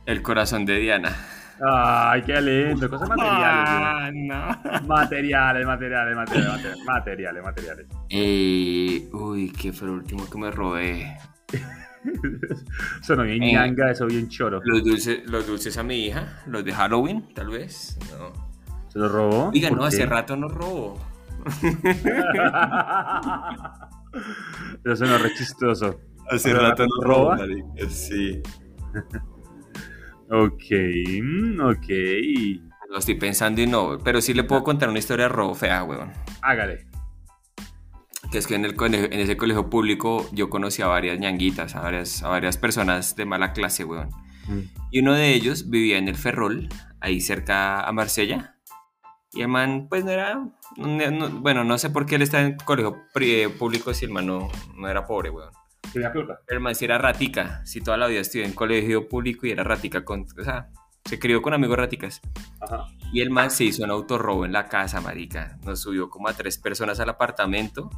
El 0.06 0.22
corazón 0.22 0.64
de 0.64 0.78
Diana. 0.78 1.14
Ay, 1.62 2.22
qué 2.22 2.40
lindo, 2.40 2.88
cosas 2.88 3.08
materiales. 3.08 3.70
Ah, 3.70 4.10
no. 4.12 4.86
Materiales, 4.86 5.66
materiales, 5.66 6.16
materiales, 6.16 6.56
materiales, 6.56 6.84
materiales, 6.86 7.42
materiales. 7.42 7.86
Eh, 8.08 9.08
uy, 9.12 9.52
¿qué 9.52 9.72
fue 9.72 9.88
lo 9.88 9.94
último 9.94 10.28
que 10.28 10.38
me 10.38 10.50
robé? 10.50 11.18
Sonó 13.02 13.24
bien 13.24 13.42
Eh. 13.42 13.52
ñanga, 13.52 13.90
eso 13.90 14.06
bien 14.06 14.28
choro. 14.28 14.60
Los 14.64 14.82
dulces, 14.84 15.20
los 15.30 15.46
dulces 15.46 15.76
a 15.78 15.82
mi 15.82 16.06
hija, 16.06 16.42
los 16.46 16.64
de 16.64 16.72
Halloween, 16.72 17.32
tal 17.34 17.48
vez. 17.50 17.98
No. 18.18 18.32
¿Se 18.88 18.98
lo 18.98 19.08
robó? 19.08 19.52
¿Por 19.52 19.72
no, 19.72 19.80
qué? 19.82 19.86
hace 19.86 20.06
rato 20.06 20.36
no 20.36 20.48
robo. 20.48 20.98
Eso 24.84 24.96
suena 24.96 25.18
re 25.18 25.32
chistoso. 25.34 26.00
Hace 26.30 26.50
¿Hace 26.50 26.54
rato 26.54 26.84
no 26.86 27.02
roba? 27.04 27.36
marica, 27.36 27.88
Sí. 27.88 28.42
Ok, 30.32 30.62
mm, 31.22 31.60
ok. 31.60 31.88
Lo 32.88 32.98
estoy 32.98 33.16
pensando 33.16 33.60
y 33.62 33.66
no, 33.66 33.98
pero 33.98 34.20
sí 34.20 34.32
le 34.32 34.44
puedo 34.44 34.62
contar 34.62 34.88
una 34.88 35.00
historia 35.00 35.24
de 35.24 35.28
robo 35.30 35.54
fea, 35.56 35.82
weón. 35.82 36.12
Hágale. 36.42 36.86
Que 38.30 38.38
es 38.38 38.46
que 38.46 38.54
en, 38.54 38.64
el, 38.64 38.76
colegio- 38.76 39.06
en 39.10 39.18
ese 39.20 39.36
colegio 39.36 39.68
público 39.70 40.28
yo 40.32 40.50
conocí 40.50 40.82
a 40.82 40.86
varias 40.86 41.18
ñanguitas, 41.18 41.74
a 41.74 41.80
varias, 41.80 42.22
a 42.22 42.28
varias 42.28 42.56
personas 42.56 43.16
de 43.16 43.24
mala 43.24 43.52
clase, 43.52 43.84
weón. 43.84 44.10
Mm. 44.46 44.60
Y 44.92 45.00
uno 45.00 45.14
de 45.14 45.34
ellos 45.34 45.68
vivía 45.68 45.98
en 45.98 46.06
el 46.08 46.14
Ferrol, 46.16 46.68
ahí 47.00 47.20
cerca 47.20 47.82
a 47.82 47.92
Marsella. 47.92 48.56
Y 49.32 49.42
el 49.42 49.48
man, 49.48 49.86
pues 49.88 50.04
no 50.04 50.10
era. 50.12 50.34
no- 50.76 51.10
no- 51.10 51.30
bueno, 51.40 51.64
no 51.64 51.76
sé 51.78 51.90
por 51.90 52.06
qué 52.06 52.16
él 52.16 52.22
está 52.22 52.40
en 52.40 52.56
colegio 52.56 53.02
pri- 53.12 53.48
público 53.48 53.92
si 53.94 54.04
el 54.04 54.10
man 54.12 54.26
no, 54.26 54.48
no 54.76 54.88
era 54.88 55.06
pobre, 55.06 55.30
weón. 55.30 55.50
El 56.48 56.60
man 56.60 56.74
sí 56.76 56.84
era 56.84 56.98
ratica. 56.98 57.64
Si 57.66 57.80
toda 57.80 57.96
la 57.96 58.06
vida 58.06 58.20
estudió 58.20 58.44
en 58.44 58.52
colegio 58.52 59.08
público 59.08 59.46
y 59.46 59.50
era 59.50 59.64
ratica 59.64 60.04
con. 60.04 60.20
O 60.38 60.44
sea, 60.44 60.68
se 61.04 61.18
crió 61.18 61.42
con 61.42 61.52
amigos 61.52 61.76
raticas. 61.78 62.20
Ajá. 62.60 62.84
Y 63.12 63.20
el 63.22 63.30
man 63.30 63.50
se 63.50 63.64
hizo 63.64 63.82
un 63.82 63.90
autorrobo 63.90 64.44
en 64.44 64.52
la 64.52 64.68
casa, 64.68 65.00
marica. 65.00 65.58
Nos 65.64 65.80
subió 65.80 66.08
como 66.08 66.28
a 66.28 66.32
tres 66.34 66.58
personas 66.58 67.00
al 67.00 67.08
apartamento. 67.08 67.90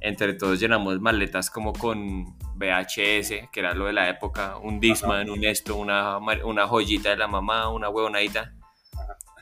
Entre 0.00 0.34
todos 0.34 0.60
llenamos 0.60 1.00
maletas 1.00 1.50
como 1.50 1.72
con 1.72 2.36
VHS, 2.56 3.48
que 3.50 3.60
era 3.60 3.74
lo 3.74 3.86
de 3.86 3.92
la 3.92 4.08
época. 4.08 4.56
Un 4.58 4.78
Disman, 4.78 5.30
un 5.30 5.44
esto, 5.44 5.76
una, 5.76 6.18
una 6.18 6.66
joyita 6.66 7.10
de 7.10 7.16
la 7.16 7.26
mamá, 7.26 7.68
una 7.70 7.88
huevonadita. 7.88 8.52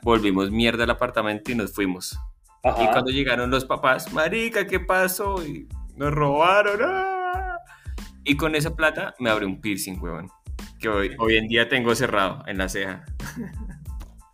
Volvimos 0.03 0.51
mierda 0.51 0.85
al 0.85 0.91
apartamento 0.91 1.51
y 1.51 1.55
nos 1.55 1.75
fuimos. 1.75 2.19
Ajá. 2.63 2.83
Y 2.83 2.87
cuando 2.89 3.11
llegaron 3.11 3.51
los 3.51 3.65
papás, 3.65 4.13
marica, 4.13 4.67
¿qué 4.67 4.81
pasó? 4.81 5.45
Y 5.45 5.69
nos 5.97 6.13
robaron. 6.13 6.81
¡ah! 6.83 7.59
Y 8.25 8.37
con 8.37 8.55
esa 8.55 8.75
plata 8.75 9.15
me 9.19 9.31
abrí 9.31 9.45
un 9.45 9.61
piercing, 9.61 9.99
huevón. 10.01 10.31
Que 10.79 10.89
hoy, 10.89 11.15
hoy 11.19 11.37
en 11.37 11.47
día 11.49 11.69
tengo 11.69 11.95
cerrado 11.95 12.43
en 12.47 12.59
la 12.59 12.69
ceja. 12.69 13.05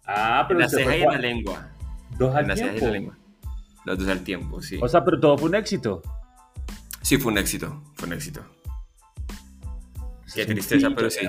Ah, 0.06 0.40
En 0.42 0.48
pero 0.48 0.60
la 0.60 0.66
usted 0.66 0.78
ceja 0.78 0.96
y 0.96 1.02
en 1.02 1.08
la 1.08 1.18
lengua. 1.18 1.70
Dos 2.18 2.36
En 2.36 2.48
la 2.48 2.56
ceja 2.56 2.72
y 2.74 2.78
en 2.78 2.84
la 2.84 2.90
lengua. 2.90 3.18
Los 3.90 3.98
dos 3.98 4.08
al 4.08 4.22
tiempo, 4.22 4.62
sí. 4.62 4.78
O 4.80 4.86
sea, 4.86 5.04
pero 5.04 5.18
todo 5.18 5.36
fue 5.36 5.48
un 5.48 5.56
éxito. 5.56 6.00
Sí, 7.02 7.16
fue 7.16 7.32
un 7.32 7.38
éxito. 7.38 7.82
Fue 7.96 8.06
un 8.06 8.14
éxito. 8.14 8.40
Qué 10.32 10.46
tristeza, 10.46 10.86
pillo, 10.86 10.94
pero 10.94 11.10
sí. 11.10 11.26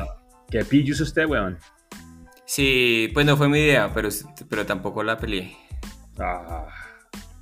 Qué 0.47 0.63
pillo 0.63 0.93
es 0.93 1.01
usted, 1.01 1.25
weón. 1.25 1.57
Sí, 2.45 3.09
pues 3.15 3.25
no 3.25 3.35
fue 3.35 3.49
mi 3.49 3.57
idea, 3.57 3.91
pero, 3.91 4.09
pero 4.47 4.63
tampoco 4.67 5.01
la 5.01 5.17
peleé. 5.17 5.57
Ah, 6.19 6.67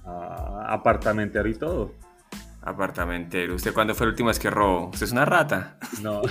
ah, 0.05 0.65
apartamentero 0.69 1.49
y 1.49 1.55
todo. 1.55 1.95
Apartamentero. 2.61 3.55
¿Usted 3.55 3.73
cuándo 3.73 3.93
fue 3.95 4.05
la 4.07 4.11
última 4.11 4.29
vez 4.29 4.39
que 4.39 4.49
robó? 4.49 4.87
¿Usted 4.87 5.07
es 5.07 5.11
una 5.11 5.25
rata? 5.25 5.79
No. 6.01 6.21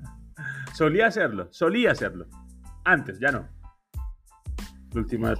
solía 0.72 1.08
hacerlo, 1.08 1.48
solía 1.50 1.90
hacerlo. 1.90 2.28
Antes, 2.82 3.20
ya 3.20 3.30
no. 3.30 3.46
La 4.94 5.00
última 5.02 5.28
vez 5.28 5.38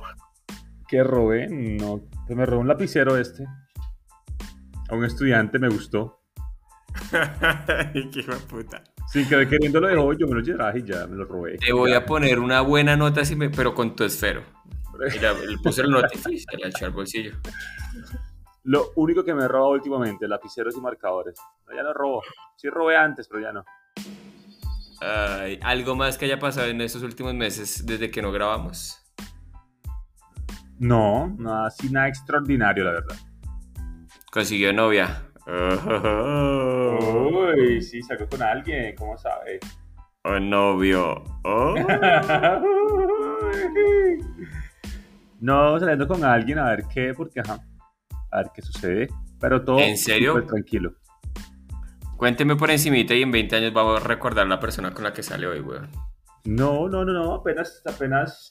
que 0.93 1.03
robé, 1.03 1.49
no. 1.49 2.03
Pues 2.27 2.37
me 2.37 2.45
robó 2.45 2.61
un 2.61 2.69
lapicero 2.69 3.17
este. 3.17 3.47
A 4.91 4.95
un 4.95 5.07
estudiante 5.07 5.59
me 5.59 5.71
gustó. 5.71 6.21
Qué 7.11 8.11
hijo 8.15 8.33
de 8.33 8.41
puta. 8.47 8.85
Sin 9.11 9.27
querer 9.27 9.49
queriendo 9.49 9.81
lo 9.81 9.89
dejó, 9.89 10.13
yo 10.13 10.27
me 10.27 10.35
lo 10.35 10.41
llevaba 10.41 10.77
y 10.77 10.83
ya 10.83 11.07
me 11.07 11.17
lo 11.17 11.25
robé. 11.25 11.57
Te 11.57 11.73
voy 11.73 11.95
a 11.95 12.05
poner 12.05 12.39
una 12.39 12.61
buena 12.61 12.95
nota, 12.95 13.25
si 13.25 13.35
me- 13.37 13.49
pero 13.49 13.75
con 13.75 13.97
tu 13.97 14.05
esfero. 14.05 14.43
La- 14.99 15.33
le 15.33 15.57
puse 15.63 15.81
el 15.81 15.91
notificio 15.91 16.31
y 16.33 16.39
se 16.41 16.59
la 16.59 16.69
echó 16.69 16.85
al 16.85 16.93
bolsillo. 16.93 17.33
Lo 18.65 18.93
único 18.97 19.25
que 19.25 19.33
me 19.33 19.45
he 19.45 19.49
robado 19.49 19.71
últimamente, 19.73 20.29
lapiceros 20.29 20.77
y 20.77 20.81
marcadores. 20.83 21.37
No, 21.67 21.75
ya 21.75 21.83
no 21.83 21.95
robo. 21.95 22.23
Sí 22.57 22.69
robé 22.69 22.99
antes, 22.99 23.27
pero 23.29 23.41
ya 23.41 23.53
no. 23.53 23.65
Ay, 25.01 25.59
¿Algo 25.63 25.97
más 25.97 26.19
que 26.19 26.27
haya 26.27 26.39
pasado 26.39 26.67
en 26.69 26.83
estos 26.83 27.03
últimos 27.03 27.33
meses 27.33 27.87
desde 27.87 28.11
que 28.11 28.21
no 28.21 28.31
grabamos? 28.31 29.02
No, 30.83 31.35
nada 31.39 31.69
así, 31.69 31.89
nada 31.93 32.09
extraordinario, 32.09 32.83
la 32.83 32.91
verdad. 32.91 33.15
Consiguió 34.33 34.73
novia. 34.73 35.23
Oh, 35.47 36.99
Uy, 37.55 37.81
sí, 37.81 38.03
sacó 38.03 38.29
con 38.29 38.43
alguien, 38.43 38.97
¿cómo 38.97 39.17
sabe? 39.17 39.61
oh, 40.25 40.41
novio. 40.41 41.23
Oh. 41.45 41.77
no, 45.41 45.79
saliendo 45.79 46.09
con 46.09 46.25
alguien 46.25 46.59
a 46.59 46.71
ver 46.71 46.87
qué, 46.93 47.15
porque 47.17 47.39
ajá, 47.39 47.61
a 48.33 48.39
ver 48.39 48.51
qué 48.53 48.63
sucede. 48.63 49.09
Pero 49.39 49.63
todo 49.63 49.79
¿En 49.79 49.97
serio? 49.97 50.45
tranquilo. 50.45 50.95
Cuénteme 52.17 52.57
por 52.57 52.73
encimita 52.73 53.15
y 53.15 53.23
en 53.23 53.31
20 53.31 53.55
años 53.55 53.73
vamos 53.73 54.01
a 54.01 54.05
recordar 54.05 54.49
la 54.49 54.59
persona 54.59 54.93
con 54.93 55.05
la 55.05 55.13
que 55.13 55.23
sale 55.23 55.47
hoy, 55.47 55.61
weón. 55.61 55.89
No, 56.45 56.89
no, 56.89 57.05
no, 57.05 57.13
no, 57.13 57.35
apenas, 57.35 57.83
apenas, 57.87 58.51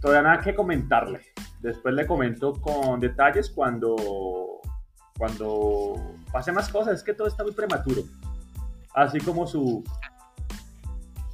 todavía 0.00 0.22
nada 0.22 0.40
que 0.40 0.52
comentarle. 0.52 1.20
Después 1.60 1.94
le 1.94 2.06
comento 2.06 2.54
con 2.54 3.00
detalles 3.00 3.50
cuando, 3.50 3.96
cuando 5.18 6.14
pase 6.32 6.52
más 6.52 6.68
cosas. 6.68 6.94
Es 6.94 7.02
que 7.02 7.14
todo 7.14 7.28
está 7.28 7.42
muy 7.42 7.52
prematuro. 7.52 8.02
Así 8.94 9.20
como 9.20 9.46
su, 9.46 9.84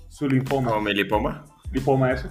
su 0.09 0.29
linfoma. 0.29 0.71
¿Como 0.71 0.83
mi 0.83 0.95
lipoma? 0.95 1.45
Lipoma, 1.71 2.13
eso. 2.13 2.31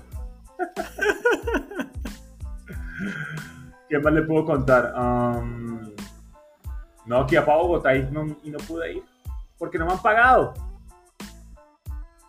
¿Qué 3.90 4.00
más 4.00 4.14
le 4.14 4.24
puedo 4.24 4.46
contar? 4.46 4.94
Um, 4.96 5.94
no, 7.06 7.20
aquí 7.20 7.36
a 7.36 7.42
Bogotá 7.42 7.96
y 7.96 8.04
no, 8.12 8.36
y 8.44 8.50
no 8.50 8.58
pude 8.60 8.94
ir. 8.96 9.04
Porque 9.58 9.78
no 9.78 9.86
me 9.86 9.94
han 9.94 10.02
pagado. 10.02 10.54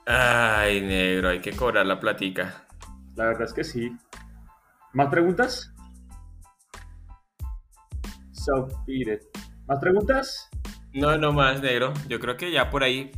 Ay, 0.07 0.81
negro, 0.81 1.31
hay 1.31 1.41
que 1.41 1.57
cobrar 1.57 1.87
la 1.87 1.99
platica. 1.99 2.67
La 3.17 3.25
verdad 3.27 3.43
es 3.43 3.53
que 3.53 3.65
sí. 3.65 3.97
¿Más 4.97 5.09
preguntas? 5.11 5.75
So. 8.33 8.67
¿Más 9.69 9.79
preguntas? 9.79 10.49
No, 10.95 11.19
no 11.19 11.35
más, 11.35 11.61
negro. 11.61 11.93
Yo 12.09 12.19
creo 12.19 12.39
que 12.39 12.51
ya 12.51 12.71
por 12.71 12.83
ahí. 12.83 13.11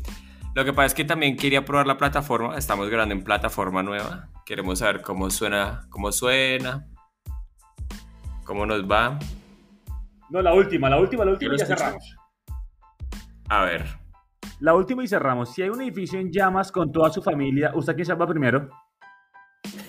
Lo 0.56 0.64
que 0.64 0.72
pasa 0.72 0.86
es 0.86 0.94
que 0.94 1.04
también 1.04 1.36
quería 1.36 1.64
probar 1.64 1.86
la 1.86 1.96
plataforma. 1.96 2.58
Estamos 2.58 2.90
grabando 2.90 3.14
en 3.14 3.22
plataforma 3.22 3.84
nueva. 3.84 4.28
Queremos 4.44 4.80
saber 4.80 5.02
cómo 5.02 5.30
suena, 5.30 5.86
cómo 5.88 6.10
suena, 6.10 6.88
cómo 8.42 8.66
nos 8.66 8.82
va. 8.82 9.16
No, 10.30 10.42
la 10.42 10.54
última, 10.54 10.90
la 10.90 10.98
última, 10.98 11.24
la 11.24 11.30
última 11.30 11.54
y 11.54 11.58
ya 11.58 11.62
escucho. 11.62 11.78
cerramos. 11.78 12.16
A 13.50 13.64
ver. 13.64 13.86
La 14.58 14.74
última 14.74 15.04
y 15.04 15.06
cerramos. 15.06 15.54
Si 15.54 15.62
hay 15.62 15.68
un 15.68 15.80
edificio 15.80 16.18
en 16.18 16.32
llamas 16.32 16.72
con 16.72 16.90
toda 16.90 17.10
su 17.10 17.22
familia, 17.22 17.70
¿usted 17.76 17.94
quién 17.94 18.06
salva 18.06 18.26
primero? 18.26 18.68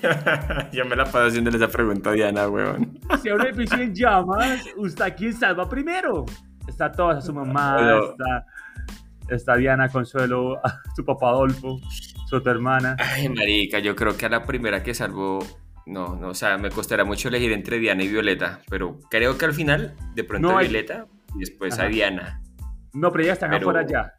ya 0.72 0.84
me 0.86 0.96
la 0.96 1.06
paso 1.06 1.26
haciéndole 1.28 1.58
esa 1.58 1.68
pregunta 1.68 2.10
a 2.12 2.14
Diana, 2.14 2.48
weón. 2.48 3.00
Si 3.22 3.30
hay 3.30 3.36
un 3.36 3.46
edificio 3.46 3.78
en 3.80 3.94
llamas, 3.94 4.64
¿usted 4.78 5.16
quién 5.18 5.34
salva 5.34 5.68
primero? 5.70 6.26
Está 6.68 6.92
toda 6.92 7.20
su 7.22 7.34
mamá, 7.34 7.76
Pero- 7.78 8.12
está, 8.12 8.46
está 9.30 9.56
Diana, 9.56 9.90
Consuelo, 9.90 10.60
su 10.96 11.04
papá 11.04 11.30
Adolfo, 11.30 11.80
su 12.28 12.36
otra 12.36 12.52
hermana. 12.54 12.96
Ay, 13.00 13.30
marica, 13.30 13.80
yo 13.80 13.96
creo 13.96 14.16
que 14.16 14.26
a 14.26 14.30
la 14.30 14.44
primera 14.44 14.84
que 14.84 14.94
salvo. 14.94 15.40
No, 15.86 16.16
no, 16.16 16.28
o 16.30 16.34
sea, 16.36 16.58
me 16.60 16.70
costará 16.70 17.04
mucho 17.04 17.30
elegir 17.30 17.52
entre 17.52 17.80
Diana 17.80 18.04
y 18.04 18.08
Violeta, 18.10 18.60
pero 18.70 19.00
creo 19.10 19.38
que 19.40 19.46
al 19.46 19.54
final, 19.54 19.96
de 20.14 20.24
pronto 20.24 20.50
No 20.52 20.58
hay- 20.58 20.68
Violeta 20.68 21.08
y 21.36 21.40
después 21.40 21.80
a. 21.80 21.86
Diana. 21.86 22.42
No, 22.94 23.12
pero 23.12 23.24
ellas 23.24 23.34
están 23.34 23.50
Pero- 23.50 23.70
afuera 23.70 23.88
ya. 23.88 24.14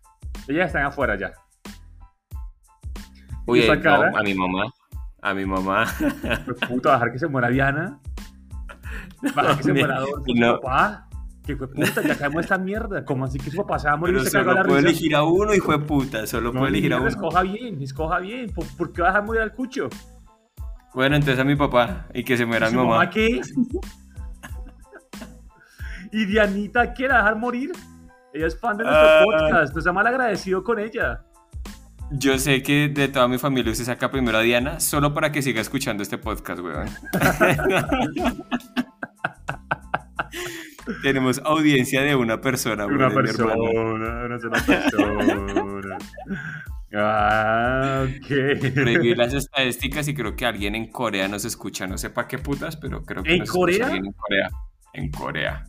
Ellas 0.49 0.67
están 0.67 0.85
afuera 0.85 1.17
ya. 1.17 1.33
Uy, 3.47 3.61
esa 3.61 3.77
no, 3.77 3.83
cara? 3.83 4.13
a 4.19 4.23
mi 4.23 4.35
mamá. 4.35 4.65
A 5.23 5.35
mi 5.35 5.45
mamá. 5.45 5.85
Pero 6.23 6.57
puta, 6.69 6.93
dejar 6.95 7.13
que 7.13 7.19
se 7.19 7.29
muera 7.29 7.49
Diana. 7.49 7.99
Dejar 9.23 9.57
que 9.59 9.63
se 9.63 9.73
muera 9.75 9.97
Adolfo, 9.97 10.25
su 10.27 10.35
No. 10.35 10.61
papá. 10.61 11.07
Que 11.47 11.57
fue 11.57 11.69
puta, 11.69 12.03
ya 12.03 12.17
caemos 12.17 12.43
esta 12.43 12.59
mierda. 12.59 13.05
¿Cómo 13.05 13.25
así 13.25 13.39
que 13.39 13.51
su 13.51 13.57
papá 13.59 13.79
se 13.79 13.89
va 13.89 13.95
a 13.95 13.97
morir 13.97 14.15
y 14.15 14.19
Pero 14.19 14.31
se 14.31 14.37
cagó 14.39 14.51
la 14.53 14.57
solo 14.57 14.65
puedo 14.69 14.77
risa? 14.81 14.89
elegir 14.91 15.15
a 15.17 15.23
uno, 15.25 15.55
hijo 15.55 15.73
de 15.73 15.79
puta. 15.81 16.27
Solo 16.27 16.47
No, 16.53 16.61
puedo 16.61 16.67
elegir 16.69 16.93
a 16.95 16.99
uno. 16.99 17.09
escoja 17.09 17.43
bien, 17.43 17.83
escoja 17.83 18.19
bien. 18.21 18.51
¿Por, 18.55 18.65
por 18.77 18.93
qué 18.93 19.03
vas 19.03 19.09
a 19.11 19.13
dejar 19.15 19.27
morir 19.27 19.43
al 19.43 19.53
cucho? 19.53 19.89
Bueno, 20.95 21.17
entonces 21.17 21.39
a 21.39 21.45
mi 21.45 21.57
papá 21.57 22.07
y 22.15 22.25
que 22.25 22.37
se 22.37 22.47
muera 22.47 22.69
¿Y 22.69 22.73
mi 22.73 22.77
mamá. 22.79 22.91
mamá 22.91 23.11
qué? 23.11 23.41
¿Y 26.13 26.25
Dianita 26.27 26.93
quiere 26.93 27.15
dejar 27.15 27.37
morir? 27.37 27.73
Ella 28.33 28.47
es 28.47 28.59
fan 28.59 28.77
de 28.77 28.85
nuestro 28.85 29.07
Ah. 29.07 29.23
podcast. 29.25 29.75
Nos 29.75 29.87
ha 29.87 29.93
mal 29.93 30.07
agradecido 30.07 30.63
con 30.65 30.79
ella. 30.79 31.23
Yo 32.13 32.39
sé 32.39 32.63
que 32.63 32.89
de 32.89 33.09
toda 33.09 33.29
mi 33.29 33.39
familia 33.39 33.71
usted 33.73 33.85
saca 33.85 34.11
primero 34.11 34.39
a 34.39 34.43
Diana 34.43 34.81
solo 34.81 35.15
para 35.15 35.31
que 35.31 35.43
siga 35.43 35.61
escuchando 35.61 36.03
este 36.03 36.19
podcast, 36.19 36.61
weón. 36.61 36.89
Tenemos 41.03 41.41
audiencia 41.45 42.03
de 42.03 42.17
una 42.17 42.41
persona, 42.41 42.85
weón. 42.87 42.97
Una 43.03 43.11
persona, 43.11 43.55
una 43.55 44.39
sola 44.41 44.61
persona. 44.67 45.99
Ah, 46.93 48.05
Reví 48.29 49.13
ok. 49.13 49.19
las 49.19 49.33
estadísticas 49.33 50.09
y 50.09 50.15
creo 50.15 50.35
que 50.35 50.47
alguien 50.47 50.75
en 50.75 50.91
Corea 50.91 51.29
nos 51.29 51.45
escucha, 51.45 51.87
no 51.87 51.97
sé 51.97 52.11
para 52.11 52.27
qué 52.27 52.39
putas, 52.39 52.77
pero 52.77 53.05
creo 53.05 53.23
que 53.23 53.35
¿En 53.35 53.39
nos 53.41 53.51
Corea? 53.51 53.87
alguien 53.87 54.07
en 54.07 54.13
Corea. 54.13 54.49
En 54.95 55.11
Corea. 55.13 55.65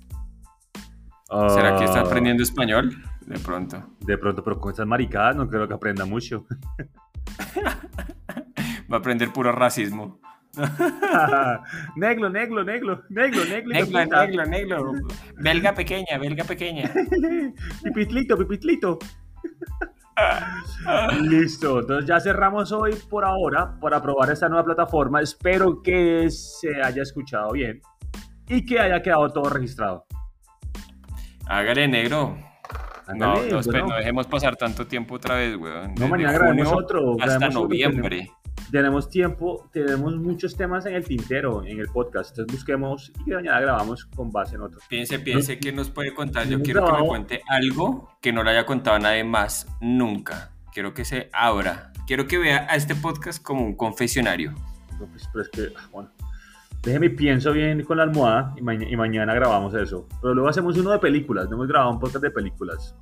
¿Será 1.49 1.75
que 1.77 1.83
está 1.85 1.99
Ah, 1.99 2.03
aprendiendo 2.05 2.41
español? 2.41 2.97
De 3.26 3.39
pronto. 3.39 3.84
De 3.99 4.17
pronto, 4.17 4.43
pero 4.43 4.59
con 4.59 4.72
estas 4.72 4.88
maricadas 4.88 5.36
no 5.36 5.47
creo 5.47 5.67
que 5.67 5.74
aprenda 5.74 6.05
mucho. 6.05 6.45
Va 8.91 8.97
a 8.97 8.99
aprender 8.99 9.32
puro 9.32 9.51
racismo. 9.51 10.19
negro, 11.95 12.30
negro, 12.30 12.63
negro, 12.63 13.03
negro, 13.09 13.45
negro. 13.45 13.69
Negro, 13.69 14.05
negro, 14.05 14.45
negro. 14.45 14.93
Belga 15.38 15.74
pequeña, 15.74 16.17
belga 16.17 16.43
pequeña. 16.43 16.91
Pipitlito, 17.84 18.38
pipitlito. 18.38 18.99
Listo, 21.22 21.80
entonces 21.80 22.05
ya 22.05 22.19
cerramos 22.19 22.72
hoy 22.72 22.95
por 23.09 23.24
ahora 23.24 23.80
para 23.80 24.01
probar 24.01 24.30
esta 24.30 24.49
nueva 24.49 24.65
plataforma. 24.65 25.22
Espero 25.22 25.82
que 25.82 26.30
se 26.30 26.82
haya 26.82 27.01
escuchado 27.01 27.53
bien 27.53 27.82
y 28.47 28.65
que 28.65 28.80
haya 28.80 29.01
quedado 29.01 29.30
todo 29.30 29.49
registrado. 29.49 30.05
Hágale 31.47 31.88
negro. 31.88 32.51
No, 33.16 33.36
no, 33.43 33.62
no 33.62 33.95
dejemos 33.95 34.28
pasar 34.28 34.55
tanto 34.55 34.88
tiempo 34.88 35.16
otra 35.16 35.36
vez, 35.36 35.55
weón. 35.55 35.95
No, 35.95 36.07
mañana 36.07 36.34
grabemos 36.34 36.68
junio 36.68 36.84
otro. 36.84 37.12
Hasta 37.14 37.26
grabemos 37.26 37.55
otro, 37.55 37.62
noviembre. 37.62 38.32
Tenemos 38.72 39.09
tiempo, 39.09 39.70
tenemos 39.74 40.16
muchos 40.16 40.55
temas 40.55 40.86
en 40.86 40.95
el 40.95 41.03
tintero, 41.03 41.64
en 41.66 41.80
el 41.80 41.88
podcast. 41.88 42.32
Entonces 42.32 42.55
busquemos 42.55 43.12
y 43.26 43.32
mañana 43.32 43.59
grabamos 43.59 44.05
con 44.05 44.32
base 44.32 44.55
en 44.55 44.62
otro. 44.62 44.80
Piense, 44.88 45.20
piense 45.20 45.59
que 45.59 45.72
nos 45.72 45.89
puede 45.89 46.14
contar. 46.14 46.47
Yo 46.47 46.62
quiero 46.62 46.86
que 46.86 46.91
me 46.93 47.07
cuente 47.07 47.41
algo 47.47 48.18
que 48.22 48.32
no 48.32 48.43
le 48.43 48.51
haya 48.51 48.66
contado 48.66 48.95
a 48.95 48.99
nadie 48.99 49.24
más 49.24 49.68
nunca. 49.82 50.51
Quiero 50.74 50.93
que 50.93 51.03
se 51.03 51.30
abra. 51.34 51.91
Quiero 52.07 52.28
que 52.28 52.38
vea 52.38 52.68
a 52.70 52.76
este 52.76 52.95
podcast 52.95 53.43
como 53.43 53.66
un 53.66 53.76
confesionario. 53.76 54.53
No, 54.99 55.07
pues, 55.07 55.28
pero 55.34 55.43
es 55.43 55.49
que, 55.49 55.74
ah, 55.76 55.88
bueno. 55.91 56.12
Déjeme 56.82 57.09
pienso 57.11 57.51
bien 57.51 57.84
con 57.84 57.97
la 57.97 58.03
almohada 58.03 58.53
y, 58.57 58.61
maña- 58.61 58.88
y 58.89 58.95
mañana 58.95 59.34
grabamos 59.36 59.73
eso. 59.75 60.07
Pero 60.21 60.34
luego 60.34 60.49
hacemos 60.49 60.77
uno 60.77 60.89
de 60.91 60.99
películas. 60.99 61.47
No 61.49 61.55
hemos 61.55 61.67
grabado 61.67 61.91
un 61.91 61.99
podcast 61.99 62.23
de 62.23 62.32
películas. 62.32 62.95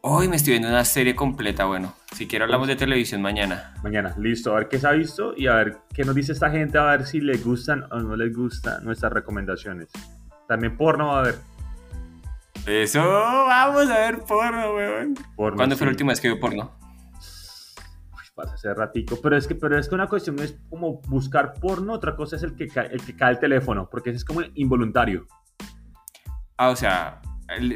Hoy 0.00 0.28
me 0.28 0.36
estoy 0.36 0.52
viendo 0.52 0.68
una 0.68 0.84
serie 0.84 1.14
completa, 1.14 1.64
bueno. 1.66 1.92
Si 2.12 2.26
quiero 2.26 2.44
hablamos 2.44 2.68
de 2.68 2.76
televisión 2.76 3.20
mañana. 3.20 3.74
Mañana, 3.82 4.14
listo. 4.18 4.52
A 4.52 4.60
ver 4.60 4.68
qué 4.68 4.78
se 4.78 4.86
ha 4.86 4.92
visto 4.92 5.34
y 5.36 5.46
a 5.46 5.54
ver 5.56 5.78
qué 5.92 6.04
nos 6.04 6.14
dice 6.14 6.32
esta 6.32 6.50
gente. 6.50 6.78
A 6.78 6.84
ver 6.84 7.04
si 7.06 7.20
les 7.20 7.44
gustan 7.44 7.84
o 7.90 7.98
no 7.98 8.16
les 8.16 8.34
gustan 8.34 8.82
nuestras 8.84 9.12
recomendaciones. 9.12 9.88
También 10.48 10.76
porno 10.76 11.08
va 11.08 11.16
a 11.16 11.20
haber. 11.20 11.34
Eso, 12.66 13.00
vamos 13.00 13.90
a 13.90 13.98
ver 13.98 14.18
porno, 14.26 14.74
weón. 14.74 15.14
Porno, 15.36 15.56
¿Cuándo 15.56 15.76
fue 15.76 15.86
la 15.86 15.90
última 15.90 16.10
vez 16.12 16.20
que 16.20 16.28
vio 16.28 16.40
porno? 16.40 16.72
Pasa 18.36 18.54
hace 18.54 18.74
ratico. 18.74 19.18
Pero 19.22 19.36
es 19.36 19.46
que, 19.46 19.54
pero 19.54 19.78
es 19.78 19.88
que 19.88 19.94
una 19.94 20.08
cuestión 20.08 20.38
es 20.40 20.58
como 20.68 21.00
buscar 21.08 21.54
porno. 21.54 21.94
Otra 21.94 22.14
cosa 22.14 22.36
es 22.36 22.42
el 22.42 22.54
que 22.54 22.68
cae 22.68 22.88
el, 22.92 23.00
que 23.00 23.16
cae 23.16 23.32
el 23.32 23.38
teléfono. 23.38 23.88
Porque 23.90 24.10
ese 24.10 24.18
es 24.18 24.24
como 24.26 24.42
involuntario. 24.54 25.26
Ah, 26.58 26.68
o 26.68 26.76
sea, 26.76 27.22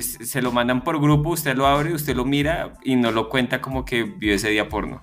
se 0.00 0.42
lo 0.42 0.52
mandan 0.52 0.84
por 0.84 1.00
grupo, 1.00 1.30
usted 1.30 1.56
lo 1.56 1.66
abre, 1.66 1.94
usted 1.94 2.14
lo 2.14 2.26
mira 2.26 2.74
y 2.84 2.96
no 2.96 3.10
lo 3.10 3.30
cuenta 3.30 3.62
como 3.62 3.86
que 3.86 4.02
vio 4.02 4.34
ese 4.34 4.50
día 4.50 4.68
porno. 4.68 5.00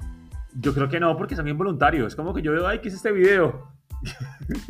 Yo 0.53 0.75
creo 0.75 0.89
que 0.89 0.99
no, 0.99 1.17
porque 1.17 1.33
es 1.33 1.37
también 1.37 1.57
voluntario. 1.57 2.05
Es 2.05 2.15
como 2.15 2.35
que 2.35 2.43
yo 2.43 2.51
veo, 2.51 2.67
ay, 2.67 2.79
¿qué 2.79 2.89
es 2.89 2.93
este 2.93 3.11
video? 3.11 3.76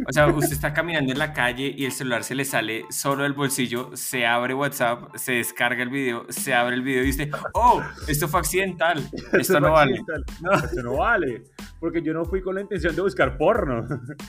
O 0.08 0.12
sea, 0.12 0.28
usted 0.28 0.54
está 0.54 0.74
caminando 0.74 1.12
en 1.12 1.20
la 1.20 1.34
calle 1.34 1.74
y 1.76 1.86
el 1.86 1.92
celular 1.92 2.24
se 2.24 2.36
le 2.36 2.46
sale 2.46 2.86
solo 2.90 3.24
del 3.24 3.34
bolsillo, 3.34 3.92
se 3.96 4.26
abre 4.26 4.54
WhatsApp, 4.54 5.16
se 5.16 5.34
descarga 5.34 5.84
el 5.84 5.90
video, 5.90 6.26
se 6.30 6.54
abre 6.54 6.76
el 6.76 6.82
video 6.82 7.04
y 7.04 7.08
dice, 7.08 7.30
oh, 7.54 7.82
esto 8.08 8.28
fue 8.28 8.40
accidental, 8.40 9.08
esto 9.34 9.60
no 9.60 9.72
vale. 9.72 10.02
No. 10.42 10.54
Esto 10.54 10.82
no 10.84 10.98
vale. 10.98 11.44
Porque 11.80 12.02
yo 12.02 12.14
no 12.14 12.26
fui 12.26 12.42
con 12.42 12.56
la 12.56 12.62
intención 12.62 12.96
de 12.96 13.02
buscar 13.02 13.38
porno. 13.38 13.88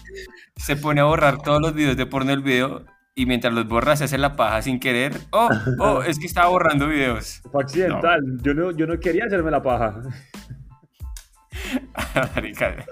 Se 0.56 0.76
pone 0.76 1.00
a 1.00 1.04
borrar 1.04 1.40
todos 1.42 1.60
los 1.62 1.74
videos 1.74 1.96
de 1.96 2.06
porno 2.06 2.30
del 2.30 2.42
video 2.42 2.84
y 3.14 3.26
mientras 3.26 3.52
los 3.52 3.66
borra 3.66 3.96
se 3.96 4.04
hace 4.04 4.16
la 4.16 4.36
paja 4.36 4.62
sin 4.62 4.78
querer. 4.78 5.12
Oh, 5.32 5.48
oh, 5.80 6.02
es 6.02 6.20
que 6.20 6.26
estaba 6.26 6.50
borrando 6.50 6.86
videos. 6.86 7.42
Fue 7.50 7.64
accidental. 7.64 8.20
Yo, 8.42 8.54
no, 8.54 8.70
yo 8.70 8.86
no 8.86 9.00
quería 9.00 9.24
hacerme 9.24 9.50
la 9.50 9.60
paja. 9.60 10.00
Marica, 12.34 12.76
yo 12.76 12.82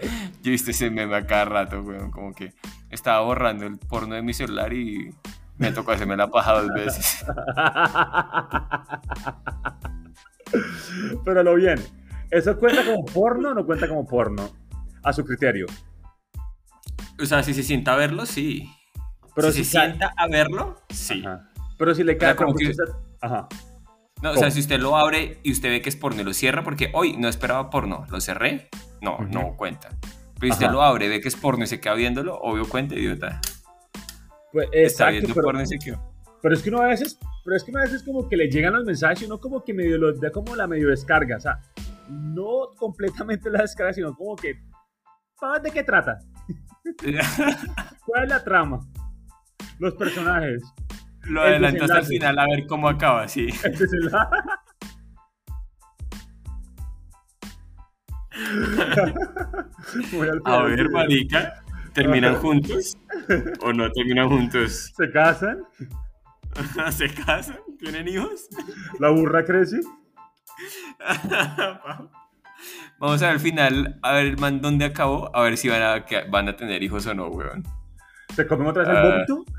he 0.44 0.50
visto 0.50 0.70
ese 0.70 0.90
meme 0.90 1.16
a 1.16 1.26
cada 1.26 1.44
rato, 1.46 1.80
weón, 1.82 2.10
como 2.10 2.32
que 2.34 2.52
estaba 2.90 3.20
borrando 3.20 3.66
el 3.66 3.78
porno 3.78 4.14
de 4.14 4.22
mi 4.22 4.32
celular 4.34 4.72
y 4.72 5.10
me 5.58 5.72
tocó 5.72 5.92
hacerme 5.92 6.16
la 6.16 6.28
paja 6.28 6.52
dos 6.60 6.72
veces. 6.74 7.24
Pero 11.24 11.42
lo 11.42 11.54
bien. 11.54 11.78
¿Eso 12.30 12.56
cuenta 12.58 12.84
como 12.84 13.04
porno 13.04 13.50
o 13.50 13.54
no 13.54 13.64
cuenta 13.66 13.88
como 13.88 14.06
porno? 14.06 14.50
A 15.02 15.12
su 15.12 15.24
criterio. 15.24 15.66
O 17.20 17.24
sea, 17.26 17.42
si 17.42 17.54
se 17.54 17.62
sienta 17.62 17.94
a 17.94 17.96
verlo, 17.96 18.26
sí. 18.26 18.70
Pero 19.34 19.50
si 19.52 19.58
si 19.58 19.64
se 19.64 19.70
sienta 19.80 20.12
a 20.16 20.28
verlo, 20.28 20.80
sí. 20.90 21.22
Ajá. 21.24 21.48
Pero 21.78 21.94
si 21.94 22.04
le 22.04 22.16
cae 22.16 22.34
como 22.36 22.54
que- 22.54 22.68
usted- 22.70 22.84
Ajá. 23.20 23.48
No, 24.22 24.30
o 24.30 24.32
¿Cómo? 24.32 24.40
sea, 24.42 24.50
si 24.50 24.60
usted 24.60 24.80
lo 24.80 24.96
abre 24.96 25.38
y 25.42 25.52
usted 25.52 25.68
ve 25.68 25.82
que 25.82 25.88
es 25.90 25.96
porno 25.96 26.22
y 26.22 26.24
lo 26.24 26.32
cierra, 26.32 26.64
porque 26.64 26.90
hoy 26.94 27.16
no 27.16 27.28
esperaba 27.28 27.68
porno, 27.70 28.06
lo 28.10 28.20
cerré, 28.20 28.68
no, 29.02 29.18
no 29.30 29.56
cuenta. 29.56 29.90
Pero 30.38 30.46
si 30.46 30.50
usted 30.52 30.66
Ajá. 30.66 30.74
lo 30.74 30.82
abre, 30.82 31.08
ve 31.08 31.20
que 31.20 31.28
es 31.28 31.36
porno 31.36 31.64
y 31.64 31.66
se 31.66 31.80
queda 31.80 31.94
viéndolo, 31.94 32.38
obvio 32.38 32.66
cuenta, 32.68 32.94
idiota. 32.94 33.40
Pues, 34.52 34.68
Está 34.72 34.78
exacto, 35.04 35.12
viendo 35.12 35.34
pero, 35.34 35.44
porno 35.44 35.62
y 35.62 35.66
se 35.66 35.78
quedó. 35.78 36.12
pero 36.42 36.54
es 36.54 36.62
que 36.62 36.70
uno 36.70 36.80
a 36.80 36.86
veces, 36.86 37.18
pero 37.44 37.56
es 37.56 37.64
que 37.64 37.70
uno 37.70 37.80
a 37.80 37.84
veces 37.84 38.02
como 38.02 38.26
que 38.28 38.36
le 38.38 38.48
llegan 38.48 38.72
los 38.72 38.84
mensajes 38.84 39.22
y 39.22 39.24
uno 39.26 39.38
como 39.38 39.62
que 39.62 39.74
medio 39.74 39.98
los 39.98 40.18
da 40.18 40.30
como 40.30 40.56
la 40.56 40.66
medio 40.66 40.88
descarga, 40.88 41.36
o 41.36 41.40
sea, 41.40 41.60
no 42.08 42.70
completamente 42.78 43.50
la 43.50 43.62
descarga, 43.62 43.92
sino 43.92 44.14
como 44.14 44.34
que, 44.36 44.54
¿para 45.38 45.58
de 45.58 45.70
qué 45.70 45.82
trata? 45.82 46.18
¿Cuál 48.06 48.24
es 48.24 48.28
la 48.30 48.42
trama? 48.42 48.80
Los 49.78 49.94
personajes. 49.94 50.62
Lo 51.28 51.44
el 51.46 51.60
desenlace. 51.62 52.06
final 52.08 52.38
a 52.38 52.46
ver 52.46 52.66
cómo 52.66 52.88
acaba, 52.88 53.26
sí. 53.28 53.48
Este 53.64 53.84
es 53.84 53.92
el- 53.92 54.10
Muy 60.12 60.28
al 60.28 60.40
A 60.44 60.62
ver, 60.62 60.90
marica, 60.90 61.62
¿terminan 61.92 62.34
juntos? 62.42 62.96
¿O 63.62 63.72
no 63.72 63.90
terminan 63.92 64.28
juntos? 64.28 64.92
Se 64.96 65.10
casan, 65.10 65.58
¿Se 66.90 67.12
casan? 67.12 67.58
¿Tienen 67.78 68.08
hijos? 68.08 68.48
la 68.98 69.10
burra 69.10 69.44
crece. 69.44 69.80
Vamos 72.98 73.22
a 73.22 73.26
ver 73.26 73.34
al 73.34 73.40
final, 73.40 73.98
a 74.02 74.12
ver 74.12 74.26
el 74.26 74.38
man 74.38 74.60
dónde 74.62 74.86
acabó, 74.86 75.34
a 75.36 75.42
ver 75.42 75.56
si 75.58 75.68
van 75.68 75.82
a, 75.82 76.04
van 76.30 76.48
a 76.48 76.56
tener 76.56 76.82
hijos 76.82 77.06
o 77.06 77.14
no, 77.14 77.28
weón. 77.28 77.62
¿Se 78.34 78.46
comen 78.46 78.66
otra 78.68 78.82
vez 78.84 78.92
el 78.96 79.02
vómito? 79.36 79.52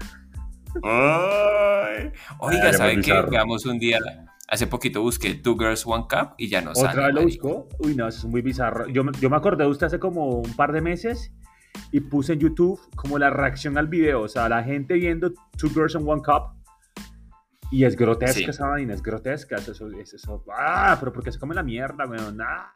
Ay. 0.83 2.11
Oiga, 2.39 2.73
¿sabe 2.73 2.93
muy 2.95 3.01
qué? 3.03 3.13
Veamos 3.29 3.65
un 3.65 3.79
día, 3.79 3.99
hace 4.47 4.67
poquito 4.67 5.01
busqué 5.01 5.35
Two 5.35 5.57
Girls, 5.57 5.85
One 5.85 6.05
Cup 6.09 6.33
y 6.37 6.49
ya 6.49 6.61
no 6.61 6.71
¿Otra 6.71 6.91
sale. 6.93 7.03
vez 7.05 7.13
lo 7.15 7.21
buscó? 7.23 7.69
Uy, 7.79 7.95
no, 7.95 8.07
eso 8.07 8.19
es 8.19 8.25
muy 8.25 8.41
bizarro. 8.41 8.87
Yo, 8.87 9.03
me- 9.03 9.11
yo 9.19 9.29
me 9.29 9.35
acordé 9.37 9.63
de 9.63 9.69
usted 9.69 9.87
hace 9.87 9.99
como 9.99 10.27
un 10.39 10.55
par 10.55 10.71
de 10.71 10.81
meses 10.81 11.31
y 11.91 11.99
puse 11.99 12.33
en 12.33 12.39
YouTube 12.39 12.79
como 12.95 13.17
la 13.19 13.29
reacción 13.29 13.77
al 13.77 13.87
video. 13.87 14.21
O 14.21 14.27
sea, 14.27 14.47
la 14.49 14.63
gente 14.63 14.95
viendo 14.95 15.31
Two 15.57 15.69
Girls 15.69 15.95
and 15.95 16.07
One 16.07 16.21
Cup. 16.23 16.55
Y 17.69 17.83
es 17.83 17.97
grotesca 17.97 18.33
Sí. 18.33 18.45
esa 18.45 18.67
vaina, 18.67 18.93
es 18.93 19.03
grotesca. 19.03 19.57
Eso, 19.57 19.73
eso, 19.73 19.87
es 19.91 20.13
eso. 20.13 20.43
Ah, 20.57 20.95
pero 20.99 21.11
¿por 21.11 21.21
qué 21.23 21.33
se 21.33 21.39
come 21.39 21.53
la 21.53 21.63
mierda, 21.63 22.05
weón? 22.07 22.39
Ah. 22.41 22.71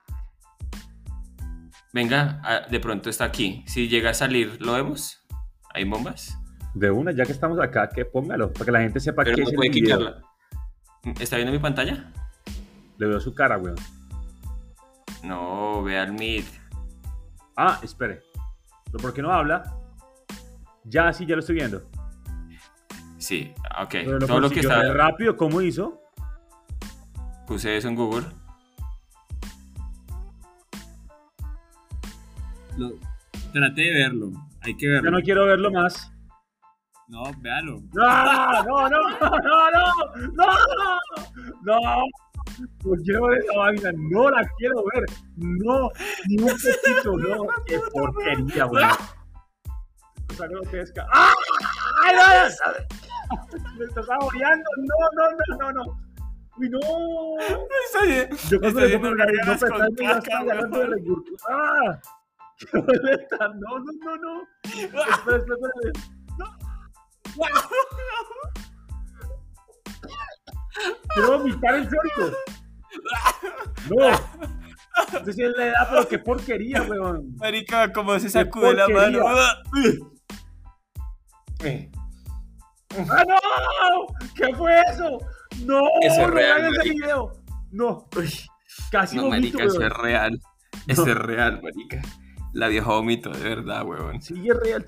Venga, 1.94 2.42
ah, 2.44 2.62
de 2.70 2.80
pronto 2.80 3.10
está 3.10 3.26
aquí. 3.26 3.64
Si 3.68 3.88
llega 3.88 4.10
a 4.10 4.14
salir, 4.14 4.58
¿lo 4.60 4.74
vemos? 4.74 5.26
¿Hay 5.74 5.86
bombas? 5.86 6.38
De 6.74 6.90
una, 6.90 7.12
ya 7.12 7.26
que 7.26 7.32
estamos 7.34 7.60
acá, 7.60 7.90
que 7.90 8.06
póngalo, 8.06 8.52
para 8.54 8.66
que 8.66 8.72
la 8.72 8.80
gente 8.82 9.00
sepa 9.00 9.24
Pero 9.24 9.36
qué 9.36 9.42
no 9.42 9.48
es 9.48 9.52
el 9.54 9.56
puede 9.58 9.70
video. 9.70 9.98
quitarla. 10.00 10.22
¿Está 11.20 11.36
viendo 11.36 11.52
mi 11.52 11.60
pantalla? 11.60 12.12
Le 12.98 13.08
veo 13.08 13.20
su 13.20 13.34
cara, 13.34 13.58
weón. 13.58 13.76
No, 15.24 15.84
ve 15.84 16.00
al 16.00 16.14
mid. 16.14 16.44
Ah, 17.58 17.80
espere. 17.84 18.22
¿Pero 18.86 19.00
por 19.00 19.14
qué 19.14 19.22
no 19.22 19.32
habla? 19.32 19.76
Ya, 20.86 21.12
sí, 21.14 21.26
ya 21.26 21.36
lo 21.36 21.42
estoy 21.42 21.56
viendo. 21.56 21.84
Sí, 23.18 23.54
ok. 23.82 23.90
Pero 23.92 24.20
lo 24.20 24.28
Todo 24.28 24.40
lo 24.40 24.50
que 24.50 24.62
está. 24.62 24.94
rápido, 24.94 25.36
¿cómo 25.38 25.62
hizo? 25.62 26.02
Puse 27.46 27.76
eso 27.78 27.88
en 27.88 27.96
Google. 27.96 28.26
Traté 33.54 33.82
de 33.82 33.94
verlo. 33.94 34.32
Hay 34.62 34.76
que 34.76 34.88
Yo 35.04 35.12
no 35.12 35.22
quiero 35.22 35.46
verlo 35.46 35.72
más. 35.72 36.11
No, 37.12 37.24
véalo. 37.40 37.76
¡No! 37.92 38.64
¡No, 38.64 38.90
no, 38.90 39.10
no, 39.20 39.72
no! 39.72 39.84
¡No! 40.32 40.46
¡No! 41.62 41.78
No 42.86 42.96
quiero 43.04 43.28
ver 43.28 43.40
esa 43.40 43.58
vaina, 43.58 43.92
no 43.98 44.30
la 44.30 44.50
quiero 44.58 44.76
ver. 44.94 45.04
No, 45.36 45.90
ni 46.30 46.42
un 46.42 46.48
poquito, 46.48 47.18
no. 47.18 47.48
¡Qué 47.66 47.82
porquería, 47.92 48.64
güey! 48.64 48.86
Cosa 50.30 50.48
grotesca. 50.48 51.06
¡Ah! 51.12 51.34
¡Ay, 52.06 52.16
no! 52.16 52.24
¡Me 53.78 53.86
estás 53.86 54.06
saboreando! 54.06 54.70
¡No, 54.78 54.96
no, 55.18 55.32
no, 55.32 55.58
no, 55.58 55.72
no! 55.74 55.84
¡Uy, 56.60 56.70
no! 56.70 56.80
Está 57.88 58.06
bien. 58.06 58.30
Yo 58.50 58.60
cuando 58.62 58.80
le 58.80 59.00
pongo 59.00 59.16
la 59.16 59.26
no 59.26 59.60
con 59.60 59.60
pensando 59.60 60.02
ya 60.02 60.12
estoy 60.12 60.34
hablando 60.34 60.80
de 60.80 60.88
la. 60.88 60.96
¡Ah! 61.50 62.00
¡Qué 62.58 62.78
boleta! 62.80 63.48
¡No, 63.56 63.80
no, 63.80 63.92
no, 64.02 64.16
no! 64.16 64.48
Espera, 64.64 65.04
espera, 65.38 65.40
espera. 65.40 66.21
Quiero 71.14 71.38
vomitar 71.40 71.76
en 71.76 71.84
serio. 71.90 72.38
No. 73.90 74.10
No 75.26 75.34
sé 75.34 75.50
la 75.58 75.66
edad, 75.68 75.88
pero 75.90 76.08
qué 76.08 76.20
porquería, 76.20 76.82
weón. 76.84 77.36
Marica, 77.38 77.92
como 77.92 78.18
se 78.20 78.30
sacude 78.30 78.74
la 78.74 78.88
mano. 78.88 79.20
¡Ah, 79.28 79.56
no! 83.26 84.08
¿Qué 84.36 84.54
fue 84.56 84.82
eso? 84.92 85.18
No, 85.66 85.82
Eso 86.02 86.14
es 86.14 86.18
no 86.20 86.28
real, 86.28 86.52
hagan 86.58 86.72
ese 86.72 86.78
marica. 86.80 87.06
video. 87.06 87.32
No, 87.72 88.08
Uy, 88.18 88.34
casi 88.92 89.16
no, 89.16 89.24
vomito, 89.24 89.58
marica, 89.58 89.64
eso 89.64 89.80
weón. 89.80 89.92
es 89.92 89.98
real. 89.98 90.40
Eso 90.88 91.08
es 91.08 91.16
real, 91.16 91.62
marica. 91.62 92.02
La 92.54 92.68
vieja 92.68 92.88
vomito, 92.90 93.30
de 93.32 93.44
verdad, 93.44 93.86
weón. 93.86 94.22
Sí, 94.22 94.48
es 94.50 94.56
real. 94.58 94.88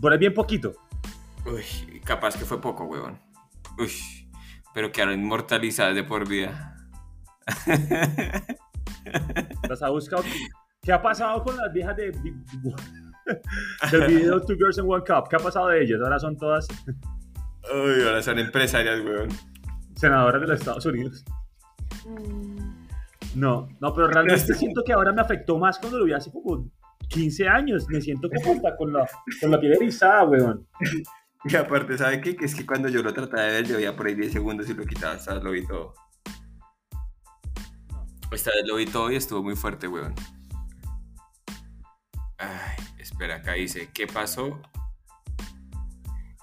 Por 0.00 0.12
ahí 0.12 0.18
bien 0.18 0.34
poquito. 0.34 0.72
Uy, 1.46 2.00
capaz 2.04 2.36
que 2.36 2.44
fue 2.44 2.60
poco, 2.60 2.84
weón. 2.84 3.18
Uy, 3.78 3.90
pero 4.74 4.92
quedaron 4.92 5.14
inmortalizadas 5.14 5.94
de 5.94 6.04
por 6.04 6.28
vida. 6.28 6.76
Las 9.68 9.82
ha 9.82 9.88
buscado. 9.90 10.22
¿Qué 10.82 10.92
ha 10.92 11.02
pasado 11.02 11.42
con 11.44 11.56
las 11.56 11.72
viejas 11.72 11.94
de, 11.96 12.10
del 13.90 14.06
video 14.06 14.40
Two 14.40 14.56
Girls 14.56 14.78
and 14.78 14.90
One 14.90 15.04
Cup? 15.06 15.28
¿Qué 15.28 15.36
ha 15.36 15.38
pasado 15.38 15.68
de 15.68 15.82
ellas? 15.82 16.00
Ahora 16.02 16.18
son 16.18 16.38
todas 16.38 16.66
Uy, 17.72 18.02
ahora 18.06 18.22
son 18.22 18.38
empresarias, 18.38 19.00
weón. 19.00 19.28
senadoras 19.94 20.40
de 20.40 20.46
los 20.46 20.58
Estados 20.58 20.86
Unidos. 20.86 21.24
No, 23.34 23.68
no, 23.80 23.94
pero 23.94 24.08
realmente 24.08 24.54
siento 24.54 24.82
que 24.84 24.92
ahora 24.92 25.12
me 25.12 25.20
afectó 25.20 25.58
más 25.58 25.78
cuando 25.78 25.98
lo 25.98 26.04
vi 26.06 26.12
hace 26.12 26.30
como 26.32 26.70
15 27.10 27.48
años. 27.48 27.86
Me 27.88 28.00
siento 28.00 28.28
como 28.30 28.52
hasta 28.56 28.76
con 28.76 28.92
la, 28.92 29.06
con 29.40 29.50
la 29.50 29.60
piel 29.60 29.74
erizada, 29.74 30.24
weón. 30.24 30.66
Y 31.44 31.56
aparte, 31.56 31.96
¿sabe 31.96 32.20
qué? 32.20 32.36
Que 32.36 32.44
es 32.44 32.54
que 32.54 32.66
cuando 32.66 32.88
yo 32.88 33.02
lo 33.02 33.12
trataba 33.12 33.44
de 33.44 33.52
ver, 33.52 33.66
yo 33.66 33.76
veía 33.76 33.96
por 33.96 34.06
ahí 34.06 34.14
10 34.14 34.32
segundos 34.32 34.68
y 34.68 34.74
lo 34.74 34.84
quitaba, 34.84 35.14
vez 35.14 35.26
lo 35.42 35.50
vi 35.50 35.66
todo. 35.66 35.94
Esta 38.32 38.50
vez 38.50 38.66
lo 38.66 38.76
vi 38.76 38.86
todo 38.86 39.10
y 39.10 39.16
estuvo 39.16 39.42
muy 39.42 39.56
fuerte, 39.56 39.88
weón. 39.88 40.14
Ay, 42.38 42.76
espera, 42.98 43.36
acá 43.36 43.54
dice, 43.54 43.90
¿qué 43.92 44.06
pasó? 44.06 44.60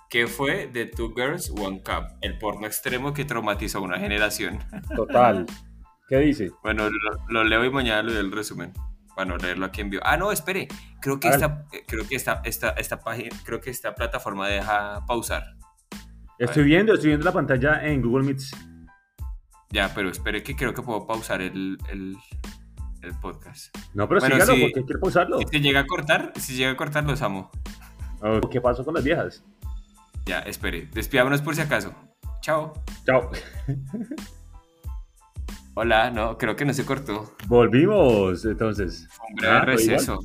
¿Qué 0.10 0.28
fue 0.28 0.68
de 0.68 0.86
Two 0.86 1.14
Girls, 1.16 1.50
One 1.52 1.82
Cup? 1.84 2.18
El 2.22 2.38
porno 2.38 2.66
extremo 2.66 3.14
que 3.14 3.26
traumatizó 3.26 3.80
a 3.80 3.82
una 3.82 4.00
generación. 4.00 4.60
Total. 4.96 5.46
¿Qué 6.08 6.18
dice? 6.20 6.52
Bueno, 6.64 6.90
lo, 6.90 7.26
lo 7.30 7.44
leo 7.44 7.66
y 7.66 7.70
mañana 7.70 8.04
lo 8.04 8.14
doy 8.14 8.22
el 8.22 8.32
resumen. 8.32 8.74
Para 9.18 9.30
no 9.30 9.38
leerlo 9.38 9.66
aquí 9.66 9.82
en 9.82 9.90
vivo. 9.90 10.04
Ah, 10.06 10.16
no, 10.16 10.32
espere. 10.32 10.68
Creo 11.02 11.20
que 11.20 11.28
esta, 11.28 11.66
eh, 11.74 11.84
creo 11.88 12.08
que 12.08 12.16
esta, 12.16 12.40
esta, 12.46 12.70
esta 12.70 13.00
página, 13.00 13.36
creo 13.44 13.60
que 13.60 13.72
esta 13.72 13.96
plataforma 13.96 14.48
deja 14.48 15.04
pausar. 15.08 15.56
Estoy 16.38 16.66
viendo, 16.66 16.94
estoy 16.94 17.08
viendo 17.10 17.26
la 17.26 17.32
pantalla 17.32 17.84
en 17.84 18.04
Google 18.04 18.24
Meets. 18.28 18.52
Ya, 19.72 19.92
pero 19.96 20.12
espere 20.12 20.44
que 20.44 20.56
creo 20.56 20.72
que 20.76 20.84
puedo 20.84 21.08
pausar 21.08 21.42
el, 21.42 21.80
el, 21.90 22.16
el 23.02 23.20
podcast. 23.20 23.76
No, 23.96 24.08
pero 24.08 24.20
Bueno, 24.20 24.36
sígalo, 24.36 24.54
sí. 24.54 24.62
porque 24.62 24.86
quiero 24.86 25.00
pausarlo. 25.00 25.40
Si 25.40 25.46
se 25.48 25.60
llega 25.62 25.80
a 25.80 25.88
cortar, 25.88 26.34
si 26.36 26.54
llega 26.56 26.70
a 26.70 26.78
cortar, 26.78 27.04
los 27.06 27.24
amo. 27.24 27.50
Oh, 28.22 28.40
¿Qué 28.52 28.62
pasó 28.62 28.86
con 28.86 28.94
las 28.94 29.04
viejas? 29.04 29.44
Ya, 30.28 30.42
espere. 30.42 30.88
Despidámonos 30.94 31.42
por 31.42 31.56
si 31.56 31.62
acaso. 31.62 31.92
Chao. 32.42 32.72
Chao. 33.04 33.32
Hola, 35.80 36.10
no, 36.10 36.40
creo 36.40 36.56
que 36.56 36.66
no 36.66 36.74
se 36.74 36.84
cortó. 36.88 37.36
Volvimos, 37.46 38.44
entonces. 38.46 39.08
Un 39.30 39.36
breve 39.36 39.54
Ah, 39.54 39.62
receso. 39.62 40.18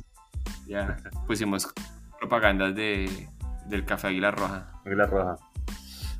Ya, 0.65 0.97
pusimos 1.27 1.71
propagandas 2.19 2.73
de, 2.73 3.29
del 3.67 3.85
café 3.85 4.07
Águila 4.07 4.31
Roja. 4.31 4.71
Águila 4.83 5.05
roja. 5.05 5.35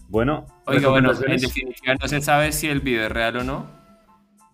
Bueno, 0.08 0.46
Oiga, 0.68 0.90
bueno, 0.90 1.12
en 1.26 1.38
definitiva 1.42 1.96
no 2.00 2.08
se 2.08 2.22
sabe 2.22 2.52
si 2.52 2.68
el 2.70 2.82
video 2.82 3.06
es 3.08 3.12
real 3.12 3.38
o 3.38 3.44
no. 3.44 3.66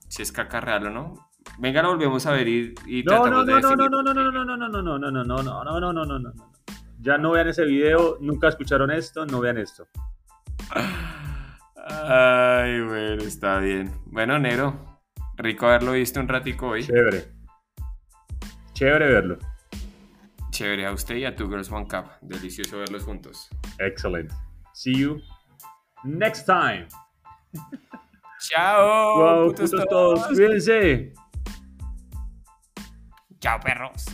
Si 0.08 0.22
es 0.22 0.32
caca 0.32 0.62
real 0.62 0.88
o 0.88 0.90
no. 0.92 1.30
Venga, 1.58 1.82
lo 1.82 1.90
volvemos 1.90 2.26
a 2.26 2.32
ver 2.32 2.48
y, 2.48 2.74
y 2.88 3.04
No, 3.04 3.16
no, 3.30 3.44
tratamos 3.44 3.46
de 3.48 3.52
no, 3.52 3.60
no, 3.60 3.68
definir. 3.68 3.92
no, 3.92 4.02
no, 4.02 4.14
no, 4.14 4.14
no, 4.14 4.32
no, 4.32 4.58
no, 4.58 4.70
no, 4.70 4.70
no, 4.70 5.12
no, 5.12 5.12
no, 5.12 5.12
no, 5.12 5.24
no, 5.24 5.44
no, 5.44 5.64
no, 5.66 5.80
no, 5.82 5.94
no, 5.94 6.06
no, 6.06 6.20
no. 6.20 6.34
Ya 7.02 7.18
no 7.18 7.32
vean 7.32 7.50
ese 7.50 7.66
video, 7.66 8.18
nunca 8.22 8.48
escucharon 8.48 8.92
esto, 8.92 9.26
no 9.26 9.42
vean 9.42 9.58
esto. 9.58 9.90
Ay, 11.88 12.82
bueno, 12.82 13.24
está 13.24 13.60
bien. 13.60 13.92
Bueno, 14.06 14.40
Nero, 14.40 15.02
rico 15.38 15.68
haberlo 15.68 15.94
visto 15.94 16.20
un 16.20 16.28
ratico 16.28 16.70
hoy. 16.70 16.86
Chévere. 16.86 17.28
Chévere 18.74 19.08
verlo. 19.08 19.38
Chévere 20.52 20.86
a 20.86 20.92
usted 20.92 21.16
y 21.16 21.26
a 21.26 21.36
tu 21.36 21.48
Girls 21.50 21.72
One 21.72 21.88
Cup. 21.88 22.06
Delicioso 22.22 22.80
verlos 22.80 23.04
juntos. 23.04 23.50
Excellent. 23.80 24.32
See 24.74 24.94
you 24.94 25.22
next 26.04 26.46
time. 26.46 26.88
Chao. 28.40 29.20
wow, 29.20 29.48
putos 29.50 29.72
putos 29.72 29.86
todos. 29.90 30.28
Cuídense. 30.28 31.14
Chao, 33.40 33.60
perros. 33.60 34.06